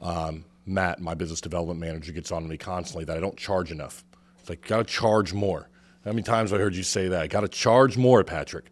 Um, 0.00 0.44
Matt, 0.66 1.00
my 1.00 1.14
business 1.14 1.40
development 1.40 1.80
manager, 1.80 2.12
gets 2.12 2.32
on 2.32 2.42
to 2.42 2.48
me 2.48 2.56
constantly 2.56 3.04
that 3.04 3.16
I 3.16 3.20
don't 3.20 3.36
charge 3.36 3.70
enough. 3.70 4.04
It's 4.40 4.48
like, 4.48 4.66
got 4.66 4.78
to 4.78 4.84
charge 4.84 5.32
more. 5.32 5.68
How 6.04 6.12
many 6.12 6.22
times 6.22 6.52
I 6.52 6.58
heard 6.58 6.74
you 6.74 6.82
say 6.82 7.08
that? 7.08 7.30
Got 7.30 7.40
to 7.40 7.48
charge 7.48 7.96
more, 7.96 8.22
Patrick. 8.24 8.66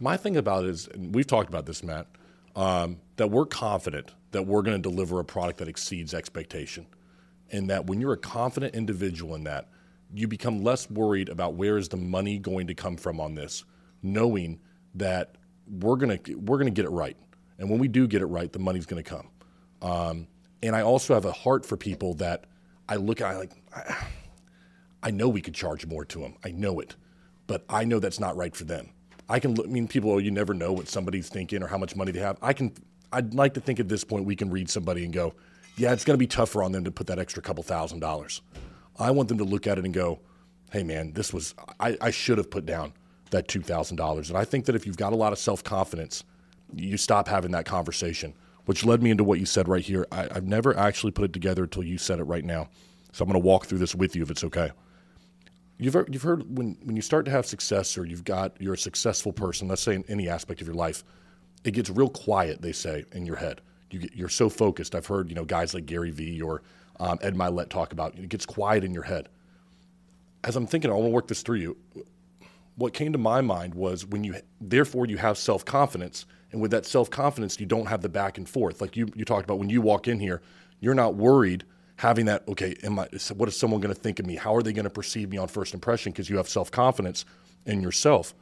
My 0.00 0.16
thing 0.16 0.36
about 0.36 0.64
it 0.64 0.70
is, 0.70 0.88
and 0.88 1.14
we've 1.14 1.26
talked 1.26 1.48
about 1.48 1.66
this, 1.66 1.82
Matt, 1.82 2.06
um, 2.54 2.98
that 3.16 3.30
we're 3.30 3.46
confident 3.46 4.12
that 4.32 4.42
we're 4.42 4.62
going 4.62 4.80
to 4.80 4.88
deliver 4.88 5.18
a 5.20 5.24
product 5.24 5.58
that 5.58 5.68
exceeds 5.68 6.14
expectation. 6.14 6.86
And 7.50 7.70
that 7.70 7.86
when 7.86 8.00
you're 8.00 8.12
a 8.12 8.18
confident 8.18 8.74
individual 8.74 9.34
in 9.34 9.44
that, 9.44 9.68
you 10.12 10.28
become 10.28 10.62
less 10.62 10.90
worried 10.90 11.28
about 11.28 11.54
where 11.54 11.76
is 11.76 11.88
the 11.88 11.96
money 11.96 12.38
going 12.38 12.66
to 12.66 12.74
come 12.74 12.96
from 12.96 13.20
on 13.20 13.34
this, 13.34 13.64
knowing 14.02 14.60
that 14.94 15.36
we're 15.66 15.96
to 15.96 16.34
we're 16.34 16.62
to 16.62 16.70
get 16.70 16.84
it 16.84 16.90
right. 16.90 17.16
And 17.58 17.68
when 17.68 17.78
we 17.78 17.88
do 17.88 18.06
get 18.06 18.22
it 18.22 18.26
right, 18.26 18.52
the 18.52 18.58
money's 18.58 18.86
going 18.86 19.02
to 19.02 19.08
come. 19.08 19.28
Um, 19.82 20.26
and 20.62 20.74
I 20.74 20.82
also 20.82 21.14
have 21.14 21.24
a 21.24 21.32
heart 21.32 21.64
for 21.64 21.76
people 21.76 22.14
that 22.14 22.44
I 22.88 22.96
look 22.96 23.20
at, 23.20 23.26
I 23.28 23.36
like, 23.36 23.52
I, 23.74 24.06
I 25.02 25.10
know 25.10 25.28
we 25.28 25.40
could 25.40 25.54
charge 25.54 25.86
more 25.86 26.04
to 26.06 26.20
them. 26.20 26.34
I 26.44 26.50
know 26.50 26.80
it, 26.80 26.96
but 27.46 27.64
I 27.68 27.84
know 27.84 27.98
that's 27.98 28.20
not 28.20 28.36
right 28.36 28.54
for 28.54 28.64
them. 28.64 28.90
I 29.28 29.40
can, 29.40 29.58
I 29.60 29.64
mean, 29.64 29.86
people, 29.86 30.10
oh, 30.12 30.18
you 30.18 30.30
never 30.30 30.54
know 30.54 30.72
what 30.72 30.88
somebody's 30.88 31.28
thinking 31.28 31.62
or 31.62 31.66
how 31.66 31.78
much 31.78 31.94
money 31.94 32.12
they 32.12 32.20
have. 32.20 32.38
I 32.40 32.52
can, 32.52 32.72
I'd 33.12 33.34
like 33.34 33.54
to 33.54 33.60
think 33.60 33.78
at 33.78 33.88
this 33.88 34.04
point 34.04 34.24
we 34.24 34.36
can 34.36 34.50
read 34.50 34.70
somebody 34.70 35.04
and 35.04 35.12
go, 35.12 35.34
yeah, 35.76 35.92
it's 35.92 36.04
going 36.04 36.14
to 36.14 36.18
be 36.18 36.26
tougher 36.26 36.62
on 36.62 36.72
them 36.72 36.84
to 36.84 36.90
put 36.90 37.06
that 37.08 37.18
extra 37.18 37.42
couple 37.42 37.62
thousand 37.62 38.00
dollars. 38.00 38.40
I 38.98 39.10
want 39.12 39.28
them 39.28 39.38
to 39.38 39.44
look 39.44 39.66
at 39.66 39.78
it 39.78 39.84
and 39.84 39.94
go, 39.94 40.18
hey, 40.72 40.82
man, 40.82 41.12
this 41.12 41.32
was, 41.32 41.54
I, 41.78 41.96
I 42.00 42.10
should 42.10 42.38
have 42.38 42.50
put 42.50 42.66
down 42.66 42.92
that 43.30 43.48
$2,000. 43.48 44.28
And 44.28 44.36
I 44.38 44.44
think 44.44 44.64
that 44.64 44.74
if 44.74 44.86
you've 44.86 44.96
got 44.96 45.12
a 45.12 45.16
lot 45.16 45.32
of 45.32 45.38
self 45.38 45.62
confidence, 45.62 46.24
you 46.74 46.96
stop 46.96 47.28
having 47.28 47.52
that 47.52 47.64
conversation, 47.64 48.34
which 48.64 48.84
led 48.84 49.02
me 49.02 49.10
into 49.10 49.24
what 49.24 49.40
you 49.40 49.46
said 49.46 49.68
right 49.68 49.84
here. 49.84 50.06
I, 50.12 50.28
have 50.32 50.44
never 50.44 50.76
actually 50.76 51.12
put 51.12 51.24
it 51.24 51.32
together 51.32 51.64
until 51.64 51.82
you 51.82 51.98
said 51.98 52.18
it 52.18 52.24
right 52.24 52.44
now. 52.44 52.68
So 53.12 53.24
I'm 53.24 53.30
going 53.30 53.40
to 53.40 53.46
walk 53.46 53.66
through 53.66 53.78
this 53.78 53.94
with 53.94 54.14
you 54.14 54.22
if 54.22 54.30
it's 54.30 54.44
okay. 54.44 54.70
You've 55.78 55.94
heard, 55.94 56.12
you've 56.12 56.22
heard 56.22 56.56
when, 56.56 56.76
when 56.82 56.96
you 56.96 57.02
start 57.02 57.24
to 57.26 57.30
have 57.30 57.46
success 57.46 57.96
or 57.96 58.04
you've 58.04 58.24
got, 58.24 58.60
you're 58.60 58.74
a 58.74 58.78
successful 58.78 59.32
person, 59.32 59.68
let's 59.68 59.82
say 59.82 59.94
in 59.94 60.04
any 60.08 60.28
aspect 60.28 60.60
of 60.60 60.66
your 60.66 60.76
life, 60.76 61.04
it 61.64 61.70
gets 61.72 61.88
real 61.88 62.08
quiet, 62.08 62.60
they 62.62 62.72
say, 62.72 63.04
in 63.12 63.24
your 63.26 63.36
head. 63.36 63.60
You 63.90 64.08
you're 64.12 64.28
so 64.28 64.48
focused. 64.48 64.94
I've 64.94 65.06
heard, 65.06 65.30
you 65.30 65.34
know, 65.34 65.44
guys 65.44 65.72
like 65.72 65.86
Gary 65.86 66.10
Vee 66.10 66.42
or 66.42 66.62
um, 67.00 67.18
Ed 67.22 67.34
Mylett 67.34 67.70
talk 67.70 67.92
about, 67.92 68.18
it 68.18 68.28
gets 68.28 68.44
quiet 68.44 68.84
in 68.84 68.92
your 68.92 69.04
head. 69.04 69.28
As 70.44 70.56
I'm 70.56 70.66
thinking, 70.66 70.90
I 70.90 70.94
want 70.94 71.06
to 71.06 71.10
work 71.10 71.28
this 71.28 71.42
through 71.42 71.58
you. 71.58 71.76
What 72.76 72.92
came 72.92 73.12
to 73.12 73.18
my 73.18 73.40
mind 73.40 73.74
was 73.74 74.04
when 74.04 74.24
you, 74.24 74.36
therefore, 74.60 75.06
you 75.06 75.16
have 75.16 75.38
self 75.38 75.64
confidence– 75.64 76.26
and 76.52 76.60
with 76.60 76.70
that 76.70 76.86
self 76.86 77.10
confidence, 77.10 77.60
you 77.60 77.66
don't 77.66 77.86
have 77.86 78.02
the 78.02 78.08
back 78.08 78.38
and 78.38 78.48
forth. 78.48 78.80
Like 78.80 78.96
you, 78.96 79.08
you 79.14 79.24
talked 79.24 79.44
about 79.44 79.58
when 79.58 79.70
you 79.70 79.80
walk 79.80 80.08
in 80.08 80.20
here, 80.20 80.40
you're 80.80 80.94
not 80.94 81.14
worried 81.14 81.64
having 81.96 82.26
that, 82.26 82.46
okay, 82.48 82.76
am 82.84 82.98
I, 82.98 83.08
what 83.34 83.48
is 83.48 83.56
someone 83.56 83.80
going 83.80 83.94
to 83.94 84.00
think 84.00 84.20
of 84.20 84.26
me? 84.26 84.36
How 84.36 84.54
are 84.54 84.62
they 84.62 84.72
going 84.72 84.84
to 84.84 84.90
perceive 84.90 85.30
me 85.30 85.36
on 85.36 85.48
first 85.48 85.74
impression? 85.74 86.12
Because 86.12 86.30
you 86.30 86.36
have 86.36 86.48
self 86.48 86.70
confidence 86.70 87.24
in 87.66 87.82
yourself. 87.82 88.34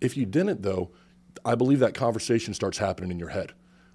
If 0.00 0.16
you 0.16 0.26
didn't, 0.26 0.62
though, 0.62 0.90
I 1.44 1.54
believe 1.54 1.78
that 1.80 1.94
conversation 1.94 2.54
starts 2.54 2.78
happening 2.78 3.10
in 3.10 3.18
your 3.18 3.28
head 3.28 3.52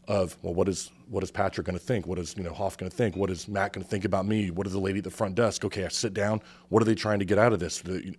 of, 0.07 0.37
well, 0.41 0.53
what 0.53 0.69
is, 0.69 0.91
what 1.07 1.23
is 1.23 1.31
Patrick 1.31 1.67
going 1.67 1.77
to 1.77 1.83
think? 1.83 2.07
What 2.07 2.17
is, 2.17 2.35
you 2.37 2.43
know, 2.43 2.53
Hoff 2.53 2.77
going 2.77 2.89
to 2.89 2.95
think? 2.95 3.15
What 3.15 3.29
is 3.29 3.47
Matt 3.47 3.73
going 3.73 3.83
to 3.83 3.89
think 3.89 4.05
about 4.05 4.25
me? 4.25 4.51
What 4.51 4.65
is 4.65 4.73
the 4.73 4.79
lady 4.79 4.99
at 4.99 5.03
the 5.03 5.11
front 5.11 5.35
desk? 5.35 5.65
Okay, 5.65 5.85
I 5.85 5.89
sit 5.89 6.13
down. 6.13 6.41
What 6.69 6.81
are 6.81 6.85
they 6.85 6.95
trying 6.95 7.19
to 7.19 7.25
get 7.25 7.37
out 7.37 7.53
of 7.53 7.59
this? 7.59 7.81
The, 7.81 8.15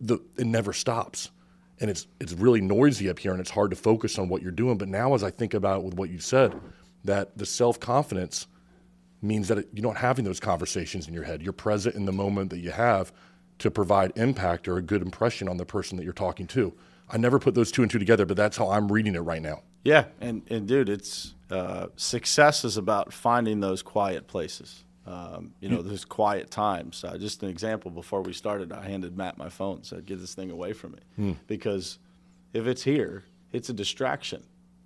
the, 0.00 0.18
it 0.36 0.46
never 0.46 0.72
stops 0.72 1.30
and 1.82 1.90
it's 1.90 2.06
it's 2.20 2.32
really 2.32 2.60
noisy 2.60 3.10
up 3.10 3.18
here 3.18 3.32
and 3.32 3.40
it's 3.40 3.50
hard 3.50 3.70
to 3.70 3.76
focus 3.76 4.18
on 4.18 4.28
what 4.28 4.40
you're 4.40 4.52
doing. 4.52 4.78
But 4.78 4.88
now, 4.88 5.14
as 5.14 5.24
I 5.24 5.30
think 5.30 5.52
about 5.52 5.82
with 5.82 5.94
what 5.94 6.08
you 6.08 6.20
said, 6.20 6.58
that 7.04 7.36
the 7.36 7.44
self 7.44 7.80
confidence 7.80 8.46
means 9.20 9.48
that 9.48 9.58
it, 9.58 9.68
you're 9.74 9.86
not 9.86 9.96
having 9.96 10.24
those 10.24 10.40
conversations 10.40 11.08
in 11.08 11.12
your 11.12 11.24
head. 11.24 11.42
You're 11.42 11.52
present 11.52 11.96
in 11.96 12.06
the 12.06 12.12
moment 12.12 12.50
that 12.50 12.60
you 12.60 12.70
have 12.70 13.12
to 13.58 13.70
provide 13.70 14.12
impact 14.16 14.68
or 14.68 14.78
a 14.78 14.82
good 14.82 15.02
impression 15.02 15.48
on 15.48 15.56
the 15.56 15.66
person 15.66 15.96
that 15.96 16.04
you're 16.04 16.12
talking 16.12 16.46
to. 16.48 16.72
I 17.10 17.18
never 17.18 17.38
put 17.38 17.54
those 17.54 17.70
two 17.70 17.82
and 17.82 17.90
two 17.90 17.98
together, 17.98 18.26
but 18.26 18.36
that's 18.36 18.56
how 18.56 18.70
I'm 18.70 18.90
reading 18.90 19.16
it 19.16 19.20
right 19.20 19.42
now. 19.42 19.62
Yeah, 19.82 20.04
and 20.20 20.42
and 20.48 20.68
dude, 20.68 20.88
it's 20.88 21.34
uh, 21.50 21.88
success 21.96 22.64
is 22.64 22.76
about 22.76 23.12
finding 23.12 23.58
those 23.58 23.82
quiet 23.82 24.28
places. 24.28 24.84
Um, 25.06 25.54
you 25.60 25.68
know, 25.68 25.82
there's 25.82 26.04
quiet 26.04 26.50
times. 26.50 27.02
Uh, 27.02 27.18
just 27.18 27.42
an 27.42 27.48
example, 27.48 27.90
before 27.90 28.22
we 28.22 28.32
started, 28.32 28.72
I 28.72 28.84
handed 28.84 29.16
Matt 29.16 29.36
my 29.36 29.48
phone 29.48 29.76
and 29.76 29.86
said, 29.86 30.06
get 30.06 30.20
this 30.20 30.34
thing 30.34 30.50
away 30.50 30.72
from 30.72 30.92
me. 30.92 30.98
Mm. 31.18 31.36
Because 31.46 31.98
if 32.52 32.66
it's 32.66 32.82
here, 32.82 33.24
it's 33.52 33.68
a 33.68 33.72
distraction. 33.72 34.44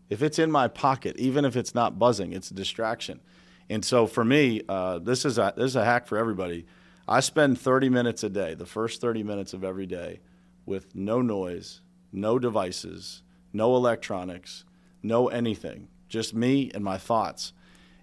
If 0.09 0.23
it's 0.23 0.39
in 0.39 0.51
my 0.51 0.69
pocket, 0.69 1.17
even 1.19 1.45
if 1.45 1.57
it's 1.57 1.75
not 1.75 1.99
buzzing, 1.99 2.33
it's 2.33 2.51
a 2.51 2.55
distraction. 2.55 3.21
And 3.69 3.85
so 3.85 4.07
for 4.07 4.25
me, 4.25 4.63
uh, 4.69 5.01
this, 5.01 5.25
is 5.25 5.39
a, 5.39 5.53
this 5.57 5.67
is 5.67 5.77
a 5.77 5.85
hack 5.85 6.07
for 6.07 6.17
everybody. 6.17 6.67
I 7.09 7.21
spend 7.21 7.61
30 7.61 7.89
minutes 7.89 8.25
a 8.25 8.29
day, 8.29 8.55
the 8.55 8.67
first 8.67 9.01
30 9.01 9.23
minutes 9.23 9.53
of 9.53 9.65
every 9.65 9.87
day, 9.87 10.21
with 10.65 10.95
no 10.95 11.21
noise, 11.21 11.81
no 12.13 12.39
devices, 12.39 13.23
no 13.53 13.77
electronics, 13.77 14.65
no 15.03 15.29
anything, 15.29 15.89
just 16.09 16.35
me 16.35 16.71
and 16.75 16.83
my 16.83 16.99
thoughts. 16.99 17.53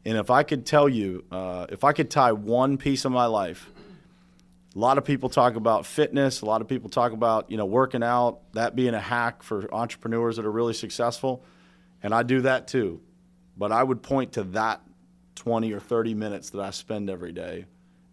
And 0.05 0.17
if 0.17 0.29
I 0.29 0.43
could 0.43 0.65
tell 0.65 0.89
you, 0.89 1.23
uh, 1.31 1.67
if 1.69 1.83
I 1.83 1.93
could 1.93 2.11
tie 2.11 2.33
one 2.33 2.77
piece 2.77 3.05
of 3.05 3.11
my 3.11 3.25
life, 3.25 3.69
a 4.75 4.79
lot 4.79 4.97
of 4.97 5.05
people 5.05 5.29
talk 5.29 5.55
about 5.55 5.85
fitness. 5.85 6.41
A 6.41 6.45
lot 6.45 6.61
of 6.61 6.67
people 6.67 6.89
talk 6.89 7.11
about 7.11 7.49
you 7.51 7.57
know 7.57 7.65
working 7.65 8.03
out, 8.03 8.39
that 8.53 8.75
being 8.75 8.93
a 8.93 8.99
hack 8.99 9.43
for 9.43 9.73
entrepreneurs 9.73 10.37
that 10.37 10.45
are 10.45 10.51
really 10.51 10.73
successful, 10.73 11.43
and 12.01 12.13
I 12.13 12.23
do 12.23 12.41
that 12.41 12.67
too. 12.67 13.01
But 13.55 13.71
I 13.71 13.83
would 13.83 14.01
point 14.01 14.33
to 14.33 14.43
that 14.45 14.81
20 15.35 15.71
or 15.73 15.79
30 15.79 16.15
minutes 16.15 16.49
that 16.51 16.61
I 16.61 16.71
spend 16.71 17.09
every 17.09 17.31
day 17.31 17.65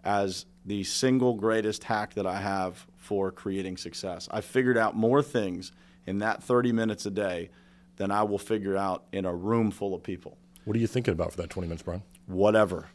as 0.04 0.46
the 0.64 0.84
single 0.84 1.34
greatest 1.34 1.84
hack 1.84 2.14
that 2.14 2.26
I 2.26 2.40
have 2.40 2.86
for 2.96 3.30
creating 3.32 3.76
success. 3.76 4.28
I 4.30 4.42
figured 4.42 4.76
out 4.76 4.94
more 4.94 5.22
things 5.22 5.72
in 6.06 6.18
that 6.18 6.42
30 6.42 6.72
minutes 6.72 7.06
a 7.06 7.10
day 7.10 7.50
than 7.96 8.10
I 8.10 8.22
will 8.22 8.38
figure 8.38 8.76
out 8.76 9.04
in 9.12 9.24
a 9.24 9.34
room 9.34 9.70
full 9.70 9.94
of 9.94 10.02
people. 10.02 10.36
What 10.64 10.76
are 10.76 10.80
you 10.80 10.86
thinking 10.86 11.12
about 11.12 11.32
for 11.32 11.38
that 11.38 11.50
20 11.50 11.68
minutes, 11.68 11.82
Brian? 11.82 12.02
Whatever. 12.26 12.88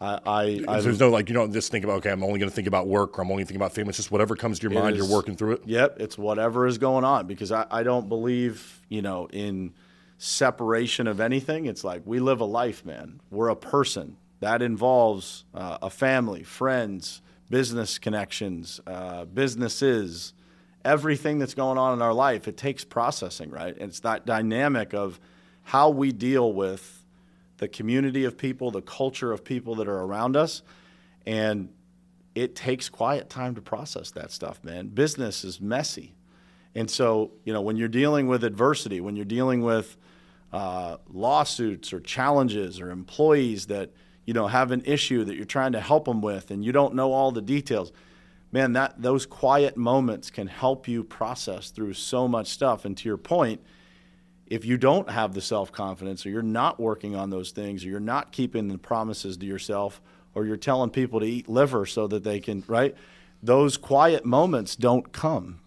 I, 0.00 0.18
I, 0.26 0.64
I 0.66 0.80
there's 0.80 0.98
no 0.98 1.10
like 1.10 1.28
you 1.28 1.34
don't 1.34 1.52
just 1.52 1.70
think 1.70 1.84
about 1.84 1.98
okay 1.98 2.10
I'm 2.10 2.24
only 2.24 2.40
going 2.40 2.50
to 2.50 2.54
think 2.54 2.66
about 2.66 2.88
work 2.88 3.16
or 3.16 3.22
I'm 3.22 3.30
only 3.30 3.44
thinking 3.44 3.56
about 3.56 3.72
fame. 3.72 3.88
It's 3.88 3.98
just 3.98 4.10
whatever 4.10 4.34
comes 4.34 4.58
to 4.58 4.68
your 4.68 4.72
mind. 4.72 4.96
Is, 4.96 4.98
you're 4.98 5.16
working 5.16 5.36
through 5.36 5.52
it. 5.52 5.62
Yep, 5.64 6.00
it's 6.00 6.18
whatever 6.18 6.66
is 6.66 6.78
going 6.78 7.04
on 7.04 7.28
because 7.28 7.52
I, 7.52 7.66
I 7.70 7.84
don't 7.84 8.08
believe 8.08 8.80
you 8.88 9.00
know 9.00 9.28
in 9.32 9.74
separation 10.18 11.06
of 11.06 11.20
anything. 11.20 11.66
It's 11.66 11.84
like 11.84 12.02
we 12.04 12.18
live 12.18 12.40
a 12.40 12.44
life, 12.44 12.84
man. 12.84 13.20
We're 13.30 13.48
a 13.48 13.56
person 13.56 14.16
that 14.40 14.60
involves 14.60 15.44
uh, 15.54 15.78
a 15.82 15.90
family, 15.90 16.42
friends, 16.42 17.22
business 17.48 17.98
connections, 17.98 18.80
uh, 18.88 19.24
businesses, 19.26 20.32
everything 20.84 21.38
that's 21.38 21.54
going 21.54 21.78
on 21.78 21.92
in 21.94 22.02
our 22.02 22.12
life. 22.12 22.48
It 22.48 22.56
takes 22.56 22.84
processing, 22.84 23.50
right? 23.50 23.72
And 23.72 23.90
it's 23.90 24.00
that 24.00 24.26
dynamic 24.26 24.94
of 24.94 25.20
how 25.62 25.90
we 25.90 26.10
deal 26.10 26.52
with 26.52 27.01
the 27.62 27.68
community 27.68 28.24
of 28.24 28.36
people, 28.36 28.72
the 28.72 28.82
culture 28.82 29.30
of 29.30 29.44
people 29.44 29.76
that 29.76 29.86
are 29.86 30.00
around 30.00 30.36
us. 30.36 30.62
And 31.26 31.68
it 32.34 32.56
takes 32.56 32.88
quiet 32.88 33.30
time 33.30 33.54
to 33.54 33.62
process 33.62 34.10
that 34.10 34.32
stuff, 34.32 34.64
man. 34.64 34.88
Business 34.88 35.44
is 35.44 35.60
messy. 35.60 36.12
And 36.74 36.90
so, 36.90 37.30
you 37.44 37.52
know, 37.52 37.60
when 37.60 37.76
you're 37.76 37.86
dealing 37.86 38.26
with 38.26 38.42
adversity, 38.42 39.00
when 39.00 39.14
you're 39.14 39.24
dealing 39.24 39.62
with 39.62 39.96
uh, 40.52 40.96
lawsuits 41.08 41.92
or 41.92 42.00
challenges 42.00 42.80
or 42.80 42.90
employees 42.90 43.66
that, 43.66 43.90
you 44.24 44.34
know, 44.34 44.48
have 44.48 44.72
an 44.72 44.82
issue 44.84 45.22
that 45.22 45.36
you're 45.36 45.44
trying 45.44 45.70
to 45.70 45.80
help 45.80 46.06
them 46.06 46.20
with 46.20 46.50
and 46.50 46.64
you 46.64 46.72
don't 46.72 46.96
know 46.96 47.12
all 47.12 47.30
the 47.30 47.40
details, 47.40 47.92
man, 48.50 48.72
that 48.72 49.00
those 49.00 49.24
quiet 49.24 49.76
moments 49.76 50.30
can 50.30 50.48
help 50.48 50.88
you 50.88 51.04
process 51.04 51.70
through 51.70 51.94
so 51.94 52.26
much 52.26 52.48
stuff. 52.48 52.84
And 52.84 52.96
to 52.96 53.08
your 53.08 53.18
point, 53.18 53.60
if 54.52 54.64
you 54.64 54.76
don't 54.76 55.10
have 55.10 55.34
the 55.34 55.40
self 55.40 55.72
confidence 55.72 56.26
or 56.26 56.30
you're 56.30 56.42
not 56.42 56.78
working 56.78 57.16
on 57.16 57.30
those 57.30 57.50
things 57.50 57.84
or 57.84 57.88
you're 57.88 58.00
not 58.00 58.32
keeping 58.32 58.68
the 58.68 58.78
promises 58.78 59.36
to 59.38 59.46
yourself 59.46 60.00
or 60.34 60.46
you're 60.46 60.56
telling 60.56 60.90
people 60.90 61.20
to 61.20 61.26
eat 61.26 61.48
liver 61.48 61.86
so 61.86 62.06
that 62.06 62.22
they 62.24 62.40
can, 62.40 62.62
right? 62.66 62.94
those 63.42 63.76
quiet 63.76 64.24
moments 64.24 64.76
don't 64.76 65.12
come. 65.12 65.60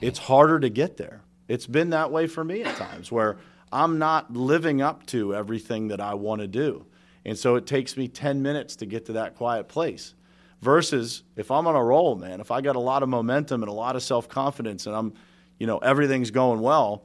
It's 0.00 0.20
harder 0.20 0.60
to 0.60 0.68
get 0.68 0.96
there. 0.96 1.22
It's 1.48 1.66
been 1.66 1.90
that 1.90 2.12
way 2.12 2.26
for 2.26 2.44
me 2.44 2.62
at 2.62 2.76
times 2.76 3.10
where 3.10 3.38
I'm 3.72 3.98
not 3.98 4.32
living 4.32 4.80
up 4.80 5.04
to 5.06 5.34
everything 5.34 5.88
that 5.88 6.00
I 6.00 6.14
want 6.14 6.40
to 6.40 6.46
do. 6.46 6.86
And 7.24 7.36
so 7.36 7.56
it 7.56 7.66
takes 7.66 7.96
me 7.96 8.08
10 8.08 8.42
minutes 8.42 8.76
to 8.76 8.86
get 8.86 9.06
to 9.06 9.14
that 9.14 9.36
quiet 9.36 9.68
place. 9.68 10.14
Versus 10.60 11.24
if 11.34 11.50
I'm 11.50 11.66
on 11.66 11.74
a 11.74 11.82
roll, 11.82 12.14
man, 12.14 12.40
if 12.40 12.52
I 12.52 12.60
got 12.60 12.76
a 12.76 12.80
lot 12.80 13.02
of 13.02 13.08
momentum 13.08 13.64
and 13.64 13.68
a 13.68 13.74
lot 13.74 13.96
of 13.96 14.02
self 14.02 14.28
confidence 14.28 14.86
and 14.86 14.94
I'm, 14.94 15.12
you 15.58 15.66
know, 15.66 15.78
everything's 15.78 16.30
going 16.30 16.60
well, 16.60 17.04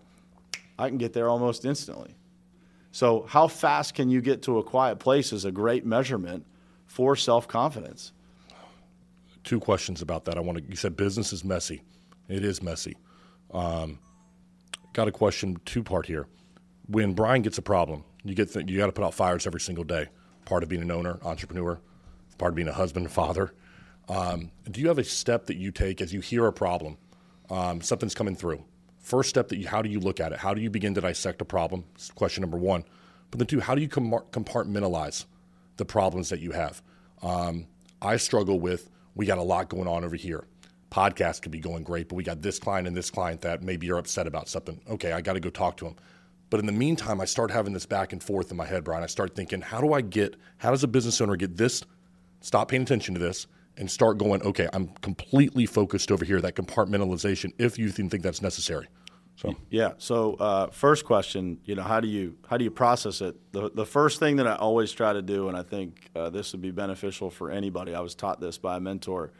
I 0.78 0.89
can 0.89 0.97
get 0.97 1.13
there 1.13 1.30
almost 1.30 1.65
instantly. 1.65 2.15
So, 2.91 3.25
how 3.28 3.47
fast 3.47 3.93
can 3.93 4.09
you 4.09 4.21
get 4.21 4.43
to 4.43 4.57
a 4.59 4.63
quiet 4.63 4.99
place 4.99 5.34
is 5.34 5.45
a 5.45 5.51
great 5.51 5.86
measurement 5.86 6.45
for 6.88 7.15
self 7.15 7.47
confidence. 7.47 8.13
Two 9.43 9.59
questions 9.59 10.01
about 10.01 10.25
that. 10.25 10.38
I 10.38 10.41
want 10.41 10.57
to. 10.57 10.63
You 10.67 10.75
said 10.75 10.95
business 10.95 11.32
is 11.32 11.43
messy. 11.43 11.84
It 12.28 12.43
is 12.43 12.63
messy. 12.63 12.97
Um, 13.51 13.99
got 14.93 15.07
a 15.07 15.11
question, 15.11 15.57
two 15.65 15.84
part 15.84 16.05
here. 16.05 16.28
When 16.88 17.13
Brian 17.13 17.41
gets 17.41 17.57
a 17.57 17.61
problem, 17.61 18.03
you 18.23 18.34
get 18.34 18.51
th- 18.51 18.67
you 18.67 18.78
got 18.78 18.88
to 18.88 18.91
put 18.91 19.05
out 19.05 19.13
fires 19.13 19.45
every 19.45 19.59
single 19.59 19.84
day. 19.84 20.07
Part 20.45 20.63
of 20.63 20.69
being 20.69 20.82
an 20.82 20.91
owner, 20.91 21.19
entrepreneur, 21.23 21.80
part 22.38 22.51
of 22.51 22.55
being 22.55 22.67
a 22.67 22.73
husband 22.73 23.05
and 23.05 23.13
father. 23.13 23.53
Um, 24.09 24.51
do 24.71 24.80
you 24.80 24.88
have 24.88 24.97
a 24.97 25.03
step 25.03 25.47
that 25.47 25.57
you 25.57 25.71
take 25.71 26.01
as 26.01 26.13
you 26.13 26.21
hear 26.21 26.47
a 26.47 26.53
problem, 26.53 26.97
um, 27.49 27.82
something's 27.82 28.15
coming 28.15 28.36
through? 28.36 28.63
First 29.08 29.30
step 29.30 29.47
that 29.47 29.58
you, 29.58 29.70
how 29.70 29.82
do 29.82 29.88
you 29.88 30.01
look 30.01 30.20
at 30.20 30.34
it? 30.34 30.38
How 30.38 30.53
do 30.53 30.60
you 30.60 30.70
begin 30.70 30.93
to 30.95 30.99
dissect 30.99 31.41
a 31.41 31.45
problem? 31.45 31.86
question 32.16 32.41
number 32.41 32.58
one. 32.58 32.84
But 33.32 33.39
then 33.39 33.47
two, 33.47 33.62
how 33.62 33.74
do 33.74 33.80
you 33.80 33.88
compartmentalize 33.88 35.24
the 35.78 35.86
problems 35.86 36.28
that 36.28 36.41
you 36.41 36.51
have? 36.51 36.82
Um, 37.22 37.68
I 38.01 38.18
struggle 38.18 38.60
with 38.60 38.89
we 39.16 39.26
got 39.26 39.38
a 39.38 39.43
lot 39.43 39.70
going 39.70 39.88
on 39.88 40.03
over 40.03 40.18
here. 40.18 40.43
Podcast 40.91 41.41
could 41.41 41.53
be 41.53 41.60
going 41.62 41.84
great, 41.84 42.10
but 42.10 42.16
we 42.16 42.24
got 42.26 42.41
this 42.41 42.60
client 42.60 42.86
and 42.86 42.97
this 42.97 43.10
client 43.10 43.39
that 43.41 43.64
maybe 43.64 43.88
you're 43.88 43.97
upset 43.97 44.28
about 44.28 44.49
something. 44.49 44.82
Okay, 44.89 45.14
I 45.14 45.22
got 45.22 45.34
to 45.34 45.39
go 45.39 45.49
talk 45.49 45.78
to 45.78 45.86
them. 45.86 45.95
But 46.49 46.60
in 46.60 46.66
the 46.66 46.74
meantime, 46.74 47.22
I 47.22 47.26
start 47.26 47.49
having 47.49 47.72
this 47.72 47.86
back 47.86 48.12
and 48.12 48.22
forth 48.22 48.51
in 48.51 48.58
my 48.58 48.66
head, 48.66 48.84
Brian. 48.84 49.03
I 49.03 49.08
start 49.08 49.38
thinking, 49.38 49.62
how 49.62 49.80
do 49.80 49.93
I 49.93 50.01
get, 50.01 50.36
how 50.58 50.72
does 50.72 50.84
a 50.84 50.88
business 50.88 51.22
owner 51.22 51.38
get 51.38 51.55
this, 51.55 51.82
stop 52.41 52.68
paying 52.68 52.82
attention 52.82 53.14
to 53.14 53.22
this, 53.22 53.47
and 53.78 53.89
start 53.89 54.18
going, 54.18 54.41
okay, 54.41 54.68
I'm 54.74 54.88
completely 55.01 55.66
focused 55.66 56.12
over 56.12 56.26
here, 56.26 56.41
that 56.41 56.55
compartmentalization, 56.55 57.53
if 57.58 57.80
you 57.80 57.89
think 57.89 58.22
that's 58.22 58.41
necessary. 58.41 58.88
So 59.38 59.56
yeah. 59.70 59.92
So 60.00 60.34
uh, 60.34 60.68
first 60.72 61.06
question, 61.06 61.60
you 61.64 61.76
know, 61.76 61.84
how 61.84 62.00
do 62.00 62.08
you 62.08 62.36
how 62.50 62.58
do 62.58 62.64
you 62.64 62.72
process 62.72 63.22
it? 63.22 63.36
The 63.54 63.70
the 63.70 63.86
first 63.86 64.20
thing 64.20 64.38
that 64.38 64.48
I 64.48 64.56
always 64.56 64.92
try 64.92 65.14
to 65.14 65.22
do, 65.22 65.48
and 65.48 65.56
I 65.56 65.62
think 65.62 66.10
uh, 66.16 66.32
this 66.32 66.52
would 66.54 66.62
be 66.62 66.72
beneficial 66.72 67.30
for 67.30 67.52
anybody. 67.52 67.94
I 67.94 68.00
was 68.00 68.16
taught 68.16 68.42
this 68.42 68.58
by 68.58 68.78
a 68.78 68.80
mentor, 68.80 69.32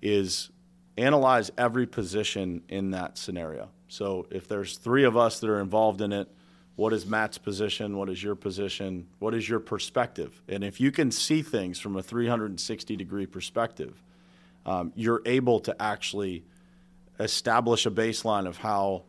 is 0.00 0.50
analyze 0.96 1.50
every 1.58 1.86
position 1.86 2.62
in 2.70 2.92
that 2.92 3.18
scenario. 3.18 3.68
So 3.88 4.26
if 4.30 4.48
there's 4.48 4.78
three 4.78 5.04
of 5.04 5.16
us 5.16 5.40
that 5.40 5.50
are 5.50 5.60
involved 5.60 6.00
in 6.00 6.12
it, 6.12 6.28
what 6.76 6.94
is 6.94 7.04
Matt's 7.04 7.38
position? 7.38 7.98
What 7.98 8.08
is 8.08 8.22
your 8.22 8.34
position? 8.34 9.08
What 9.18 9.34
is 9.34 9.46
your 9.46 9.60
perspective? 9.60 10.40
And 10.48 10.64
if 10.64 10.80
you 10.80 10.90
can 10.90 11.10
see 11.10 11.42
things 11.42 11.78
from 11.78 11.96
a 11.96 12.02
360 12.02 12.96
degree 12.96 13.26
perspective, 13.26 14.02
um, 14.64 14.92
you're 14.96 15.20
able 15.26 15.60
to 15.60 15.82
actually 15.82 16.44
establish 17.20 17.84
a 17.84 17.90
baseline 17.90 18.46
of 18.46 18.58
how 18.58 19.04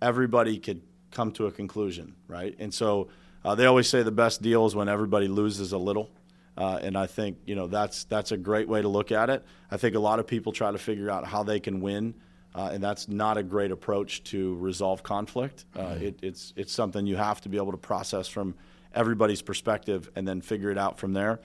everybody 0.00 0.58
could 0.58 0.82
come 1.10 1.32
to 1.32 1.46
a 1.46 1.52
conclusion, 1.52 2.14
right? 2.28 2.54
And 2.58 2.72
so 2.72 3.08
uh, 3.44 3.54
they 3.54 3.66
always 3.66 3.88
say 3.88 4.02
the 4.02 4.10
best 4.10 4.42
deal 4.42 4.66
is 4.66 4.74
when 4.74 4.88
everybody 4.88 5.28
loses 5.28 5.72
a 5.72 5.78
little. 5.78 6.10
Uh, 6.56 6.78
and 6.82 6.96
I 6.96 7.06
think 7.06 7.38
you 7.44 7.54
know 7.54 7.66
that's 7.66 8.04
that's 8.04 8.32
a 8.32 8.36
great 8.36 8.66
way 8.66 8.80
to 8.80 8.88
look 8.88 9.12
at 9.12 9.28
it. 9.28 9.44
I 9.70 9.76
think 9.76 9.94
a 9.94 9.98
lot 9.98 10.18
of 10.18 10.26
people 10.26 10.52
try 10.52 10.72
to 10.72 10.78
figure 10.78 11.10
out 11.10 11.26
how 11.26 11.42
they 11.42 11.60
can 11.60 11.80
win, 11.80 12.14
uh, 12.54 12.70
and 12.72 12.82
that's 12.82 13.08
not 13.08 13.36
a 13.36 13.42
great 13.42 13.70
approach 13.70 14.24
to 14.24 14.56
resolve 14.56 15.02
conflict. 15.02 15.66
Uh, 15.74 15.80
mm-hmm. 15.80 16.04
It, 16.04 16.18
it's 16.22 16.54
it's 16.56 16.72
something 16.72 17.06
you 17.06 17.16
have 17.16 17.42
to 17.42 17.50
be 17.50 17.58
able 17.58 17.72
to 17.72 17.78
process 17.78 18.26
from 18.26 18.54
everybody's 18.94 19.42
perspective 19.42 20.10
and 20.16 20.26
then 20.26 20.40
figure 20.40 20.70
it 20.70 20.78
out 20.78 20.98
from 20.98 21.12
there. 21.12 21.40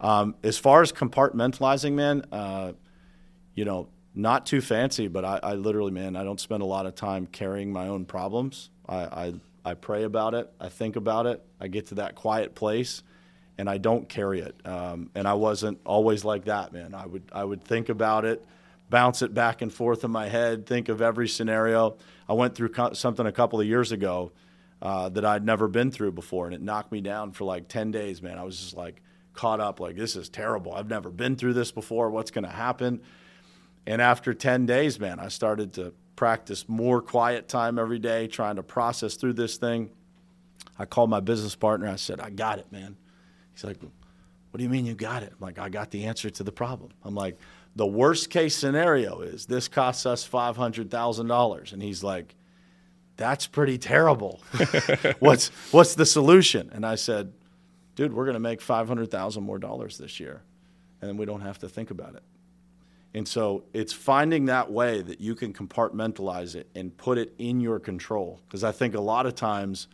Um, 0.00 0.34
as 0.42 0.58
far 0.58 0.82
as 0.82 0.92
compartmentalizing, 0.92 1.92
man, 1.92 2.24
uh, 2.32 2.72
you 3.54 3.64
know 3.64 3.88
not 4.18 4.46
too 4.46 4.60
fancy, 4.60 5.08
but 5.08 5.24
I, 5.24 5.40
I, 5.42 5.54
literally, 5.54 5.92
man, 5.92 6.16
I 6.16 6.24
don't 6.24 6.40
spend 6.40 6.62
a 6.62 6.66
lot 6.66 6.86
of 6.86 6.94
time 6.94 7.26
carrying 7.26 7.72
my 7.72 7.86
own 7.86 8.04
problems. 8.04 8.70
I, 8.88 8.96
I, 8.96 9.34
I, 9.64 9.74
pray 9.74 10.02
about 10.02 10.34
it, 10.34 10.52
I 10.60 10.68
think 10.68 10.96
about 10.96 11.26
it, 11.26 11.42
I 11.60 11.68
get 11.68 11.86
to 11.86 11.96
that 11.96 12.16
quiet 12.16 12.54
place, 12.54 13.02
and 13.58 13.70
I 13.70 13.78
don't 13.78 14.08
carry 14.08 14.40
it. 14.40 14.56
Um, 14.64 15.10
and 15.14 15.28
I 15.28 15.34
wasn't 15.34 15.78
always 15.86 16.24
like 16.24 16.46
that, 16.46 16.72
man. 16.72 16.94
I 16.94 17.06
would 17.06 17.22
I 17.32 17.44
would 17.44 17.62
think 17.62 17.88
about 17.88 18.24
it, 18.24 18.44
bounce 18.90 19.22
it 19.22 19.34
back 19.34 19.62
and 19.62 19.72
forth 19.72 20.04
in 20.04 20.10
my 20.10 20.28
head, 20.28 20.66
think 20.66 20.88
of 20.88 21.00
every 21.00 21.28
scenario. 21.28 21.96
I 22.28 22.32
went 22.32 22.54
through 22.54 22.70
co- 22.70 22.94
something 22.94 23.26
a 23.26 23.32
couple 23.32 23.60
of 23.60 23.66
years 23.66 23.92
ago 23.92 24.32
uh, 24.82 25.08
that 25.10 25.24
I'd 25.24 25.44
never 25.44 25.68
been 25.68 25.90
through 25.90 26.12
before, 26.12 26.46
and 26.46 26.54
it 26.54 26.62
knocked 26.62 26.90
me 26.90 27.00
down 27.00 27.32
for 27.32 27.44
like 27.44 27.68
ten 27.68 27.90
days, 27.90 28.20
man. 28.20 28.38
I 28.38 28.42
was 28.42 28.58
just 28.58 28.76
like 28.76 29.00
caught 29.34 29.60
up, 29.60 29.78
like 29.78 29.96
this 29.96 30.16
is 30.16 30.28
terrible. 30.28 30.74
I've 30.74 30.88
never 30.88 31.10
been 31.10 31.36
through 31.36 31.54
this 31.54 31.70
before. 31.70 32.10
What's 32.10 32.32
going 32.32 32.44
to 32.44 32.50
happen? 32.50 33.00
And 33.86 34.02
after 34.02 34.34
10 34.34 34.66
days, 34.66 35.00
man, 35.00 35.18
I 35.18 35.28
started 35.28 35.72
to 35.74 35.94
practice 36.18 36.68
more 36.68 37.00
quiet 37.00 37.48
time 37.48 37.78
every 37.78 38.00
day, 38.00 38.26
trying 38.26 38.56
to 38.56 38.62
process 38.62 39.14
through 39.14 39.34
this 39.34 39.56
thing. 39.56 39.90
I 40.78 40.84
called 40.84 41.10
my 41.10 41.20
business 41.20 41.54
partner. 41.54 41.88
I 41.88 41.96
said, 41.96 42.20
I 42.20 42.30
got 42.30 42.58
it, 42.58 42.70
man. 42.72 42.96
He's 43.52 43.64
like, 43.64 43.80
What 43.80 44.58
do 44.58 44.62
you 44.62 44.68
mean 44.68 44.84
you 44.84 44.94
got 44.94 45.22
it? 45.22 45.32
I'm 45.32 45.40
like, 45.40 45.58
I 45.58 45.68
got 45.68 45.90
the 45.90 46.04
answer 46.06 46.28
to 46.28 46.42
the 46.42 46.52
problem. 46.52 46.90
I'm 47.04 47.14
like, 47.14 47.38
The 47.76 47.86
worst 47.86 48.30
case 48.30 48.56
scenario 48.56 49.20
is 49.20 49.46
this 49.46 49.68
costs 49.68 50.06
us 50.06 50.28
$500,000. 50.28 51.72
And 51.72 51.82
he's 51.82 52.02
like, 52.02 52.34
That's 53.16 53.46
pretty 53.46 53.78
terrible. 53.78 54.40
what's, 55.20 55.48
what's 55.72 55.94
the 55.94 56.06
solution? 56.06 56.70
And 56.72 56.84
I 56.84 56.96
said, 56.96 57.32
Dude, 57.94 58.12
we're 58.12 58.24
going 58.24 58.34
to 58.34 58.40
make 58.40 58.60
500,000 58.60 59.42
more 59.42 59.58
dollars 59.58 59.98
this 59.98 60.20
year. 60.20 60.42
And 61.00 61.18
we 61.18 61.26
don't 61.26 61.40
have 61.40 61.58
to 61.60 61.68
think 61.68 61.90
about 61.90 62.14
it. 62.14 62.22
And 63.14 63.26
so 63.26 63.64
it's 63.72 63.92
finding 63.92 64.46
that 64.46 64.70
way 64.70 65.00
that 65.00 65.20
you 65.20 65.34
can 65.34 65.52
compartmentalize 65.52 66.54
it 66.54 66.68
and 66.74 66.94
put 66.96 67.18
it 67.18 67.34
in 67.38 67.60
your 67.60 67.78
control. 67.78 68.40
Because 68.46 68.64
I 68.64 68.72
think 68.72 68.94
a 68.94 69.00
lot 69.00 69.26
of 69.26 69.34
times 69.34 69.88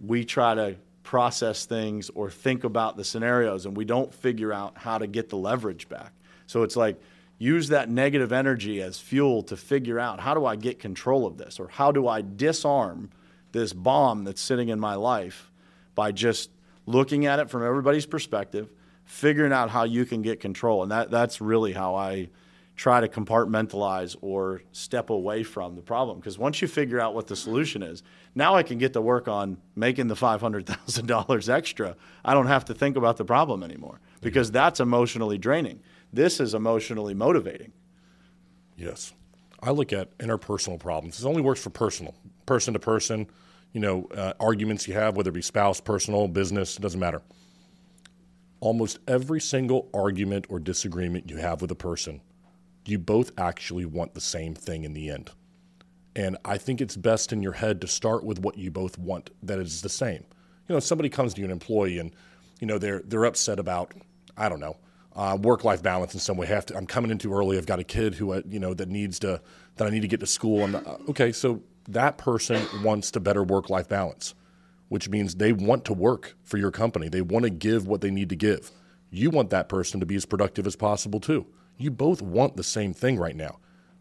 we 0.00 0.24
try 0.24 0.54
to 0.54 0.76
process 1.02 1.66
things 1.66 2.10
or 2.14 2.30
think 2.30 2.64
about 2.64 2.96
the 2.96 3.04
scenarios 3.04 3.66
and 3.66 3.76
we 3.76 3.84
don't 3.84 4.12
figure 4.14 4.52
out 4.52 4.78
how 4.78 4.98
to 4.98 5.06
get 5.06 5.28
the 5.28 5.36
leverage 5.36 5.88
back. 5.88 6.12
So 6.46 6.62
it's 6.62 6.76
like 6.76 7.00
use 7.38 7.68
that 7.68 7.90
negative 7.90 8.32
energy 8.32 8.80
as 8.80 8.98
fuel 8.98 9.42
to 9.42 9.56
figure 9.56 9.98
out 9.98 10.20
how 10.20 10.34
do 10.34 10.46
I 10.46 10.56
get 10.56 10.78
control 10.78 11.26
of 11.26 11.36
this 11.36 11.60
or 11.60 11.68
how 11.68 11.92
do 11.92 12.08
I 12.08 12.22
disarm 12.22 13.10
this 13.52 13.72
bomb 13.72 14.24
that's 14.24 14.40
sitting 14.40 14.68
in 14.68 14.80
my 14.80 14.94
life 14.94 15.50
by 15.94 16.12
just 16.12 16.50
looking 16.86 17.26
at 17.26 17.38
it 17.38 17.50
from 17.50 17.64
everybody's 17.64 18.06
perspective, 18.06 18.70
figuring 19.04 19.52
out 19.52 19.70
how 19.70 19.84
you 19.84 20.04
can 20.04 20.22
get 20.22 20.40
control. 20.40 20.82
And 20.82 20.90
that, 20.90 21.10
that's 21.10 21.40
really 21.40 21.72
how 21.72 21.94
I 21.94 22.28
try 22.76 23.00
to 23.00 23.08
compartmentalize 23.08 24.16
or 24.20 24.62
step 24.72 25.10
away 25.10 25.42
from 25.42 25.76
the 25.76 25.82
problem. 25.82 26.18
Because 26.18 26.38
once 26.38 26.60
you 26.60 26.68
figure 26.68 27.00
out 27.00 27.14
what 27.14 27.28
the 27.28 27.36
solution 27.36 27.82
is, 27.82 28.02
now 28.34 28.56
I 28.56 28.62
can 28.62 28.78
get 28.78 28.92
to 28.94 29.00
work 29.00 29.28
on 29.28 29.58
making 29.76 30.08
the 30.08 30.14
$500,000 30.14 31.48
extra. 31.48 31.96
I 32.24 32.34
don't 32.34 32.48
have 32.48 32.64
to 32.66 32.74
think 32.74 32.96
about 32.96 33.16
the 33.16 33.24
problem 33.24 33.62
anymore 33.62 34.00
because 34.20 34.50
that's 34.50 34.80
emotionally 34.80 35.38
draining. 35.38 35.80
This 36.12 36.40
is 36.40 36.54
emotionally 36.54 37.14
motivating. 37.14 37.72
Yes. 38.76 39.12
I 39.62 39.70
look 39.70 39.92
at 39.92 40.16
interpersonal 40.18 40.78
problems. 40.78 41.18
This 41.18 41.24
only 41.24 41.42
works 41.42 41.60
for 41.62 41.70
personal, 41.70 42.14
person 42.44 42.74
to 42.74 42.80
person, 42.80 43.28
you 43.72 43.80
know, 43.80 44.08
uh, 44.14 44.32
arguments 44.40 44.88
you 44.88 44.94
have, 44.94 45.16
whether 45.16 45.30
it 45.30 45.34
be 45.34 45.42
spouse, 45.42 45.80
personal, 45.80 46.26
business, 46.26 46.76
it 46.76 46.82
doesn't 46.82 47.00
matter. 47.00 47.22
Almost 48.60 48.98
every 49.06 49.40
single 49.40 49.88
argument 49.94 50.46
or 50.48 50.58
disagreement 50.58 51.30
you 51.30 51.36
have 51.36 51.62
with 51.62 51.70
a 51.70 51.76
person– 51.76 52.20
you 52.86 52.98
both 52.98 53.32
actually 53.38 53.84
want 53.84 54.14
the 54.14 54.20
same 54.20 54.54
thing 54.54 54.84
in 54.84 54.92
the 54.92 55.10
end. 55.10 55.30
And 56.16 56.36
I 56.44 56.58
think 56.58 56.80
it's 56.80 56.96
best 56.96 57.32
in 57.32 57.42
your 57.42 57.52
head 57.52 57.80
to 57.80 57.88
start 57.88 58.24
with 58.24 58.38
what 58.38 58.56
you 58.56 58.70
both 58.70 58.98
want 58.98 59.30
that 59.42 59.58
is 59.58 59.82
the 59.82 59.88
same. 59.88 60.24
You 60.68 60.74
know, 60.74 60.80
somebody 60.80 61.08
comes 61.08 61.34
to 61.34 61.40
you, 61.40 61.44
an 61.44 61.50
employee, 61.50 61.98
and 61.98 62.12
you 62.60 62.66
know 62.66 62.78
they're 62.78 63.02
they're 63.04 63.24
upset 63.24 63.58
about 63.58 63.92
I 64.36 64.48
don't 64.48 64.60
know 64.60 64.76
uh, 65.16 65.38
work 65.40 65.64
life 65.64 65.82
balance 65.82 66.14
in 66.14 66.20
some 66.20 66.36
way. 66.36 66.46
I 66.46 66.50
Have 66.50 66.66
to, 66.66 66.76
I'm 66.76 66.86
coming 66.86 67.10
in 67.10 67.18
too 67.18 67.32
early. 67.32 67.56
I've 67.56 67.66
got 67.66 67.78
a 67.78 67.84
kid 67.84 68.14
who 68.14 68.32
uh, 68.32 68.42
you 68.48 68.58
know 68.58 68.74
that 68.74 68.88
needs 68.88 69.18
to 69.20 69.40
that 69.76 69.86
I 69.86 69.90
need 69.90 70.02
to 70.02 70.08
get 70.08 70.20
to 70.20 70.26
school. 70.26 70.64
And 70.64 70.76
uh, 70.76 70.96
okay, 71.08 71.32
so 71.32 71.62
that 71.88 72.18
person 72.18 72.62
wants 72.82 73.10
to 73.12 73.20
better 73.20 73.42
work 73.42 73.70
life 73.70 73.88
balance, 73.88 74.34
which 74.88 75.08
means 75.08 75.36
they 75.36 75.52
want 75.52 75.84
to 75.86 75.92
work 75.92 76.36
for 76.42 76.58
your 76.58 76.70
company. 76.70 77.08
They 77.08 77.22
want 77.22 77.44
to 77.44 77.50
give 77.50 77.86
what 77.86 78.00
they 78.00 78.10
need 78.10 78.28
to 78.30 78.36
give. 78.36 78.70
You 79.10 79.30
want 79.30 79.50
that 79.50 79.68
person 79.68 80.00
to 80.00 80.06
be 80.06 80.16
as 80.16 80.26
productive 80.26 80.66
as 80.66 80.74
possible 80.74 81.20
too. 81.20 81.46
You 81.76 81.90
both 81.90 82.22
want 82.22 82.56
the 82.56 82.64
same 82.64 82.94
thing 82.94 83.18
right 83.18 83.36
now. 83.36 83.58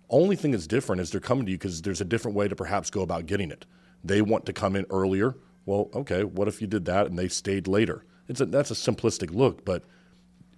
Only 0.09 0.36
thing 0.36 0.51
that's 0.51 0.67
different 0.67 1.01
is 1.01 1.11
they're 1.11 1.19
coming 1.19 1.45
to 1.45 1.51
you 1.51 1.57
because 1.57 1.82
there's 1.82 2.01
a 2.01 2.05
different 2.05 2.38
way 2.38 2.47
to 2.47 2.55
perhaps 2.55 2.89
go 2.89 3.01
about 3.01 3.26
getting 3.26 3.49
it. 3.51 3.65
They 4.03 4.21
want 4.21 4.45
to 4.45 4.53
come 4.53 4.76
in 4.76 4.86
earlier. 4.89 5.36
Well, 5.65 5.89
okay, 5.93 6.24
what 6.24 6.47
if 6.47 6.61
you 6.61 6.67
did 6.67 6.86
that 6.86 7.07
and 7.07 7.17
they 7.17 7.30
stayed 7.30 7.67
later? 7.67 8.05
It's 8.28 8.41
a, 8.41 8.45
that's 8.45 8.71
a 8.71 8.76
simplistic 8.76 9.34
look, 9.34 9.65
but 9.65 9.84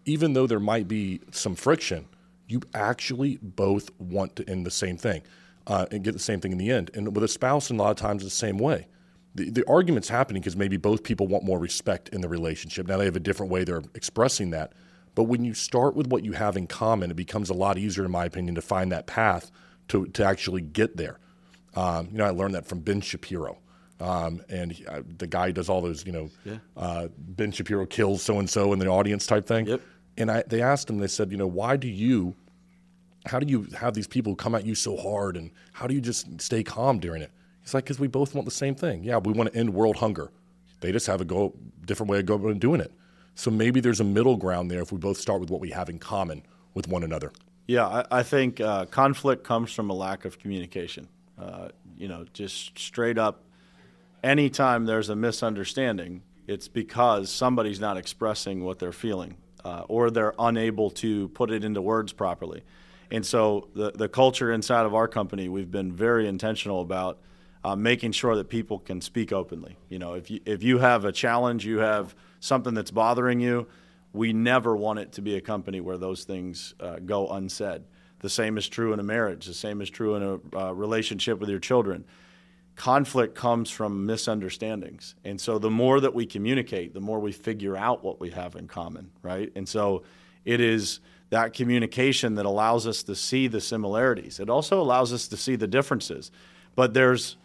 even 0.05 0.33
though 0.33 0.47
there 0.47 0.59
might 0.59 0.87
be 0.87 1.21
some 1.31 1.55
friction, 1.55 2.07
you 2.47 2.61
actually 2.73 3.39
both 3.41 3.89
want 3.99 4.35
to 4.35 4.49
end 4.49 4.65
the 4.65 4.71
same 4.71 4.97
thing 4.97 5.23
uh, 5.67 5.85
and 5.91 6.03
get 6.03 6.13
the 6.13 6.19
same 6.19 6.39
thing 6.39 6.51
in 6.51 6.57
the 6.57 6.71
end. 6.71 6.91
And 6.93 7.15
with 7.15 7.23
a 7.23 7.27
spouse, 7.27 7.69
and 7.69 7.79
a 7.79 7.83
lot 7.83 7.91
of 7.91 7.97
times, 7.97 8.23
the 8.23 8.29
same 8.29 8.57
way. 8.57 8.87
The, 9.33 9.49
the 9.49 9.67
argument's 9.67 10.09
happening 10.09 10.41
because 10.41 10.55
maybe 10.55 10.77
both 10.77 11.03
people 11.03 11.27
want 11.27 11.43
more 11.43 11.59
respect 11.59 12.09
in 12.09 12.21
the 12.21 12.29
relationship. 12.29 12.87
Now 12.87 12.97
they 12.97 13.05
have 13.05 13.15
a 13.15 13.21
different 13.21 13.51
way 13.51 13.63
they're 13.63 13.83
expressing 13.93 14.51
that. 14.51 14.73
But 15.15 15.23
when 15.23 15.43
you 15.45 15.53
start 15.53 15.95
with 15.95 16.07
what 16.07 16.23
you 16.23 16.33
have 16.33 16.57
in 16.57 16.67
common, 16.67 17.09
it 17.09 17.15
becomes 17.15 17.49
a 17.49 17.53
lot 17.53 17.77
easier, 17.77 18.05
in 18.05 18.11
my 18.11 18.25
opinion, 18.25 18.55
to 18.55 18.61
find 18.61 18.91
that 18.91 19.07
path 19.07 19.49
to, 19.87 20.05
to 20.07 20.23
actually 20.25 20.61
get 20.61 20.97
there. 20.97 21.19
Um, 21.73 22.09
you 22.11 22.17
know, 22.17 22.25
I 22.25 22.29
learned 22.31 22.55
that 22.55 22.65
from 22.65 22.79
Ben 22.79 23.01
Shapiro. 23.01 23.57
Um, 23.99 24.41
and 24.49 24.73
he, 24.73 24.85
uh, 24.85 25.03
the 25.17 25.27
guy 25.27 25.51
does 25.51 25.69
all 25.69 25.81
those, 25.81 26.05
you 26.05 26.11
know, 26.11 26.29
Yeah. 26.43 26.57
uh, 26.75 27.07
Ben 27.17 27.51
Shapiro 27.51 27.85
kills 27.85 28.21
so 28.21 28.39
and 28.39 28.49
so 28.49 28.73
in 28.73 28.79
the 28.79 28.87
audience 28.87 29.25
type 29.25 29.47
thing. 29.47 29.67
Yep. 29.67 29.81
And 30.17 30.29
I, 30.29 30.43
they 30.47 30.61
asked 30.61 30.89
him, 30.89 30.97
they 30.97 31.07
said, 31.07 31.31
you 31.31 31.37
know, 31.37 31.47
why 31.47 31.77
do 31.77 31.87
you, 31.87 32.35
how 33.25 33.39
do 33.39 33.47
you 33.47 33.67
have 33.77 33.93
these 33.93 34.07
people 34.07 34.35
come 34.35 34.53
at 34.53 34.65
you 34.65 34.75
so 34.75 34.97
hard, 34.97 35.35
and 35.37 35.49
how 35.73 35.87
do 35.87 35.95
you 35.95 36.01
just 36.01 36.41
stay 36.41 36.61
calm 36.63 36.99
during 36.99 37.21
it? 37.21 37.31
He's 37.61 37.73
like, 37.73 37.85
because 37.85 37.99
we 37.99 38.07
both 38.07 38.35
want 38.35 38.45
the 38.45 38.51
same 38.51 38.75
thing. 38.75 39.03
Yeah, 39.03 39.17
we 39.17 39.33
want 39.33 39.51
to 39.51 39.57
end 39.57 39.73
world 39.73 39.95
hunger. 39.95 40.29
They 40.81 40.91
just 40.91 41.07
have 41.07 41.21
a 41.21 41.25
go 41.25 41.53
different 41.85 42.09
way 42.11 42.19
of 42.19 42.25
going 42.25 42.45
and 42.51 42.61
doing 42.61 42.81
it. 42.81 42.91
So 43.35 43.51
maybe 43.51 43.81
there's 43.81 43.99
a 43.99 44.05
middle 44.05 44.37
ground 44.37 44.71
there 44.71 44.81
if 44.81 44.91
we 44.91 44.97
both 44.97 45.17
start 45.17 45.41
with 45.41 45.49
what 45.49 45.61
we 45.61 45.69
have 45.71 45.89
in 45.89 45.99
common 45.99 46.43
with 46.73 46.87
one 46.87 47.03
another. 47.03 47.31
Yeah, 47.67 47.85
I, 47.87 48.19
I 48.19 48.23
think 48.23 48.61
uh, 48.61 48.85
conflict 48.85 49.43
comes 49.43 49.71
from 49.71 49.89
a 49.89 49.93
lack 49.93 50.25
of 50.25 50.39
communication. 50.39 51.09
Uh, 51.39 51.69
you 51.97 52.07
know, 52.07 52.25
just 52.33 52.77
straight 52.79 53.17
up, 53.17 53.43
anytime 54.23 54.85
there's 54.85 55.09
a 55.09 55.15
misunderstanding, 55.15 56.21
it's 56.47 56.67
because 56.67 57.29
somebody's 57.31 57.79
not 57.79 57.97
expressing 57.97 58.63
what 58.63 58.79
they're 58.79 58.91
feeling 58.91 59.35
uh, 59.65 59.83
or 59.87 60.11
they're 60.11 60.35
unable 60.39 60.91
to 60.91 61.27
put 61.29 61.51
it 61.51 61.63
into 61.63 61.81
words 61.81 62.13
properly. 62.13 62.63
And 63.11 63.25
so, 63.25 63.69
the, 63.75 63.91
the 63.91 64.09
culture 64.09 64.51
inside 64.51 64.85
of 64.85 64.93
our 64.95 65.07
company, 65.07 65.49
we've 65.49 65.69
been 65.69 65.91
very 65.91 66.27
intentional 66.27 66.81
about 66.81 67.19
uh, 67.63 67.75
making 67.75 68.11
sure 68.11 68.35
that 68.35 68.49
people 68.49 68.79
can 68.79 69.01
speak 69.01 69.31
openly. 69.31 69.75
You 69.89 69.99
know, 69.99 70.13
if 70.13 70.29
you, 70.29 70.39
if 70.45 70.63
you 70.63 70.79
have 70.79 71.05
a 71.05 71.11
challenge, 71.11 71.65
you 71.65 71.79
have 71.79 72.15
something 72.45 72.73
that's 72.73 72.91
bothering 72.91 73.39
you, 73.39 73.67
we 74.13 74.31
never 74.31 74.75
want 74.75 74.99
it 74.99 75.11
to 75.13 75.21
be 75.21 75.35
a 75.35 75.41
company 75.41 75.81
where 75.81 75.97
those 75.97 76.23
things 76.23 76.73
uh, 76.79 76.97
go 76.99 77.27
unsaid. 77.27 77.83
The 78.19 78.29
same 78.29 78.57
is 78.57 78.67
true 78.67 78.93
in 78.93 78.99
a 78.99 79.03
marriage. 79.03 79.45
The 79.45 79.53
same 79.53 79.81
is 79.81 79.89
true 79.89 80.15
in 80.15 80.23
a 80.23 80.57
uh, 80.57 80.71
relationship 80.71 81.39
with 81.39 81.49
your 81.49 81.59
children. 81.59 82.05
Conflict 82.75 83.35
comes 83.35 83.69
from 83.69 84.05
misunderstandings. 84.05 85.15
And 85.23 85.39
so 85.39 85.59
the 85.59 85.69
more 85.69 85.99
that 85.99 86.13
we 86.13 86.25
communicate, 86.25 86.93
the 86.93 87.01
more 87.01 87.19
we 87.19 87.31
figure 87.31 87.75
out 87.75 88.03
what 88.03 88.19
we 88.19 88.31
have 88.31 88.55
in 88.55 88.67
common, 88.67 89.11
right? 89.21 89.51
And 89.55 89.67
so 89.67 90.03
it 90.43 90.61
is 90.61 90.99
that 91.29 91.53
communication 91.53 92.35
that 92.35 92.45
allows 92.45 92.87
us 92.87 93.03
to 93.03 93.15
see 93.15 93.47
the 93.47 93.61
similarities. 93.61 94.39
It 94.39 94.49
also 94.49 94.81
allows 94.81 95.11
us 95.11 95.27
to 95.29 95.37
see 95.37 95.55
the 95.55 95.67
differences. 95.67 96.31
But 96.75 96.93
there's 96.93 97.37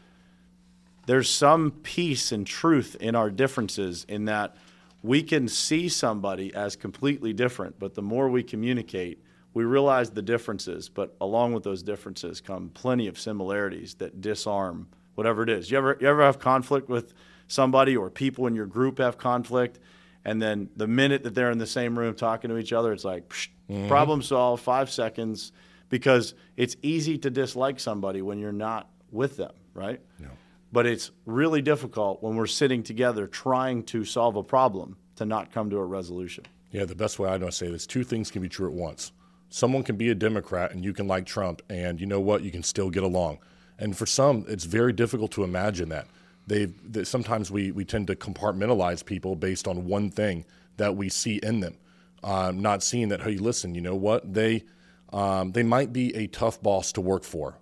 there's 1.07 1.29
some 1.29 1.73
peace 1.83 2.31
and 2.31 2.47
truth 2.47 2.97
in 3.01 3.17
our 3.17 3.31
differences 3.31 4.05
in 4.09 4.27
that 4.27 4.55
we 5.03 5.23
can 5.23 5.49
see 5.49 5.89
somebody 5.89 6.55
as 6.55 6.77
completely 6.77 7.33
different, 7.33 7.79
but 7.79 7.95
the 7.95 8.03
more 8.03 8.29
we 8.29 8.43
communicate, 8.43 9.23
we 9.55 9.65
realize 9.65 10.11
the 10.11 10.23
differences, 10.23 10.89
but 10.89 11.17
along 11.21 11.55
with 11.55 11.65
those 11.65 11.83
differences 11.83 12.41
come 12.41 12.71
plenty 12.71 13.09
of 13.09 13.19
similarities 13.19 13.95
that 13.95 14.21
disarm 14.21 14.89
whatever 15.15 15.43
it 15.43 15.49
is. 15.49 15.71
You 15.71 15.79
ever 15.79 15.97
you 16.01 16.07
ever 16.07 16.23
have 16.23 16.39
conflict 16.39 16.89
with 16.89 17.15
somebody 17.49 17.97
or 17.97 18.11
people 18.11 18.47
in 18.47 18.55
your 18.55 18.67
group 18.67 18.99
have 18.99 19.19
conflict 19.19 19.81
and 20.25 20.41
then 20.41 20.69
the 20.77 20.87
minute 20.87 21.23
that 21.23 21.35
they're 21.35 21.51
in 21.51 21.59
the 21.59 21.67
same 21.67 21.99
room 21.99 22.15
talking 22.15 22.51
to 22.51 22.59
each 22.59 22.73
other, 22.73 22.93
it's 22.93 23.05
like 23.05 23.29
psh, 23.29 23.49
mm-hmm. 23.69 23.89
problem 23.89 24.23
solved, 24.23 24.63
5 24.63 24.91
seconds 24.91 25.53
because 25.89 26.35
it's 26.57 26.77
easy 26.83 27.19
to 27.19 27.31
dislike 27.31 27.81
somebody 27.81 28.23
when 28.23 28.39
you're 28.39 28.53
not 28.53 28.89
with 29.11 29.37
them, 29.37 29.53
right? 29.75 30.01
No. 30.19 30.29
But 30.73 30.87
it's 30.87 31.11
really 31.27 31.63
difficult 31.63 32.23
when 32.23 32.37
we're 32.37 32.47
sitting 32.47 32.83
together 32.83 33.27
trying 33.27 33.83
to 33.85 34.05
solve 34.05 34.37
a 34.37 34.43
problem 34.43 34.97
to 35.17 35.25
not 35.25 35.53
come 35.53 35.69
to 35.71 35.79
a 35.79 35.85
resolution. 35.85 36.45
Yeah, 36.71 36.85
the 36.85 36.95
best 36.95 37.19
way 37.19 37.29
I 37.29 37.39
know 37.39 37.47
to 37.47 37.53
say 37.53 37.69
this: 37.69 37.87
two 37.87 38.05
things 38.05 38.31
can 38.31 38.43
be 38.43 38.49
true 38.49 38.69
at 38.69 38.75
once. 38.75 39.13
Someone 39.49 39.83
can 39.83 39.97
be 39.97 40.11
a 40.11 40.15
Democrat 40.15 40.71
and 40.71 40.85
you 40.85 40.93
can 40.93 41.09
like 41.09 41.27
Trump, 41.27 41.61
and 41.69 42.01
you 42.01 42.07
know 42.07 42.21
what? 42.21 42.43
You 42.43 42.53
can 42.53 42.63
still 42.63 42.89
get 42.89 43.03
along. 43.03 43.39
And 43.81 43.97
for 43.97 44.07
some, 44.07 44.45
it's 44.47 44.65
very 44.65 44.93
difficult 44.93 45.33
to 45.33 45.43
imagine 45.43 45.89
that. 45.89 46.07
They've 46.47 46.93
that 46.93 47.07
sometimes 47.07 47.51
we 47.51 47.73
we 47.73 47.85
tend 47.85 48.07
to 48.09 48.15
compartmentalize 48.15 49.05
people 49.05 49.35
based 49.37 49.67
on 49.67 49.87
one 49.87 50.11
thing 50.11 50.45
that 50.77 50.97
we 50.97 51.09
see 51.09 51.41
in 51.43 51.61
them, 51.61 51.77
um, 52.23 52.61
not 52.61 52.83
seeing 52.83 53.09
that. 53.09 53.23
Hey, 53.23 53.37
listen, 53.37 53.75
you 53.75 53.81
know 53.81 53.97
what? 53.97 54.33
They 54.33 54.65
um, 55.13 55.53
they 55.53 55.63
might 55.63 55.93
be 55.93 56.15
a 56.15 56.27
tough 56.29 56.63
boss 56.63 56.93
to 56.93 57.01
work 57.01 57.25
for, 57.25 57.59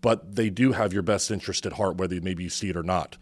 but 0.00 0.36
they 0.36 0.50
do 0.50 0.72
have 0.72 0.92
your 0.92 1.02
best 1.02 1.30
interest 1.30 1.66
at 1.66 1.74
heart, 1.74 1.96
whether 1.96 2.20
maybe 2.20 2.44
you 2.44 2.50
see 2.50 2.70
it 2.70 2.76
or 2.76 2.82
not. 2.82 3.16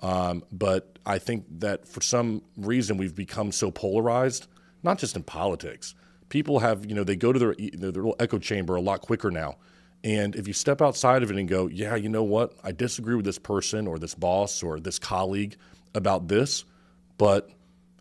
Um, 0.00 0.44
but 0.52 0.98
I 1.06 1.18
think 1.18 1.44
that 1.60 1.86
for 1.86 2.00
some 2.00 2.42
reason 2.56 2.96
we've 2.96 3.14
become 3.14 3.52
so 3.52 3.70
polarized, 3.70 4.46
not 4.82 4.98
just 4.98 5.16
in 5.16 5.22
politics. 5.22 5.94
People 6.28 6.60
have, 6.60 6.86
you 6.86 6.94
know, 6.94 7.04
they 7.04 7.16
go 7.16 7.32
to 7.32 7.38
their, 7.38 7.54
their 7.54 7.90
little 7.90 8.16
echo 8.18 8.38
chamber 8.38 8.74
a 8.76 8.80
lot 8.80 9.02
quicker 9.02 9.30
now. 9.30 9.56
And 10.02 10.36
if 10.36 10.46
you 10.46 10.52
step 10.52 10.82
outside 10.82 11.22
of 11.22 11.30
it 11.30 11.36
and 11.38 11.48
go, 11.48 11.66
yeah, 11.66 11.96
you 11.96 12.10
know 12.10 12.24
what? 12.24 12.54
I 12.62 12.72
disagree 12.72 13.14
with 13.14 13.24
this 13.24 13.38
person 13.38 13.86
or 13.86 13.98
this 13.98 14.14
boss 14.14 14.62
or 14.62 14.78
this 14.78 14.98
colleague 14.98 15.56
about 15.94 16.28
this, 16.28 16.64
but 17.16 17.50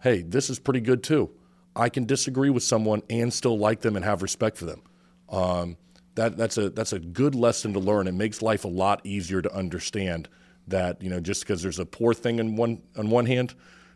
hey, 0.02 0.22
this 0.22 0.50
is 0.50 0.60
pretty 0.60 0.82
good 0.82 1.04
too. 1.04 1.30
I 1.76 1.90
can 1.90 2.06
disagree 2.06 2.50
with 2.50 2.64
someone 2.64 3.02
and 3.10 3.34
still 3.34 3.58
like 3.58 3.82
them 3.82 3.96
and 3.96 4.04
have 4.04 4.22
respect 4.22 4.58
for 4.58 4.66
them. 4.66 4.82
Um, 5.30 5.78
that, 6.16 6.38
that's 6.38 6.58
a 6.58 6.70
that's 6.70 6.94
a 6.94 7.00
good 7.00 7.36
lesson 7.36 7.74
to 7.74 7.80
learn. 7.80 8.08
It 8.08 8.14
makes 8.14 8.42
life 8.42 8.66
a 8.66 8.70
lot 8.70 9.02
easier 9.04 9.42
to 9.42 9.54
understand 9.54 10.30
that 10.68 11.02
you 11.02 11.10
know 11.10 11.20
just 11.20 11.42
because 11.42 11.62
there's 11.62 11.80
a 11.80 11.86
poor 11.86 12.14
thing 12.14 12.40
in 12.40 12.56
one 12.56 12.82
on 12.96 13.10
one 13.10 13.26
hand, 13.26 13.54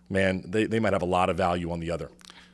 man, 0.10 0.44
they, 0.48 0.66
they 0.66 0.80
might 0.80 0.94
have 0.94 1.02
a 1.02 1.06
lot 1.06 1.30
of 1.30 1.38
value 1.38 1.72
on 1.72 1.80
the 1.80 1.92
other. 1.92 2.10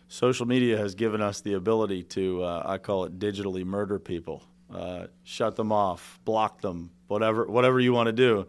Social 0.08 0.46
media 0.46 0.78
has 0.78 0.96
given 0.96 1.22
us 1.22 1.42
the 1.42 1.54
ability 1.54 2.04
to, 2.04 2.44
uh, 2.44 2.64
I 2.66 2.78
call 2.78 3.06
it 3.06 3.18
digitally 3.18 3.66
murder 3.66 3.98
people, 3.98 4.44
uh, 4.72 5.08
shut 5.24 5.56
them 5.56 5.72
off, 5.72 6.20
block 6.24 6.62
them, 6.62 6.92
whatever, 7.08 7.46
whatever 7.48 7.80
you 7.80 7.94
want 7.94 8.08
to 8.08 8.14
do. 8.14 8.46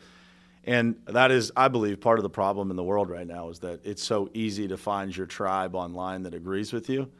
And 0.64 0.96
that 1.06 1.30
is, 1.30 1.52
I 1.56 1.68
believe, 1.68 2.00
part 2.00 2.18
of 2.18 2.22
the 2.22 2.30
problem 2.30 2.70
in 2.70 2.76
the 2.76 2.82
world 2.82 3.10
right 3.10 3.26
now 3.26 3.50
is 3.50 3.60
that 3.60 3.80
it's 3.84 4.02
so 4.02 4.30
easy 4.32 4.68
to 4.68 4.76
find 4.76 5.14
your 5.14 5.26
tribe 5.26 5.74
online 5.74 6.22
that 6.24 6.34
agrees 6.34 6.72
with 6.72 6.88
you. 6.88 7.10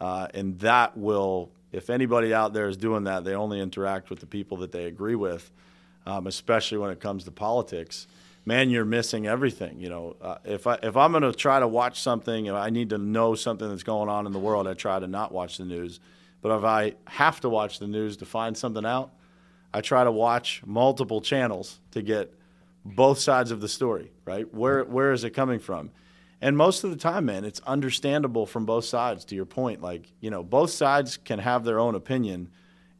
Uh, 0.00 0.28
and 0.34 0.58
that 0.60 0.96
will, 0.96 1.50
if 1.74 1.90
anybody 1.90 2.32
out 2.32 2.52
there 2.52 2.68
is 2.68 2.76
doing 2.76 3.04
that, 3.04 3.24
they 3.24 3.34
only 3.34 3.60
interact 3.60 4.10
with 4.10 4.20
the 4.20 4.26
people 4.26 4.58
that 4.58 4.72
they 4.72 4.84
agree 4.84 5.14
with, 5.14 5.50
um, 6.06 6.26
especially 6.26 6.78
when 6.78 6.90
it 6.90 7.00
comes 7.00 7.24
to 7.24 7.30
politics 7.30 8.06
man, 8.46 8.70
you're 8.70 8.84
missing 8.84 9.26
everything. 9.26 9.80
You 9.80 9.88
know, 9.88 10.16
uh, 10.20 10.38
if 10.44 10.66
I 10.66 10.78
if 10.82 10.96
I'm 10.96 11.12
going 11.12 11.22
to 11.22 11.32
try 11.32 11.60
to 11.60 11.68
watch 11.68 12.00
something, 12.00 12.48
and 12.48 12.56
I 12.56 12.70
need 12.70 12.90
to 12.90 12.98
know 12.98 13.34
something 13.34 13.68
that's 13.68 13.82
going 13.82 14.08
on 14.08 14.26
in 14.26 14.32
the 14.32 14.38
world, 14.38 14.66
I 14.66 14.74
try 14.74 14.98
to 14.98 15.06
not 15.06 15.32
watch 15.32 15.58
the 15.58 15.64
news. 15.64 16.00
But 16.42 16.58
if 16.58 16.64
I 16.64 16.94
have 17.06 17.40
to 17.40 17.48
watch 17.48 17.78
the 17.78 17.86
news 17.86 18.18
to 18.18 18.26
find 18.26 18.56
something 18.56 18.84
out, 18.84 19.12
I 19.72 19.80
try 19.80 20.04
to 20.04 20.12
watch 20.12 20.62
multiple 20.66 21.20
channels 21.22 21.80
to 21.92 22.02
get 22.02 22.34
both 22.84 23.18
sides 23.18 23.50
of 23.50 23.60
the 23.60 23.68
story. 23.68 24.12
Right? 24.24 24.52
Where 24.52 24.84
where 24.84 25.12
is 25.12 25.24
it 25.24 25.30
coming 25.30 25.58
from? 25.58 25.90
And 26.44 26.58
most 26.58 26.84
of 26.84 26.90
the 26.90 26.96
time, 26.98 27.24
man, 27.24 27.46
it's 27.46 27.60
understandable 27.60 28.44
from 28.44 28.66
both 28.66 28.84
sides. 28.84 29.24
To 29.26 29.34
your 29.34 29.46
point, 29.46 29.80
like 29.80 30.12
you 30.20 30.28
know, 30.28 30.42
both 30.42 30.70
sides 30.70 31.16
can 31.16 31.38
have 31.38 31.64
their 31.64 31.80
own 31.80 31.94
opinion 31.94 32.50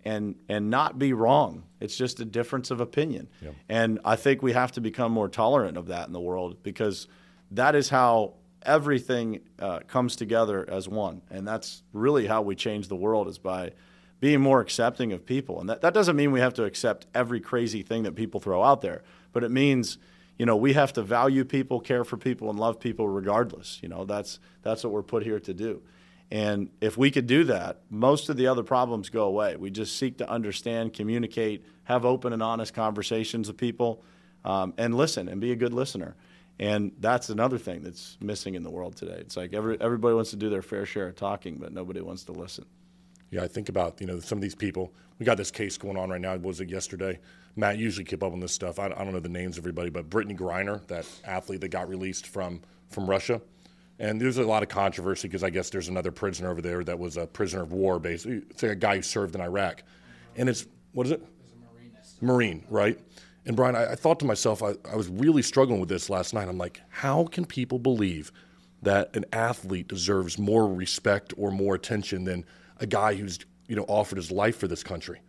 and 0.02 0.36
and 0.48 0.70
not 0.70 0.98
be 0.98 1.12
wrong. 1.12 1.64
It's 1.78 1.94
just 1.94 2.20
a 2.20 2.24
difference 2.24 2.70
of 2.70 2.80
opinion. 2.80 3.28
And 3.68 4.00
I 4.02 4.16
think 4.16 4.40
we 4.40 4.52
have 4.52 4.72
to 4.72 4.80
become 4.80 5.12
more 5.12 5.28
tolerant 5.28 5.76
of 5.76 5.88
that 5.88 6.06
in 6.06 6.14
the 6.14 6.20
world 6.20 6.62
because 6.62 7.06
that 7.50 7.74
is 7.74 7.90
how 7.90 8.32
everything 8.62 9.40
uh, 9.58 9.80
comes 9.80 10.16
together 10.16 10.64
as 10.66 10.88
one. 10.88 11.20
And 11.30 11.46
that's 11.46 11.82
really 11.92 12.26
how 12.26 12.40
we 12.40 12.54
change 12.54 12.88
the 12.88 12.96
world 12.96 13.28
is 13.28 13.36
by 13.36 13.72
being 14.20 14.40
more 14.40 14.62
accepting 14.62 15.12
of 15.12 15.26
people. 15.26 15.60
And 15.60 15.68
that, 15.68 15.82
that 15.82 15.92
doesn't 15.92 16.16
mean 16.16 16.32
we 16.32 16.40
have 16.40 16.54
to 16.54 16.64
accept 16.64 17.08
every 17.14 17.40
crazy 17.40 17.82
thing 17.82 18.04
that 18.04 18.14
people 18.14 18.40
throw 18.40 18.62
out 18.62 18.80
there, 18.80 19.02
but 19.34 19.44
it 19.44 19.50
means 19.50 19.98
you 20.38 20.46
know 20.46 20.56
we 20.56 20.72
have 20.72 20.92
to 20.94 21.02
value 21.02 21.44
people, 21.44 21.80
care 21.80 22.04
for 22.04 22.16
people, 22.16 22.50
and 22.50 22.58
love 22.58 22.80
people 22.80 23.08
regardless. 23.08 23.78
You 23.82 23.88
know 23.88 24.04
that's 24.04 24.38
that's 24.62 24.84
what 24.84 24.92
we're 24.92 25.02
put 25.02 25.22
here 25.22 25.40
to 25.40 25.54
do. 25.54 25.82
And 26.30 26.70
if 26.80 26.96
we 26.96 27.10
could 27.10 27.26
do 27.26 27.44
that, 27.44 27.82
most 27.90 28.28
of 28.28 28.36
the 28.36 28.46
other 28.46 28.62
problems 28.62 29.10
go 29.10 29.24
away. 29.24 29.56
We 29.56 29.70
just 29.70 29.96
seek 29.96 30.18
to 30.18 30.28
understand, 30.28 30.92
communicate, 30.92 31.64
have 31.84 32.04
open 32.04 32.32
and 32.32 32.42
honest 32.42 32.74
conversations 32.74 33.48
with 33.48 33.56
people, 33.56 34.02
um, 34.44 34.74
and 34.78 34.96
listen 34.96 35.28
and 35.28 35.40
be 35.40 35.52
a 35.52 35.56
good 35.56 35.72
listener. 35.72 36.16
And 36.58 36.92
that's 36.98 37.30
another 37.30 37.58
thing 37.58 37.82
that's 37.82 38.16
missing 38.20 38.54
in 38.54 38.62
the 38.62 38.70
world 38.70 38.96
today. 38.96 39.16
It's 39.18 39.36
like 39.36 39.52
every, 39.52 39.80
everybody 39.80 40.14
wants 40.14 40.30
to 40.30 40.36
do 40.36 40.50
their 40.50 40.62
fair 40.62 40.86
share 40.86 41.08
of 41.08 41.16
talking, 41.16 41.56
but 41.56 41.72
nobody 41.72 42.00
wants 42.00 42.24
to 42.24 42.32
listen. 42.32 42.64
Yeah, 43.30 43.42
I 43.42 43.48
think 43.48 43.68
about 43.68 44.00
you 44.00 44.06
know 44.06 44.20
some 44.20 44.38
of 44.38 44.42
these 44.42 44.54
people. 44.54 44.92
We 45.18 45.26
got 45.26 45.36
this 45.36 45.50
case 45.50 45.76
going 45.76 45.96
on 45.96 46.10
right 46.10 46.20
now. 46.20 46.36
Was 46.36 46.60
it 46.60 46.68
yesterday? 46.68 47.18
Matt 47.56 47.78
usually 47.78 48.04
keep 48.04 48.22
up 48.22 48.32
on 48.32 48.40
this 48.40 48.52
stuff. 48.52 48.78
I, 48.78 48.86
I 48.86 49.04
don't 49.04 49.12
know 49.12 49.20
the 49.20 49.28
names 49.28 49.58
of 49.58 49.62
everybody, 49.62 49.90
but 49.90 50.10
Brittney 50.10 50.36
Griner, 50.36 50.84
that 50.88 51.06
athlete 51.24 51.60
that 51.60 51.68
got 51.68 51.88
released 51.88 52.26
from 52.26 52.60
from 52.94 53.08
Russia, 53.10 53.40
And 53.98 54.20
there's 54.20 54.38
a 54.38 54.44
lot 54.44 54.62
of 54.62 54.68
controversy 54.68 55.28
because 55.28 55.44
I 55.44 55.50
guess 55.50 55.70
there's 55.70 55.88
another 55.88 56.10
prisoner 56.10 56.50
over 56.50 56.62
there 56.62 56.82
that 56.84 56.98
was 56.98 57.16
a 57.16 57.26
prisoner 57.26 57.62
of 57.62 57.72
war, 57.72 57.98
basically. 57.98 58.42
It's 58.50 58.62
like 58.62 58.72
a 58.72 58.76
guy 58.76 58.96
who 58.96 59.02
served 59.02 59.34
in 59.34 59.40
Iraq. 59.40 59.82
And 60.36 60.48
it's, 60.48 60.66
what 60.92 61.06
is 61.06 61.12
it? 61.12 61.24
Marine, 62.20 62.64
right? 62.70 62.98
And 63.46 63.56
Brian, 63.56 63.76
I, 63.76 63.92
I 63.92 63.94
thought 63.94 64.18
to 64.20 64.24
myself, 64.24 64.62
I, 64.62 64.74
I 64.90 64.96
was 64.96 65.08
really 65.08 65.42
struggling 65.42 65.80
with 65.80 65.88
this 65.88 66.08
last 66.08 66.34
night. 66.34 66.48
I'm 66.48 66.58
like, 66.58 66.80
how 66.88 67.24
can 67.26 67.44
people 67.44 67.78
believe 67.78 68.32
that 68.82 69.14
an 69.16 69.24
athlete 69.32 69.88
deserves 69.88 70.38
more 70.38 70.72
respect 70.72 71.34
or 71.36 71.50
more 71.50 71.74
attention 71.74 72.24
than 72.24 72.44
a 72.78 72.86
guy 72.86 73.14
who's 73.14 73.38
you 73.68 73.76
know 73.76 73.84
offered 73.88 74.16
his 74.16 74.30
life 74.30 74.56
for 74.56 74.68
this 74.68 74.82
country? 74.82 75.20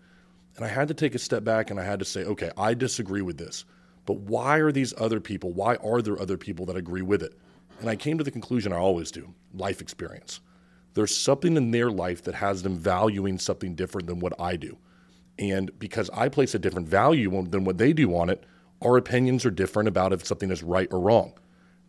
And 0.56 0.66
I 0.66 0.70
had 0.70 0.88
to 0.88 0.94
take 0.94 1.16
a 1.16 1.20
step 1.20 1.44
back 1.44 1.70
and 1.70 1.80
I 1.80 1.84
had 1.84 2.00
to 2.00 2.06
say, 2.06 2.24
okay, 2.24 2.52
I 2.58 2.74
disagree 2.74 3.22
with 3.22 3.38
this, 3.38 3.66
but 4.06 4.20
why 4.20 4.58
are 4.60 4.72
these 4.72 4.94
other 4.98 5.20
people? 5.20 5.52
Why 5.52 5.76
are 5.76 6.02
there 6.02 6.20
other 6.22 6.38
people 6.38 6.66
that 6.68 6.78
agree 6.78 7.02
with 7.02 7.22
it? 7.22 7.38
And 7.82 7.90
I 7.90 7.96
came 7.96 8.18
to 8.18 8.24
the 8.24 8.32
conclusion 8.32 8.72
I 8.72 8.78
always 8.78 9.12
do: 9.12 9.34
life 9.54 9.82
experience. 9.82 10.40
There's 10.94 11.16
something 11.16 11.58
in 11.58 11.72
their 11.72 11.92
life 11.92 12.24
that 12.24 12.36
has 12.36 12.64
them 12.64 12.78
valuing 12.78 13.38
something 13.38 13.76
different 13.76 14.08
than 14.08 14.20
what 14.20 14.40
I 14.40 14.56
do. 14.56 14.78
And 15.38 15.78
because 15.78 16.10
I 16.12 16.30
place 16.30 16.56
a 16.56 16.60
different 16.60 16.88
value 16.88 17.30
than 17.50 17.66
what 17.66 17.78
they 17.78 17.92
do 17.92 18.16
on 18.16 18.30
it, 18.30 18.46
our 18.82 18.96
opinions 18.96 19.46
are 19.46 19.52
different 19.52 19.90
about 19.90 20.14
if 20.14 20.26
something 20.26 20.52
is 20.52 20.64
right 20.64 20.88
or 20.92 21.02
wrong. 21.02 21.34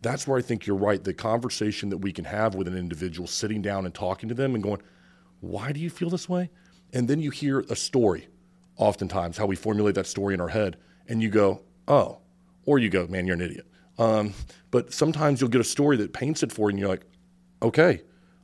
That's 0.01 0.27
where 0.27 0.37
I 0.37 0.41
think 0.41 0.67
you're 0.67 0.75
right. 0.75 1.01
The 1.01 1.13
conversation 1.13 1.87
that 1.89 1.99
we 1.99 2.11
can 2.11 2.25
have 2.25 2.55
with 2.55 2.67
an 2.67 2.77
individual, 2.77 3.27
sitting 3.27 3.61
down 3.61 3.85
and 3.85 3.95
talking 3.95 4.27
to 4.27 4.35
them 4.35 4.53
and 4.53 4.63
going, 4.63 4.81
why 5.39 5.71
do 5.71 5.79
you 5.79 5.89
feel 5.89 6.09
this 6.09 6.27
way? 6.27 6.49
And 6.91 7.07
then 7.07 7.21
you 7.21 7.31
hear 7.31 7.61
a 7.69 7.75
story, 7.77 8.27
oftentimes, 8.77 9.37
how 9.37 9.45
we 9.45 9.55
formulate 9.55 9.95
that 9.95 10.07
story 10.07 10.33
in 10.33 10.41
our 10.41 10.47
head, 10.47 10.77
and 11.07 11.21
you 11.21 11.29
go, 11.29 11.61
oh, 11.87 12.19
or 12.65 12.79
you 12.79 12.89
go, 12.89 13.07
man, 13.07 13.25
you're 13.25 13.35
an 13.35 13.41
idiot. 13.41 13.67
Um, 13.97 14.33
but 14.71 14.93
sometimes 14.93 15.41
you'll 15.41 15.49
get 15.49 15.61
a 15.61 15.65
story 15.65 15.97
that 15.97 16.13
paints 16.13 16.43
it 16.43 16.51
for 16.51 16.69
you, 16.69 16.73
and 16.73 16.79
you're 16.79 16.89
like, 16.89 17.05
okay, 17.61 18.01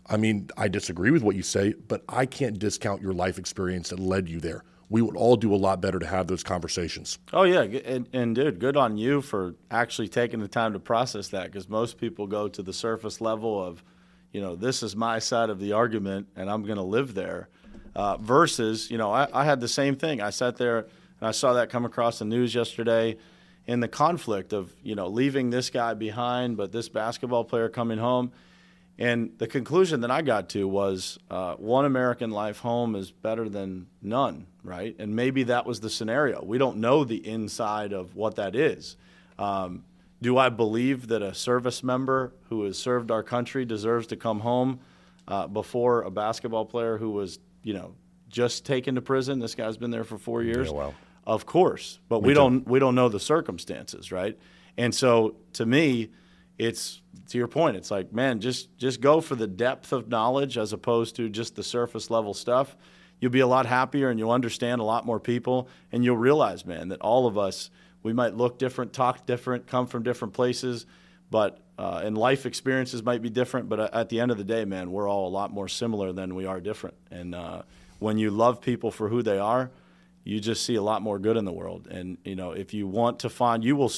I 0.07 0.17
mean, 0.17 0.49
I 0.57 0.67
disagree 0.67 1.11
with 1.11 1.23
what 1.23 1.36
you 1.36 1.43
say, 1.43 1.73
but 1.73 2.03
I 2.09 2.25
can't 2.25 2.59
discount 2.59 3.01
your 3.01 3.13
life 3.13 3.38
experience 3.38 3.89
that 3.89 3.99
led 3.99 4.27
you 4.27 4.39
there 4.39 4.63
we 4.93 5.01
would 5.01 5.15
all 5.15 5.36
do 5.36 5.51
a 5.51 5.57
lot 5.57 5.81
better 5.81 5.97
to 5.97 6.05
have 6.05 6.27
those 6.27 6.43
conversations. 6.43 7.17
Oh 7.34 7.41
yeah, 7.41 7.61
and, 7.61 8.07
and 8.13 8.36
dude, 8.36 8.59
good 8.59 8.77
on 8.77 8.95
you 8.95 9.21
for 9.21 9.55
actually 9.71 10.07
taking 10.07 10.39
the 10.39 10.47
time 10.47 10.73
to 10.73 10.79
process 10.79 11.29
that 11.29 11.45
because 11.45 11.67
most 11.67 11.97
people 11.97 12.27
go 12.27 12.47
to 12.47 12.61
the 12.61 12.73
surface 12.73 13.19
level 13.19 13.59
of, 13.59 13.84
you 14.31 14.39
know, 14.39 14.55
this 14.55 14.84
is 14.84 14.95
my 14.95 15.17
side 15.17 15.49
of 15.49 15.59
the 15.59 15.71
argument 15.71 16.27
and 16.36 16.47
I'm 16.47 16.61
going 16.61 16.77
to 16.77 16.84
live 16.84 17.15
there, 17.15 17.49
uh, 17.95 18.17
versus, 18.17 18.89
you 18.89 18.97
know, 18.97 19.11
I, 19.11 19.27
I 19.33 19.45
had 19.45 19.59
the 19.59 19.67
same 19.67 19.95
thing. 19.95 20.21
I 20.21 20.29
sat 20.29 20.57
there 20.57 20.79
and 20.79 21.27
I 21.27 21.31
saw 21.31 21.53
that 21.53 21.69
come 21.69 21.85
across 21.85 22.19
the 22.19 22.25
news 22.25 22.53
yesterday 22.53 23.17
in 23.65 23.79
the 23.79 23.87
conflict 23.87 24.53
of, 24.53 24.73
you 24.83 24.95
know, 24.95 25.07
leaving 25.07 25.49
this 25.49 25.69
guy 25.69 25.93
behind, 25.93 26.57
but 26.57 26.71
this 26.71 26.89
basketball 26.89 27.43
player 27.43 27.69
coming 27.69 27.97
home 27.97 28.31
and 28.99 29.31
the 29.39 29.47
conclusion 29.47 30.01
that 30.01 30.11
I 30.11 30.21
got 30.21 30.49
to 30.49 30.67
was 30.67 31.17
uh, 31.31 31.55
one 31.55 31.85
American 31.85 32.29
life 32.29 32.59
home 32.59 32.95
is 32.95 33.09
better 33.09 33.49
than 33.49 33.87
none, 34.01 34.45
right? 34.63 34.95
And 34.99 35.15
maybe 35.15 35.43
that 35.43 35.65
was 35.65 35.79
the 35.79 35.89
scenario. 35.89 36.43
We 36.43 36.59
don't 36.59 36.77
know 36.77 37.03
the 37.03 37.27
inside 37.27 37.91
of 37.91 38.15
what 38.15 38.35
that 38.35 38.55
is. 38.55 38.95
Um, 39.39 39.83
do 40.21 40.37
I 40.37 40.49
believe 40.49 41.07
that 41.07 41.23
a 41.23 41.33
service 41.33 41.83
member 41.83 42.33
who 42.49 42.63
has 42.65 42.77
served 42.77 43.09
our 43.09 43.23
country 43.23 43.65
deserves 43.65 44.07
to 44.07 44.15
come 44.15 44.41
home 44.41 44.79
uh, 45.27 45.47
before 45.47 46.03
a 46.03 46.11
basketball 46.11 46.65
player 46.65 46.97
who 46.97 47.09
was, 47.09 47.39
you 47.64 47.74
know, 47.74 47.95
just 48.30 48.66
taken 48.66 48.95
to 48.95 49.01
prison? 49.01 49.39
This 49.39 49.55
guy's 49.55 49.78
been 49.78 49.91
there 49.91 50.03
for 50.03 50.18
four 50.18 50.43
years. 50.43 50.68
Yeah, 50.68 50.74
well. 50.74 50.95
Of 51.26 51.45
course, 51.45 51.99
but 52.09 52.22
me 52.22 52.28
we 52.28 52.34
don't 52.34 52.68
we 52.68 52.80
don't 52.80 52.95
know 52.95 53.07
the 53.09 53.20
circumstances, 53.20 54.11
right? 54.11 54.38
And 54.78 54.93
so, 54.93 55.36
to 55.53 55.66
me, 55.66 56.09
it's 56.57 57.01
to 57.30 57.38
your 57.38 57.47
point 57.47 57.76
it's 57.76 57.89
like 57.89 58.14
man 58.14 58.39
just 58.39 58.76
just 58.78 59.01
go 59.01 59.22
for 59.22 59.36
the 59.36 59.47
depth 59.47 59.91
of 59.91 60.07
knowledge 60.07 60.57
as 60.57 60.74
opposed 60.74 61.16
to 61.16 61.30
just 61.30 61.55
the 61.55 61.64
surface 61.64 62.09
level 62.09 62.34
stuff 62.34 62.76
you'll 63.20 63.32
be 63.32 63.39
a 63.39 63.47
lot 63.47 63.66
happier 63.66 64.09
and 64.09 64.20
you'll 64.20 64.32
understand 64.32 64.80
a 64.80 64.84
lot 64.84 65.05
more 65.05 65.20
people 65.20 65.68
and 65.91 66.03
you'll 66.03 66.18
realize 66.18 66.66
man 66.66 66.89
that 66.89 67.01
all 67.01 67.26
of 67.26 67.38
us 67.38 67.70
we 68.03 68.14
might 68.14 68.36
look 68.36 68.59
different 68.59 68.93
talk 68.93 69.26
different 69.26 69.66
come 69.66 69.88
from 69.88 70.03
different 70.03 70.34
places 70.34 70.86
but 71.34 71.57
uh, 71.79 72.01
and 72.03 72.15
life 72.15 72.45
experiences 72.45 73.01
might 73.01 73.21
be 73.21 73.29
different 73.29 73.67
but 73.67 73.79
at 73.93 74.09
the 74.09 74.19
end 74.19 74.29
of 74.29 74.38
the 74.38 74.43
day 74.43 74.63
man 74.63 74.91
we're 74.91 75.09
all 75.09 75.27
a 75.27 75.34
lot 75.34 75.51
more 75.51 75.67
similar 75.67 76.13
than 76.13 76.36
we 76.36 76.45
are 76.45 76.61
different 76.61 76.95
and 77.09 77.34
uh, 77.34 77.63
when 77.97 78.17
you 78.17 78.29
love 78.29 78.61
people 78.61 78.91
for 78.91 79.09
who 79.09 79.23
they 79.23 79.39
are 79.39 79.71
you 80.23 80.39
just 80.39 80.63
see 80.63 80.75
a 80.75 80.81
lot 80.81 81.01
more 81.01 81.17
good 81.17 81.36
in 81.36 81.45
the 81.45 81.51
world 81.51 81.88
and 81.89 82.17
you 82.23 82.36
know 82.36 82.51
if 82.51 82.73
you 82.73 82.88
want 82.88 83.17
to 83.19 83.29
find 83.29 83.63
you 83.63 83.75
will 83.75 83.91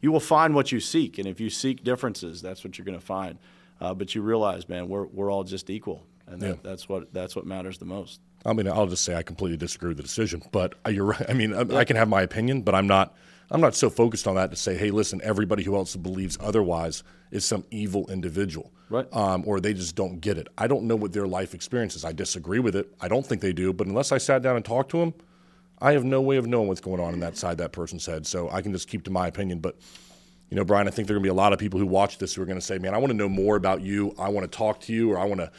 you 0.00 0.12
will 0.12 0.20
find 0.20 0.54
what 0.54 0.72
you 0.72 0.80
seek. 0.80 1.18
And 1.18 1.26
if 1.26 1.40
you 1.40 1.50
seek 1.50 1.84
differences, 1.84 2.40
that's 2.42 2.64
what 2.64 2.78
you're 2.78 2.84
going 2.84 2.98
to 2.98 3.04
find. 3.04 3.38
Uh, 3.80 3.94
but 3.94 4.14
you 4.14 4.22
realize, 4.22 4.68
man, 4.68 4.88
we're, 4.88 5.06
we're 5.06 5.30
all 5.30 5.44
just 5.44 5.70
equal. 5.70 6.06
And 6.26 6.40
that, 6.42 6.48
yeah. 6.48 6.54
that's, 6.62 6.88
what, 6.88 7.12
that's 7.12 7.34
what 7.34 7.46
matters 7.46 7.78
the 7.78 7.84
most. 7.84 8.20
I 8.44 8.52
mean, 8.52 8.68
I'll 8.68 8.86
just 8.86 9.04
say 9.04 9.14
I 9.14 9.22
completely 9.22 9.56
disagree 9.56 9.88
with 9.88 9.98
the 9.98 10.02
decision, 10.02 10.42
but 10.52 10.74
you're 10.88 11.04
right. 11.04 11.28
I 11.28 11.34
mean, 11.34 11.52
I, 11.52 11.78
I 11.78 11.84
can 11.84 11.96
have 11.96 12.08
my 12.08 12.22
opinion, 12.22 12.62
but 12.62 12.74
I'm 12.74 12.86
not. 12.86 13.14
I'm 13.50 13.60
not 13.60 13.74
so 13.74 13.90
focused 13.90 14.28
on 14.28 14.36
that 14.36 14.50
to 14.50 14.56
say, 14.56 14.76
hey, 14.76 14.90
listen, 14.90 15.20
everybody 15.24 15.62
who 15.62 15.74
else 15.74 15.96
believes 15.96 16.38
otherwise 16.40 17.02
is 17.30 17.44
some 17.44 17.64
evil 17.70 18.08
individual, 18.10 18.72
right? 18.88 19.06
Um, 19.12 19.42
or 19.46 19.60
they 19.60 19.74
just 19.74 19.96
don't 19.96 20.20
get 20.20 20.38
it. 20.38 20.48
I 20.56 20.66
don't 20.68 20.84
know 20.84 20.96
what 20.96 21.12
their 21.12 21.26
life 21.26 21.54
experience 21.54 21.96
is. 21.96 22.04
I 22.04 22.12
disagree 22.12 22.60
with 22.60 22.76
it. 22.76 22.94
I 23.00 23.08
don't 23.08 23.26
think 23.26 23.40
they 23.40 23.52
do. 23.52 23.72
But 23.72 23.86
unless 23.88 24.12
I 24.12 24.18
sat 24.18 24.42
down 24.42 24.56
and 24.56 24.64
talked 24.64 24.90
to 24.92 24.98
them, 24.98 25.14
I 25.80 25.92
have 25.92 26.04
no 26.04 26.20
way 26.20 26.36
of 26.36 26.46
knowing 26.46 26.68
what's 26.68 26.80
going 26.80 27.00
on 27.00 27.14
in 27.14 27.20
that 27.20 27.36
side 27.36 27.58
that 27.58 27.72
person's 27.72 28.06
head. 28.06 28.26
So 28.26 28.50
I 28.50 28.62
can 28.62 28.72
just 28.72 28.88
keep 28.88 29.04
to 29.04 29.10
my 29.10 29.26
opinion. 29.26 29.60
But 29.60 29.76
you 30.50 30.56
know, 30.56 30.64
Brian, 30.64 30.88
I 30.88 30.90
think 30.90 31.06
there 31.08 31.16
are 31.16 31.18
going 31.18 31.24
to 31.24 31.28
be 31.28 31.30
a 31.30 31.34
lot 31.34 31.52
of 31.52 31.58
people 31.58 31.78
who 31.78 31.86
watch 31.86 32.18
this 32.18 32.34
who 32.34 32.42
are 32.42 32.46
going 32.46 32.58
to 32.58 32.64
say, 32.64 32.78
"Man, 32.78 32.92
I 32.92 32.98
want 32.98 33.10
to 33.10 33.16
know 33.16 33.28
more 33.28 33.56
about 33.56 33.82
you. 33.82 34.14
I 34.18 34.28
want 34.28 34.50
to 34.50 34.56
talk 34.56 34.80
to 34.82 34.92
you, 34.92 35.12
or 35.12 35.18
I 35.18 35.24
want 35.24 35.40
to, 35.40 35.50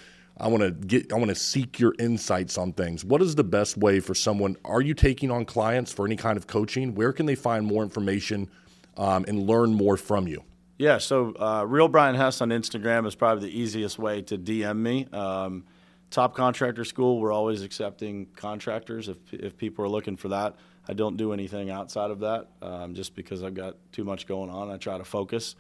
I 0.41 0.47
want 0.47 0.63
to 0.63 0.71
get, 0.71 1.13
I 1.13 1.15
want 1.15 1.29
to 1.29 1.35
seek 1.35 1.79
your 1.79 1.95
insights 1.99 2.57
on 2.57 2.73
things." 2.73 3.05
What 3.05 3.21
is 3.21 3.35
the 3.35 3.43
best 3.43 3.77
way 3.77 4.01
for 4.01 4.13
someone? 4.13 4.57
Are 4.65 4.81
you 4.81 4.93
taking 4.93 5.31
on 5.31 5.45
clients 5.45 5.93
for 5.93 6.05
any 6.05 6.17
kind 6.17 6.35
of 6.35 6.47
coaching? 6.47 6.95
Where 6.95 7.13
can 7.13 7.25
they 7.25 7.35
find 7.35 7.65
more 7.65 7.83
information 7.83 8.49
um, 8.97 9.23
and 9.27 9.47
learn 9.47 9.73
more 9.73 9.95
from 9.95 10.27
you? 10.27 10.43
Yeah, 10.77 10.97
so 10.97 11.35
uh, 11.39 11.63
Real 11.67 11.87
Brian 11.87 12.15
Hess 12.15 12.41
on 12.41 12.49
Instagram 12.49 13.05
is 13.05 13.13
probably 13.13 13.49
the 13.49 13.59
easiest 13.59 13.99
way 13.99 14.23
to 14.23 14.37
DM 14.37 14.77
me. 14.77 15.07
Um, 15.13 15.63
Top 16.09 16.35
Contractor 16.35 16.83
School, 16.83 17.19
we're 17.19 17.31
always 17.31 17.61
accepting 17.61 18.25
contractors 18.35 19.07
if, 19.07 19.17
if 19.31 19.55
people 19.57 19.85
are 19.85 19.87
looking 19.87 20.17
for 20.17 20.27
that. 20.29 20.55
I 20.87 20.93
don't 20.93 21.15
do 21.15 21.33
anything 21.33 21.69
outside 21.69 22.11
of 22.11 22.19
that 22.19 22.47
um, 22.61 22.95
just 22.95 23.15
because 23.15 23.43
I've 23.43 23.53
got 23.53 23.77
too 23.91 24.03
much 24.03 24.27
going 24.27 24.49
on. 24.49 24.69
I 24.69 24.77
try 24.77 24.97
to 24.97 25.05
focus. 25.05 25.55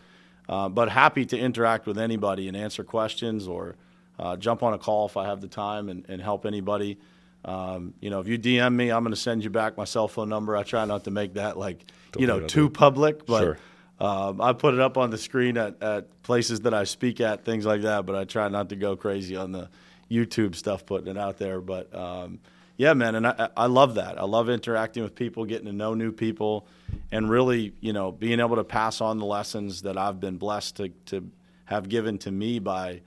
Uh, 0.49 0.67
but 0.67 0.89
happy 0.89 1.25
to 1.27 1.37
interact 1.37 1.85
with 1.85 1.97
anybody 1.97 2.47
and 2.47 2.57
answer 2.57 2.83
questions 2.83 3.47
or 3.47 3.77
uh, 4.21 4.37
jump 4.37 4.61
on 4.61 4.73
a 4.73 4.77
call 4.77 5.07
if 5.07 5.17
I 5.17 5.25
have 5.25 5.41
the 5.41 5.47
time 5.47 5.89
and, 5.89 6.05
and 6.07 6.21
help 6.21 6.45
anybody. 6.45 6.99
Um, 7.43 7.95
you 7.99 8.11
know, 8.11 8.19
if 8.19 8.27
you 8.27 8.37
DM 8.37 8.75
me, 8.75 8.91
I'm 8.91 9.03
going 9.03 9.15
to 9.15 9.19
send 9.19 9.43
you 9.43 9.49
back 9.49 9.75
my 9.77 9.83
cell 9.83 10.07
phone 10.07 10.29
number. 10.29 10.55
I 10.55 10.61
try 10.61 10.85
not 10.85 11.05
to 11.05 11.11
make 11.11 11.33
that 11.33 11.57
like, 11.57 11.85
you 12.17 12.27
know, 12.27 12.39
too 12.39 12.69
public, 12.69 13.25
but 13.25 13.41
sure. 13.41 13.57
um, 13.99 14.39
I 14.39 14.53
put 14.53 14.75
it 14.75 14.79
up 14.79 14.95
on 14.95 15.09
the 15.09 15.17
screen 15.17 15.57
at, 15.57 15.81
at 15.81 16.21
places 16.21 16.61
that 16.61 16.73
I 16.73 16.83
speak 16.83 17.19
at, 17.19 17.43
things 17.43 17.65
like 17.65 17.81
that. 17.81 18.05
But 18.05 18.15
I 18.15 18.25
try 18.25 18.47
not 18.47 18.69
to 18.69 18.75
go 18.75 18.95
crazy 18.95 19.35
on 19.35 19.51
the 19.51 19.69
YouTube 20.11 20.53
stuff, 20.53 20.85
putting 20.85 21.07
it 21.07 21.17
out 21.17 21.39
there. 21.39 21.59
But 21.59 21.93
um, 21.95 22.39
yeah, 22.77 22.93
man, 22.93 23.15
and 23.15 23.25
I, 23.25 23.49
I 23.57 23.65
love 23.65 23.95
that. 23.95 24.19
I 24.19 24.25
love 24.25 24.49
interacting 24.49 25.01
with 25.01 25.15
people, 25.15 25.45
getting 25.45 25.65
to 25.65 25.73
know 25.73 25.95
new 25.95 26.11
people, 26.11 26.67
and 27.11 27.27
really, 27.27 27.73
you 27.79 27.93
know, 27.93 28.11
being 28.11 28.39
able 28.39 28.57
to 28.57 28.63
pass 28.63 29.01
on 29.01 29.17
the 29.17 29.25
lessons 29.25 29.81
that 29.81 29.97
I've 29.97 30.19
been 30.19 30.37
blessed 30.37 30.75
to, 30.75 30.89
to 31.07 31.27
have 31.65 31.89
given 31.89 32.19
to 32.19 32.31
me 32.31 32.59
by 32.59 33.01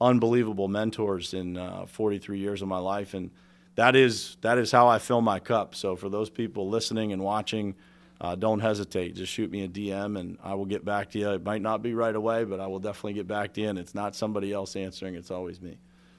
unbelievable 0.00 0.68
mentors 0.68 1.34
in 1.34 1.56
uh, 1.56 1.86
43 1.86 2.38
years 2.38 2.62
of 2.62 2.68
my 2.68 2.78
life, 2.78 3.14
and 3.14 3.30
that 3.74 3.96
is 3.96 4.36
that 4.40 4.58
is 4.58 4.70
how 4.70 4.88
I 4.88 4.98
fill 4.98 5.20
my 5.20 5.38
cup. 5.38 5.74
So 5.74 5.96
for 5.96 6.08
those 6.08 6.30
people 6.30 6.68
listening 6.68 7.12
and 7.12 7.22
watching, 7.22 7.74
uh, 8.20 8.34
don't 8.34 8.60
hesitate. 8.60 9.14
Just 9.14 9.32
shoot 9.32 9.50
me 9.50 9.64
a 9.64 9.68
DM, 9.68 10.18
and 10.18 10.38
I 10.42 10.54
will 10.54 10.66
get 10.66 10.84
back 10.84 11.10
to 11.12 11.18
you. 11.18 11.30
It 11.30 11.44
might 11.44 11.62
not 11.62 11.82
be 11.82 11.94
right 11.94 12.14
away, 12.14 12.44
but 12.44 12.60
I 12.60 12.66
will 12.66 12.80
definitely 12.80 13.14
get 13.14 13.28
back 13.28 13.54
to 13.54 13.60
you. 13.60 13.68
And 13.68 13.78
it's 13.78 13.94
not 13.94 14.16
somebody 14.16 14.52
else 14.52 14.76
answering; 14.76 15.14
it's 15.14 15.30
always 15.30 15.60
me. 15.60 15.78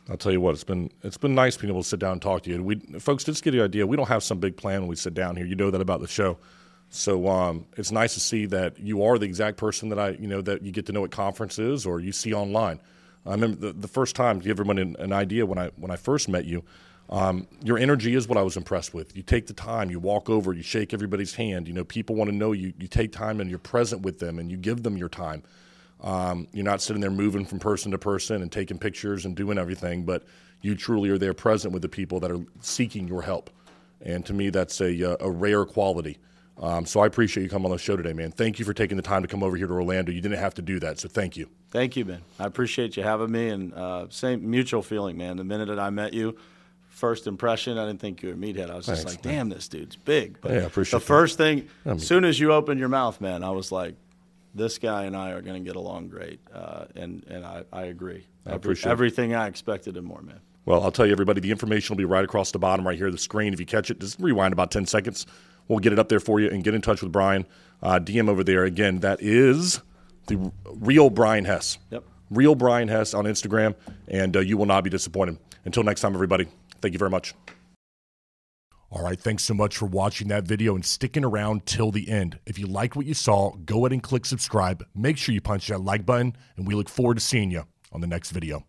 I'll 0.09 0.17
tell 0.17 0.31
you 0.31 0.41
what, 0.41 0.55
it's 0.55 0.63
been 0.63 0.89
it's 1.03 1.17
been 1.17 1.35
nice 1.35 1.55
being 1.55 1.71
able 1.71 1.83
to 1.83 1.87
sit 1.87 1.99
down 1.99 2.13
and 2.13 2.21
talk 2.21 2.43
to 2.43 2.49
you. 2.49 2.63
We 2.63 2.77
folks 2.99 3.23
just 3.23 3.43
get 3.43 3.51
the 3.51 3.61
idea. 3.61 3.85
We 3.85 3.95
don't 3.95 4.07
have 4.07 4.23
some 4.23 4.39
big 4.39 4.57
plan 4.57 4.81
when 4.81 4.89
we 4.89 4.95
sit 4.95 5.13
down 5.13 5.35
here. 5.35 5.45
You 5.45 5.55
know 5.55 5.69
that 5.69 5.81
about 5.81 6.01
the 6.01 6.07
show. 6.07 6.37
So 6.89 7.27
um, 7.27 7.67
it's 7.77 7.91
nice 7.91 8.15
to 8.15 8.19
see 8.19 8.47
that 8.47 8.79
you 8.79 9.03
are 9.03 9.19
the 9.19 9.25
exact 9.25 9.57
person 9.57 9.89
that 9.89 9.99
I 9.99 10.09
you 10.11 10.27
know 10.27 10.41
that 10.41 10.63
you 10.63 10.71
get 10.71 10.87
to 10.87 10.91
know 10.91 11.05
at 11.05 11.11
conferences 11.11 11.85
or 11.85 11.99
you 11.99 12.11
see 12.11 12.33
online. 12.33 12.79
I 13.25 13.31
remember 13.31 13.67
the, 13.67 13.73
the 13.73 13.87
first 13.87 14.15
time 14.15 14.39
to 14.39 14.43
give 14.43 14.59
everyone 14.59 14.77
an, 14.77 14.95
an, 14.99 15.13
idea 15.13 15.45
when 15.45 15.57
I 15.57 15.71
when 15.75 15.91
I 15.91 15.95
first 15.95 16.29
met 16.29 16.45
you. 16.45 16.63
Um, 17.09 17.47
your 17.63 17.79
energy 17.79 18.13
is 18.13 18.27
what 18.27 18.37
I 18.37 18.43
was 18.43 18.55
impressed 18.55 18.93
with. 18.93 19.15
You 19.15 19.23
take 19.23 19.47
the 19.47 19.53
time, 19.53 19.89
you 19.89 19.99
walk 19.99 20.29
over, 20.29 20.53
you 20.53 20.61
shake 20.61 20.93
everybody's 20.93 21.33
hand. 21.33 21.67
You 21.67 21.73
know, 21.73 21.83
people 21.83 22.15
want 22.15 22.29
to 22.29 22.35
know 22.35 22.51
you. 22.51 22.73
You 22.79 22.87
take 22.87 23.11
time 23.11 23.41
and 23.41 23.49
you're 23.49 23.59
present 23.59 24.03
with 24.03 24.19
them, 24.19 24.39
and 24.39 24.51
you 24.51 24.57
give 24.57 24.83
them 24.83 24.95
your 24.95 25.09
time. 25.09 25.43
Um, 26.01 26.47
you're 26.53 26.65
not 26.65 26.81
sitting 26.81 27.01
there 27.01 27.11
moving 27.11 27.45
from 27.45 27.59
person 27.59 27.91
to 27.91 27.97
person 27.97 28.41
and 28.41 28.51
taking 28.51 28.77
pictures 28.77 29.25
and 29.25 29.35
doing 29.35 29.57
everything, 29.57 30.03
but 30.03 30.23
you 30.61 30.75
truly 30.75 31.09
are 31.09 31.17
there 31.17 31.33
present 31.33 31.73
with 31.73 31.81
the 31.81 31.89
people 31.89 32.19
that 32.21 32.31
are 32.31 32.39
seeking 32.61 33.07
your 33.07 33.21
help. 33.21 33.49
And 34.01 34.25
to 34.25 34.33
me, 34.33 34.49
that's 34.49 34.79
a, 34.79 35.13
uh, 35.13 35.17
a 35.19 35.29
rare 35.29 35.65
quality. 35.65 36.17
Um, 36.57 36.85
so 36.85 37.01
I 37.01 37.05
appreciate 37.05 37.43
you 37.43 37.49
coming 37.49 37.65
on 37.65 37.71
the 37.71 37.77
show 37.77 37.97
today, 37.97 38.13
man. 38.13 38.31
Thank 38.31 38.59
you 38.59 38.65
for 38.65 38.73
taking 38.73 38.97
the 38.97 39.03
time 39.03 39.21
to 39.21 39.27
come 39.27 39.43
over 39.43 39.57
here 39.57 39.67
to 39.67 39.73
Orlando. 39.73 40.11
You 40.11 40.21
didn't 40.21 40.39
have 40.39 40.53
to 40.55 40.61
do 40.61 40.79
that, 40.79 40.99
so 40.99 41.09
thank 41.09 41.37
you. 41.37 41.49
Thank 41.71 41.95
you, 41.95 42.05
Ben. 42.05 42.21
I 42.39 42.45
appreciate 42.45 42.97
you 42.97 43.03
having 43.03 43.31
me, 43.31 43.49
and 43.49 43.73
uh, 43.73 44.07
same 44.09 44.49
mutual 44.49 44.81
feeling, 44.81 45.17
man. 45.17 45.37
The 45.37 45.43
minute 45.43 45.67
that 45.67 45.79
I 45.79 45.89
met 45.91 46.13
you, 46.13 46.35
first 46.87 47.27
impression, 47.27 47.77
I 47.77 47.85
didn't 47.85 48.01
think 48.01 48.23
you 48.23 48.29
were 48.29 48.35
a 48.35 48.37
meathead. 48.37 48.71
I 48.71 48.75
was 48.75 48.87
just 48.87 49.03
Thanks, 49.03 49.15
like, 49.15 49.21
damn, 49.21 49.49
this 49.49 49.67
dude's 49.67 49.95
big. 49.95 50.41
But 50.41 50.51
Yeah, 50.51 50.57
I 50.57 50.61
appreciate 50.63 50.99
the 50.99 51.05
first 51.05 51.37
thing, 51.37 51.67
mean- 51.85 51.95
as 51.95 52.07
soon 52.07 52.25
as 52.25 52.39
you 52.39 52.53
opened 52.53 52.79
your 52.79 52.89
mouth, 52.89 53.21
man, 53.21 53.43
I 53.43 53.51
was 53.51 53.71
like, 53.71 53.95
this 54.55 54.79
guy 54.79 55.03
and 55.03 55.15
I 55.15 55.31
are 55.31 55.41
going 55.41 55.63
to 55.63 55.67
get 55.67 55.75
along 55.75 56.09
great, 56.09 56.39
uh, 56.53 56.85
and 56.95 57.23
and 57.27 57.45
I, 57.45 57.63
I 57.71 57.83
agree. 57.83 58.25
I 58.47 58.53
appreciate 58.53 58.89
it. 58.89 58.91
everything 58.91 59.35
I 59.35 59.47
expected 59.47 59.95
and 59.95 60.07
more, 60.07 60.21
man. 60.23 60.39
Well, 60.65 60.83
I'll 60.83 60.91
tell 60.91 61.05
you, 61.05 61.11
everybody, 61.11 61.39
the 61.39 61.51
information 61.51 61.93
will 61.93 61.99
be 61.99 62.05
right 62.05 62.23
across 62.23 62.51
the 62.51 62.59
bottom 62.59 62.85
right 62.85 62.97
here 62.97 63.07
of 63.07 63.11
the 63.11 63.19
screen. 63.19 63.53
If 63.53 63.59
you 63.59 63.65
catch 63.65 63.89
it, 63.91 63.99
just 63.99 64.19
rewind 64.19 64.53
about 64.53 64.71
10 64.71 64.85
seconds. 64.85 65.25
We'll 65.67 65.79
get 65.79 65.93
it 65.93 65.99
up 65.99 66.09
there 66.09 66.19
for 66.19 66.39
you 66.39 66.49
and 66.49 66.63
get 66.63 66.73
in 66.73 66.81
touch 66.81 67.01
with 67.01 67.11
Brian. 67.11 67.45
Uh, 67.81 67.99
DM 67.99 68.27
over 68.27 68.43
there. 68.43 68.65
Again, 68.65 68.99
that 68.99 69.21
is 69.21 69.81
the 70.29 70.51
real 70.65 71.09
Brian 71.09 71.45
Hess. 71.45 71.77
Yep. 71.91 72.05
Real 72.29 72.55
Brian 72.55 72.87
Hess 72.87 73.13
on 73.13 73.25
Instagram, 73.25 73.75
and 74.07 74.37
uh, 74.37 74.39
you 74.39 74.55
will 74.55 74.67
not 74.67 74.83
be 74.83 74.89
disappointed. 74.89 75.37
Until 75.65 75.83
next 75.83 76.01
time, 76.01 76.13
everybody, 76.13 76.47
thank 76.81 76.93
you 76.93 76.99
very 76.99 77.11
much. 77.11 77.33
All 78.91 79.03
right, 79.03 79.19
thanks 79.19 79.43
so 79.43 79.53
much 79.53 79.77
for 79.77 79.85
watching 79.85 80.29
that 80.29 80.45
video 80.45 80.73
and 80.73 80.83
sticking 80.83 81.23
around 81.23 81.65
till 81.65 81.91
the 81.91 82.09
end. 82.09 82.39
If 82.45 82.57
you 82.57 82.65
like 82.65 82.95
what 82.95 83.05
you 83.05 83.13
saw, 83.13 83.51
go 83.65 83.79
ahead 83.79 83.91
and 83.91 84.01
click 84.01 84.25
subscribe. 84.25 84.83
Make 84.95 85.17
sure 85.17 85.33
you 85.33 85.41
punch 85.41 85.67
that 85.67 85.81
like 85.81 86.05
button, 86.05 86.35
and 86.55 86.67
we 86.67 86.75
look 86.75 86.89
forward 86.89 87.15
to 87.15 87.21
seeing 87.21 87.51
you 87.51 87.65
on 87.91 88.01
the 88.01 88.07
next 88.07 88.31
video. 88.31 88.65